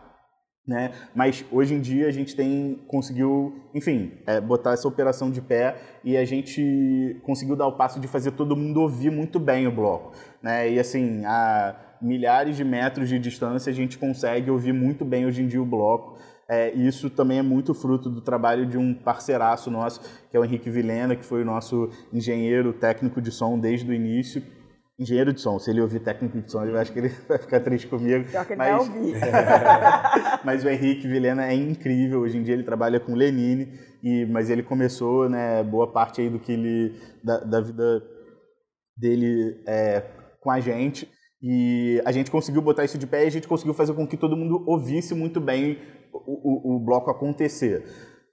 Né? 0.68 0.92
Mas 1.14 1.42
hoje 1.50 1.72
em 1.72 1.80
dia 1.80 2.06
a 2.08 2.10
gente 2.10 2.36
tem 2.36 2.78
conseguiu, 2.86 3.58
enfim, 3.74 4.12
é, 4.26 4.38
botar 4.38 4.74
essa 4.74 4.86
operação 4.86 5.30
de 5.30 5.40
pé 5.40 5.76
e 6.04 6.14
a 6.14 6.26
gente 6.26 7.18
conseguiu 7.22 7.56
dar 7.56 7.66
o 7.66 7.72
passo 7.72 7.98
de 7.98 8.06
fazer 8.06 8.32
todo 8.32 8.54
mundo 8.54 8.82
ouvir 8.82 9.10
muito 9.10 9.40
bem 9.40 9.66
o 9.66 9.72
bloco, 9.72 10.12
né? 10.42 10.70
E 10.70 10.78
assim, 10.78 11.24
a 11.24 11.74
milhares 12.02 12.54
de 12.54 12.64
metros 12.64 13.08
de 13.08 13.18
distância 13.18 13.70
a 13.70 13.74
gente 13.74 13.96
consegue 13.96 14.50
ouvir 14.50 14.74
muito 14.74 15.06
bem 15.06 15.24
hoje 15.24 15.42
em 15.42 15.46
dia 15.46 15.62
o 15.62 15.64
bloco. 15.64 16.18
É, 16.46 16.70
isso 16.74 17.08
também 17.08 17.38
é 17.38 17.42
muito 17.42 17.72
fruto 17.72 18.10
do 18.10 18.20
trabalho 18.20 18.66
de 18.66 18.76
um 18.76 18.92
parceiraço 18.92 19.70
nosso, 19.70 20.02
que 20.30 20.36
é 20.36 20.40
o 20.40 20.44
Henrique 20.44 20.68
Vilena, 20.68 21.16
que 21.16 21.24
foi 21.24 21.40
o 21.40 21.46
nosso 21.46 21.88
engenheiro 22.12 22.74
técnico 22.74 23.22
de 23.22 23.32
som 23.32 23.58
desde 23.58 23.90
o 23.90 23.94
início 23.94 24.42
engenheiro 24.98 25.32
de 25.32 25.40
som. 25.40 25.58
Se 25.58 25.70
ele 25.70 25.80
ouvir 25.80 26.00
técnico 26.00 26.40
de 26.40 26.50
som, 26.50 26.64
eu 26.64 26.76
acho 26.76 26.92
que 26.92 26.98
ele 26.98 27.08
vai 27.28 27.38
ficar 27.38 27.60
triste 27.60 27.86
comigo. 27.86 28.24
Pior 28.28 28.44
que 28.44 28.52
ele 28.52 28.58
mas... 28.58 28.88
vai 28.88 28.98
ouvir. 28.98 29.14
mas 30.44 30.64
o 30.64 30.68
Henrique 30.68 31.06
Vilena 31.06 31.46
é 31.46 31.54
incrível. 31.54 32.20
Hoje 32.20 32.38
em 32.38 32.42
dia 32.42 32.54
ele 32.54 32.64
trabalha 32.64 32.98
com 32.98 33.14
Lenine, 33.14 33.78
e, 34.02 34.26
mas 34.26 34.50
ele 34.50 34.62
começou, 34.62 35.28
né, 35.28 35.62
boa 35.62 35.92
parte 35.92 36.20
aí 36.20 36.28
do 36.28 36.40
que 36.40 36.52
ele, 36.52 36.94
da, 37.22 37.38
da 37.38 37.60
vida 37.60 38.02
dele 38.96 39.62
é, 39.66 40.02
com 40.40 40.50
a 40.50 40.58
gente. 40.60 41.08
E 41.40 42.02
a 42.04 42.10
gente 42.10 42.30
conseguiu 42.30 42.60
botar 42.60 42.84
isso 42.84 42.98
de 42.98 43.06
pé 43.06 43.24
e 43.24 43.28
a 43.28 43.30
gente 43.30 43.46
conseguiu 43.46 43.72
fazer 43.72 43.94
com 43.94 44.06
que 44.06 44.16
todo 44.16 44.36
mundo 44.36 44.64
ouvisse 44.66 45.14
muito 45.14 45.40
bem 45.40 45.78
o, 46.12 46.72
o, 46.72 46.76
o 46.76 46.84
bloco 46.84 47.10
acontecer. 47.10 47.84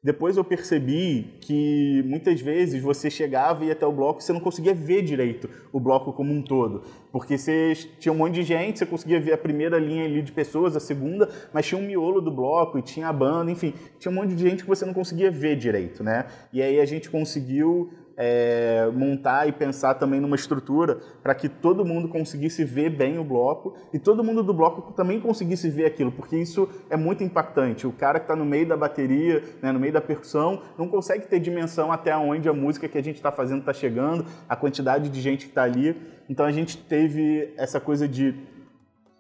Depois 0.06 0.38
eu 0.38 0.44
percebi 0.44 1.34
que 1.42 2.04
muitas 2.06 2.40
vezes 2.40 2.80
você 2.80 3.10
chegava 3.10 3.64
e 3.64 3.68
ia 3.70 3.74
até 3.74 3.88
o 3.88 3.92
bloco 3.92 4.22
você 4.22 4.32
não 4.32 4.40
conseguia 4.40 4.72
ver 4.72 5.02
direito 5.02 5.50
o 5.74 5.80
bloco 5.80 6.14
como 6.14 6.32
um 6.32 6.44
todo. 6.44 6.84
Porque 7.12 7.40
você 7.40 7.74
tinha 7.98 8.14
um 8.14 8.16
monte 8.16 8.36
de 8.36 8.44
gente, 8.44 8.78
você 8.78 8.86
conseguia 8.86 9.20
ver 9.20 9.34
a 9.34 9.38
primeira 9.38 9.80
linha 9.80 10.06
ali 10.06 10.22
de 10.22 10.32
pessoas, 10.32 10.76
a 10.76 10.80
segunda, 10.80 11.28
mas 11.52 11.66
tinha 11.66 11.82
um 11.82 11.84
miolo 11.88 12.22
do 12.22 12.30
bloco 12.30 12.78
e 12.78 12.84
tinha 12.84 13.08
a 13.08 13.14
banda, 13.14 13.50
enfim, 13.50 13.74
tinha 13.98 14.12
um 14.12 14.14
monte 14.14 14.36
de 14.36 14.44
gente 14.48 14.62
que 14.62 14.70
você 14.70 14.86
não 14.86 14.94
conseguia 14.94 15.32
ver 15.32 15.56
direito, 15.56 16.04
né? 16.04 16.28
E 16.54 16.62
aí 16.62 16.80
a 16.80 16.86
gente 16.86 17.10
conseguiu 17.10 17.90
é, 18.18 18.90
montar 18.94 19.48
e 19.48 19.52
pensar 19.52 19.96
também 19.96 20.20
numa 20.20 20.36
estrutura 20.36 21.00
para 21.22 21.36
que 21.36 21.50
todo 21.50 21.86
mundo 21.86 22.08
conseguisse 22.08 22.64
ver 22.64 22.90
bem 22.90 23.18
o 23.18 23.24
bloco 23.24 23.76
e 23.94 24.00
todo 24.00 24.24
mundo 24.24 24.44
do 24.44 24.54
bloco 24.54 24.94
também 24.94 25.20
conseguisse 25.20 25.70
ver 25.70 25.86
aquilo, 25.86 26.12
porque 26.12 26.38
isso 26.38 26.70
é 26.90 26.96
muito 26.96 27.24
impactante. 27.24 27.86
O 27.86 27.92
cara 27.92 28.20
que 28.20 28.26
está 28.26 28.36
no 28.36 28.46
meio 28.46 28.68
da 28.68 28.78
bateria, 28.78 29.44
né, 29.62 29.72
no 29.72 29.80
meio 29.80 29.94
da 29.94 30.02
percussão, 30.02 30.62
não 30.78 30.88
consegue 30.88 31.28
ter 31.28 31.40
dimensão 31.40 31.92
até 31.92 32.16
onde 32.16 32.48
a 32.48 32.54
música 32.54 32.88
que 32.88 32.98
a 32.98 33.04
gente 33.04 33.18
está 33.18 33.32
fazendo 33.32 33.60
está 33.60 33.74
chegando, 33.74 34.26
a 34.48 34.56
quantidade 34.56 35.10
de 35.10 35.22
gente 35.22 35.46
que 35.46 35.52
está 35.52 35.64
ali. 35.64 35.96
Então 36.30 36.46
a 36.46 36.52
gente 36.52 36.78
teve 36.78 37.54
essa 37.58 37.80
coisa 37.80 38.08
de 38.08 38.36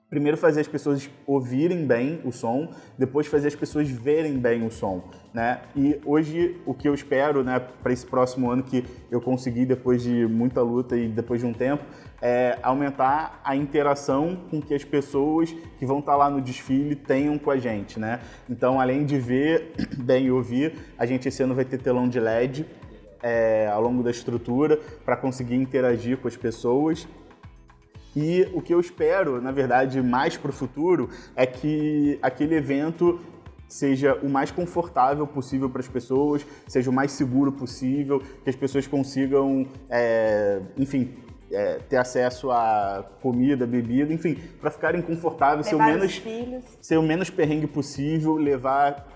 primeiro 0.09 0.37
fazer 0.37 0.61
as 0.61 0.67
pessoas 0.67 1.09
ouvirem 1.25 1.85
bem 1.85 2.21
o 2.23 2.31
som, 2.31 2.69
depois 2.97 3.27
fazer 3.27 3.47
as 3.47 3.55
pessoas 3.55 3.89
verem 3.89 4.37
bem 4.37 4.65
o 4.65 4.71
som, 4.71 5.03
né? 5.33 5.61
E 5.75 5.99
hoje 6.05 6.57
o 6.65 6.73
que 6.73 6.87
eu 6.87 6.93
espero, 6.93 7.43
né, 7.43 7.59
para 7.59 7.91
esse 7.91 8.05
próximo 8.05 8.49
ano 8.49 8.61
que 8.61 8.85
eu 9.09 9.19
consegui 9.19 9.65
depois 9.65 10.03
de 10.03 10.27
muita 10.27 10.61
luta 10.61 10.95
e 10.95 11.07
depois 11.07 11.41
de 11.41 11.47
um 11.47 11.53
tempo, 11.53 11.83
é 12.21 12.57
aumentar 12.61 13.41
a 13.43 13.55
interação 13.55 14.35
com 14.49 14.61
que 14.61 14.73
as 14.73 14.83
pessoas 14.83 15.51
que 15.77 15.85
vão 15.85 15.99
estar 15.99 16.15
lá 16.15 16.29
no 16.29 16.39
desfile 16.39 16.95
tenham 16.95 17.37
com 17.37 17.49
a 17.49 17.57
gente, 17.57 17.99
né? 17.99 18.19
Então, 18.49 18.79
além 18.79 19.05
de 19.05 19.17
ver 19.17 19.73
bem 19.97 20.27
e 20.27 20.31
ouvir, 20.31 20.75
a 20.97 21.05
gente 21.05 21.27
esse 21.27 21.41
ano 21.41 21.55
vai 21.55 21.65
ter 21.65 21.79
telão 21.79 22.07
de 22.07 22.19
LED 22.19 22.65
é, 23.23 23.67
ao 23.73 23.81
longo 23.81 24.03
da 24.03 24.11
estrutura 24.11 24.79
para 25.03 25.17
conseguir 25.17 25.55
interagir 25.55 26.17
com 26.17 26.27
as 26.27 26.37
pessoas 26.37 27.07
e 28.15 28.47
o 28.53 28.61
que 28.61 28.73
eu 28.73 28.79
espero, 28.79 29.41
na 29.41 29.51
verdade, 29.51 30.01
mais 30.01 30.37
para 30.37 30.49
o 30.49 30.53
futuro 30.53 31.09
é 31.35 31.45
que 31.45 32.17
aquele 32.21 32.55
evento 32.55 33.19
seja 33.67 34.17
o 34.21 34.29
mais 34.29 34.51
confortável 34.51 35.25
possível 35.27 35.69
para 35.69 35.81
as 35.81 35.87
pessoas, 35.87 36.45
seja 36.67 36.89
o 36.89 36.93
mais 36.93 37.11
seguro 37.11 37.51
possível, 37.51 38.21
que 38.43 38.49
as 38.49 38.55
pessoas 38.55 38.87
consigam, 38.87 39.67
é, 39.89 40.61
enfim, 40.77 41.13
é, 41.51 41.79
ter 41.89 41.97
acesso 41.97 42.51
a 42.51 43.05
comida, 43.21 43.65
bebida, 43.65 44.13
enfim, 44.13 44.37
para 44.59 44.71
ficarem 44.71 45.01
confortáveis, 45.01 45.67
ser 45.67 45.75
o, 45.75 45.83
menos, 45.83 46.21
ser 46.81 46.97
o 46.97 47.03
menos 47.03 47.29
perrengue 47.29 47.67
possível, 47.67 48.35
levar 48.35 49.14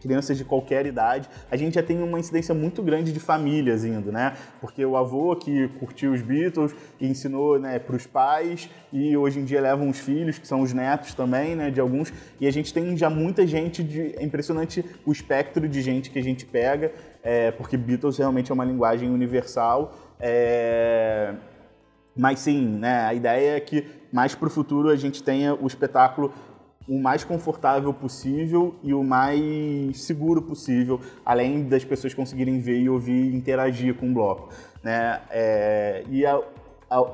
crianças 0.00 0.36
de 0.36 0.44
qualquer 0.44 0.86
idade. 0.86 1.28
A 1.50 1.56
gente 1.56 1.74
já 1.74 1.82
tem 1.82 2.02
uma 2.02 2.18
incidência 2.18 2.54
muito 2.54 2.82
grande 2.82 3.12
de 3.12 3.20
famílias 3.20 3.84
indo, 3.84 4.12
né? 4.12 4.36
Porque 4.60 4.84
o 4.84 4.96
avô 4.96 5.34
que 5.36 5.68
curtiu 5.78 6.12
os 6.12 6.22
Beatles 6.22 6.74
e 7.00 7.06
ensinou 7.06 7.58
né, 7.58 7.78
para 7.78 7.96
os 7.96 8.06
pais 8.06 8.68
e 8.92 9.16
hoje 9.16 9.40
em 9.40 9.44
dia 9.44 9.60
levam 9.60 9.88
os 9.88 9.98
filhos, 9.98 10.38
que 10.38 10.46
são 10.46 10.60
os 10.60 10.72
netos 10.72 11.14
também, 11.14 11.54
né, 11.54 11.70
de 11.70 11.80
alguns. 11.80 12.12
E 12.40 12.46
a 12.46 12.50
gente 12.50 12.72
tem 12.72 12.96
já 12.96 13.10
muita 13.10 13.46
gente, 13.46 13.82
de, 13.82 14.14
é 14.16 14.22
impressionante 14.22 14.84
o 15.04 15.12
espectro 15.12 15.68
de 15.68 15.82
gente 15.82 16.10
que 16.10 16.18
a 16.18 16.22
gente 16.22 16.46
pega, 16.46 16.92
é, 17.22 17.50
porque 17.50 17.76
Beatles 17.76 18.18
realmente 18.18 18.50
é 18.50 18.54
uma 18.54 18.64
linguagem 18.64 19.10
universal. 19.10 19.94
É... 20.20 21.34
Mas 22.16 22.40
sim, 22.40 22.66
né, 22.66 23.04
a 23.04 23.14
ideia 23.14 23.56
é 23.56 23.60
que 23.60 23.86
mais 24.12 24.34
para 24.34 24.48
o 24.48 24.50
futuro 24.50 24.88
a 24.88 24.96
gente 24.96 25.22
tenha 25.22 25.54
o 25.54 25.66
espetáculo 25.66 26.32
o 26.88 26.98
mais 26.98 27.22
confortável 27.22 27.92
possível 27.92 28.74
e 28.82 28.94
o 28.94 29.04
mais 29.04 30.00
seguro 30.00 30.40
possível, 30.40 31.00
além 31.24 31.64
das 31.64 31.84
pessoas 31.84 32.14
conseguirem 32.14 32.58
ver 32.60 32.80
e 32.80 32.88
ouvir 32.88 33.30
e 33.30 33.36
interagir 33.36 33.94
com 33.94 34.10
o 34.10 34.14
bloco. 34.14 34.48
Né? 34.82 35.20
É, 35.30 36.04
e 36.08 36.24
a, 36.24 36.40
a, 36.90 37.04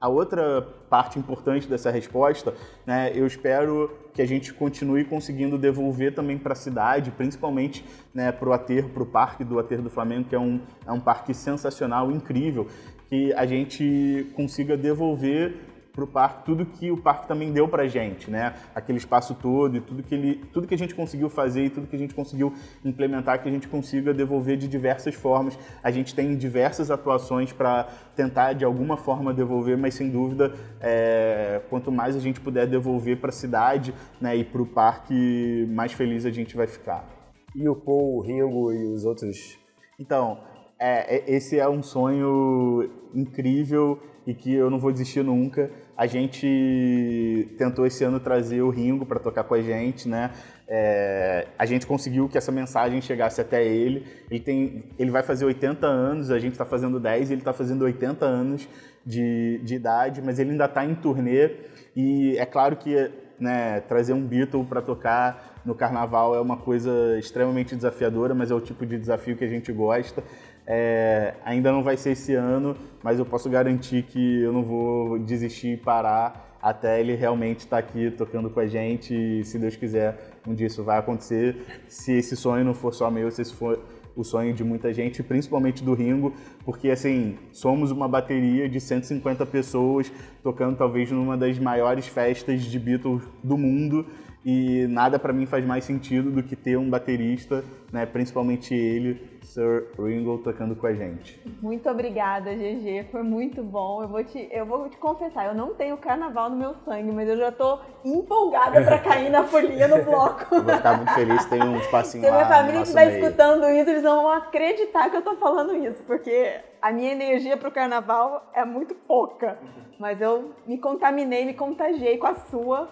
a, 0.00 0.08
outra 0.08 0.62
parte 0.88 1.18
importante 1.18 1.66
dessa 1.66 1.90
resposta, 1.90 2.54
né, 2.86 3.10
eu 3.12 3.26
espero 3.26 3.90
que 4.12 4.22
a 4.22 4.26
gente 4.26 4.54
continue 4.54 5.04
conseguindo 5.04 5.58
devolver 5.58 6.14
também 6.14 6.38
para 6.38 6.52
a 6.52 6.56
cidade, 6.56 7.10
principalmente 7.10 7.84
né, 8.14 8.30
para 8.30 8.48
o 8.48 8.52
aterro, 8.52 8.90
para 8.90 9.02
o 9.02 9.06
parque 9.06 9.42
do 9.42 9.58
Aterro 9.58 9.82
do 9.82 9.90
Flamengo, 9.90 10.28
que 10.28 10.36
é 10.36 10.38
um, 10.38 10.60
é 10.86 10.92
um 10.92 11.00
parque 11.00 11.34
sensacional, 11.34 12.12
incrível, 12.12 12.68
que 13.08 13.32
a 13.32 13.44
gente 13.44 14.30
consiga 14.36 14.76
devolver 14.76 15.73
para 15.94 16.04
o 16.04 16.06
parque 16.08 16.44
tudo 16.44 16.66
que 16.66 16.90
o 16.90 16.96
parque 16.96 17.28
também 17.28 17.52
deu 17.52 17.68
para 17.68 17.84
a 17.84 17.86
gente, 17.86 18.28
né? 18.28 18.54
Aquele 18.74 18.98
espaço 18.98 19.34
todo 19.34 19.76
e 19.76 19.80
tudo 19.80 20.02
que 20.02 20.14
ele, 20.14 20.34
tudo 20.52 20.66
que 20.66 20.74
a 20.74 20.78
gente 20.78 20.94
conseguiu 20.94 21.30
fazer 21.30 21.66
e 21.66 21.70
tudo 21.70 21.86
que 21.86 21.94
a 21.94 21.98
gente 21.98 22.14
conseguiu 22.14 22.52
implementar 22.84 23.40
que 23.40 23.48
a 23.48 23.52
gente 23.52 23.68
consiga 23.68 24.12
devolver 24.12 24.56
de 24.56 24.66
diversas 24.66 25.14
formas. 25.14 25.56
A 25.82 25.90
gente 25.92 26.12
tem 26.14 26.36
diversas 26.36 26.90
atuações 26.90 27.52
para 27.52 27.88
tentar 28.16 28.54
de 28.54 28.64
alguma 28.64 28.96
forma 28.96 29.32
devolver, 29.32 29.78
mas 29.78 29.94
sem 29.94 30.10
dúvida, 30.10 30.52
é, 30.80 31.60
quanto 31.70 31.92
mais 31.92 32.16
a 32.16 32.20
gente 32.20 32.40
puder 32.40 32.66
devolver 32.66 33.20
para 33.20 33.30
a 33.30 33.32
cidade, 33.32 33.94
né, 34.20 34.36
e 34.36 34.44
para 34.44 34.60
o 34.60 34.66
parque, 34.66 35.66
mais 35.70 35.92
feliz 35.92 36.26
a 36.26 36.30
gente 36.30 36.56
vai 36.56 36.66
ficar. 36.66 37.08
E 37.54 37.68
o 37.68 37.76
Paul, 37.76 38.16
o 38.16 38.20
Ringo 38.20 38.72
e 38.72 38.86
os 38.92 39.04
outros? 39.04 39.56
Então, 39.98 40.40
é, 40.76 41.18
é 41.18 41.34
esse 41.36 41.58
é 41.58 41.68
um 41.68 41.82
sonho 41.82 42.90
incrível 43.14 44.00
e 44.26 44.34
que 44.34 44.52
eu 44.52 44.70
não 44.70 44.78
vou 44.78 44.90
desistir 44.90 45.22
nunca. 45.22 45.70
A 45.96 46.06
gente 46.06 47.48
tentou 47.56 47.86
esse 47.86 48.02
ano 48.02 48.18
trazer 48.18 48.62
o 48.62 48.70
Ringo 48.70 49.06
para 49.06 49.20
tocar 49.20 49.44
com 49.44 49.54
a 49.54 49.62
gente, 49.62 50.08
né? 50.08 50.30
É, 50.66 51.46
a 51.58 51.64
gente 51.66 51.86
conseguiu 51.86 52.28
que 52.28 52.36
essa 52.36 52.50
mensagem 52.50 53.00
chegasse 53.00 53.40
até 53.40 53.64
ele. 53.64 54.04
Ele, 54.30 54.40
tem, 54.40 54.84
ele 54.98 55.10
vai 55.10 55.22
fazer 55.22 55.44
80 55.44 55.86
anos, 55.86 56.30
a 56.30 56.38
gente 56.38 56.52
está 56.52 56.64
fazendo 56.64 56.98
10, 56.98 57.30
ele 57.30 57.40
está 57.40 57.52
fazendo 57.52 57.82
80 57.82 58.24
anos 58.24 58.68
de, 59.06 59.60
de 59.62 59.74
idade, 59.74 60.20
mas 60.20 60.38
ele 60.38 60.50
ainda 60.50 60.64
está 60.64 60.84
em 60.84 60.94
turnê. 60.94 61.50
E 61.94 62.36
é 62.38 62.46
claro 62.46 62.76
que 62.76 63.10
né, 63.38 63.80
trazer 63.80 64.12
um 64.12 64.26
Beatle 64.26 64.64
para 64.64 64.80
tocar 64.80 65.60
no 65.64 65.74
carnaval 65.74 66.34
é 66.34 66.40
uma 66.40 66.56
coisa 66.56 67.18
extremamente 67.18 67.74
desafiadora, 67.74 68.34
mas 68.34 68.50
é 68.50 68.54
o 68.54 68.60
tipo 68.60 68.84
de 68.84 68.98
desafio 68.98 69.36
que 69.36 69.44
a 69.44 69.48
gente 69.48 69.72
gosta. 69.72 70.22
É, 70.66 71.34
ainda 71.44 71.70
não 71.70 71.82
vai 71.82 71.96
ser 71.96 72.12
esse 72.12 72.34
ano, 72.34 72.74
mas 73.02 73.18
eu 73.18 73.26
posso 73.26 73.50
garantir 73.50 74.02
que 74.02 74.42
eu 74.42 74.52
não 74.52 74.62
vou 74.62 75.18
desistir 75.18 75.74
e 75.74 75.76
parar 75.76 76.56
até 76.62 76.98
ele 76.98 77.14
realmente 77.14 77.60
estar 77.60 77.82
tá 77.82 77.86
aqui 77.86 78.10
tocando 78.10 78.48
com 78.48 78.58
a 78.58 78.66
gente. 78.66 79.14
E, 79.14 79.44
se 79.44 79.58
Deus 79.58 79.76
quiser, 79.76 80.32
um 80.48 80.54
dia 80.54 80.66
isso 80.66 80.82
vai 80.82 80.98
acontecer. 80.98 81.82
Se 81.86 82.12
esse 82.12 82.34
sonho 82.34 82.64
não 82.64 82.72
for 82.72 82.94
só 82.94 83.10
meu, 83.10 83.30
se 83.30 83.42
esse 83.42 83.54
for 83.54 83.78
o 84.16 84.24
sonho 84.24 84.54
de 84.54 84.62
muita 84.62 84.92
gente, 84.94 85.22
principalmente 85.22 85.82
do 85.82 85.92
Ringo, 85.92 86.32
porque 86.64 86.88
assim, 86.88 87.36
somos 87.52 87.90
uma 87.90 88.08
bateria 88.08 88.68
de 88.68 88.80
150 88.80 89.44
pessoas 89.46 90.10
tocando 90.42 90.76
talvez 90.76 91.10
numa 91.10 91.36
das 91.36 91.58
maiores 91.58 92.06
festas 92.06 92.62
de 92.62 92.78
Beatles 92.78 93.22
do 93.42 93.58
mundo 93.58 94.06
e 94.44 94.86
nada 94.88 95.18
para 95.18 95.32
mim 95.32 95.46
faz 95.46 95.64
mais 95.64 95.84
sentido 95.84 96.30
do 96.30 96.42
que 96.42 96.54
ter 96.54 96.76
um 96.76 96.90
baterista, 96.90 97.64
né, 97.90 98.04
principalmente 98.04 98.74
ele, 98.74 99.38
Sir 99.42 99.90
Ringo, 99.98 100.38
tocando 100.38 100.76
com 100.76 100.86
a 100.86 100.92
gente. 100.92 101.40
Muito 101.62 101.88
obrigada, 101.88 102.52
GG, 102.52 103.06
foi 103.10 103.22
muito 103.22 103.62
bom. 103.62 104.02
Eu 104.02 104.08
vou 104.08 104.22
te, 104.22 104.48
eu 104.50 104.66
vou 104.66 104.88
te 104.88 104.98
confessar, 104.98 105.46
eu 105.46 105.54
não 105.54 105.74
tenho 105.74 105.96
carnaval 105.96 106.50
no 106.50 106.56
meu 106.56 106.74
sangue, 106.84 107.10
mas 107.10 107.28
eu 107.28 107.38
já 107.38 107.50
tô 107.50 107.78
empolgada 108.04 108.82
para 108.82 108.98
cair 108.98 109.30
na 109.30 109.44
folia 109.44 109.88
no 109.88 110.04
bloco. 110.04 110.54
eu 110.54 110.62
vou 110.62 110.74
ficar 110.74 110.96
muito 110.96 111.14
feliz, 111.14 111.44
tem 111.46 111.62
um 111.62 111.76
espacinho 111.78 112.24
Se 112.24 112.30
lá. 112.30 112.36
Se 112.36 112.44
minha 112.44 112.56
família 112.56 112.82
estiver 112.82 113.18
escutando 113.18 113.64
isso, 113.70 113.90
eles 113.90 114.02
não 114.02 114.22
vão 114.22 114.32
acreditar 114.32 115.08
que 115.08 115.16
eu 115.16 115.22
tô 115.22 115.36
falando 115.36 115.74
isso, 115.76 116.02
porque 116.04 116.60
a 116.82 116.92
minha 116.92 117.12
energia 117.12 117.56
pro 117.56 117.70
carnaval 117.70 118.50
é 118.52 118.64
muito 118.64 118.94
pouca. 118.94 119.58
Mas 119.98 120.20
eu 120.20 120.52
me 120.66 120.76
contaminei, 120.76 121.46
me 121.46 121.54
contagiei 121.54 122.18
com 122.18 122.26
a 122.26 122.34
sua 122.34 122.88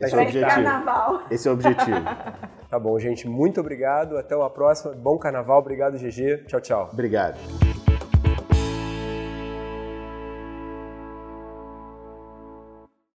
esse 0.00 0.14
é 0.14 0.18
o 0.18 0.22
objetivo. 0.22 0.46
Carnaval. 0.46 1.22
Esse 1.30 1.48
é 1.48 1.50
o 1.50 1.54
objetivo. 1.54 2.00
tá 2.70 2.78
bom, 2.78 2.98
gente. 2.98 3.28
Muito 3.28 3.60
obrigado. 3.60 4.16
Até 4.16 4.36
uma 4.36 4.50
próxima. 4.50 4.94
Bom 4.94 5.18
carnaval. 5.18 5.58
Obrigado, 5.58 5.98
GG. 5.98 6.44
Tchau, 6.46 6.60
tchau. 6.60 6.90
Obrigado. 6.92 7.87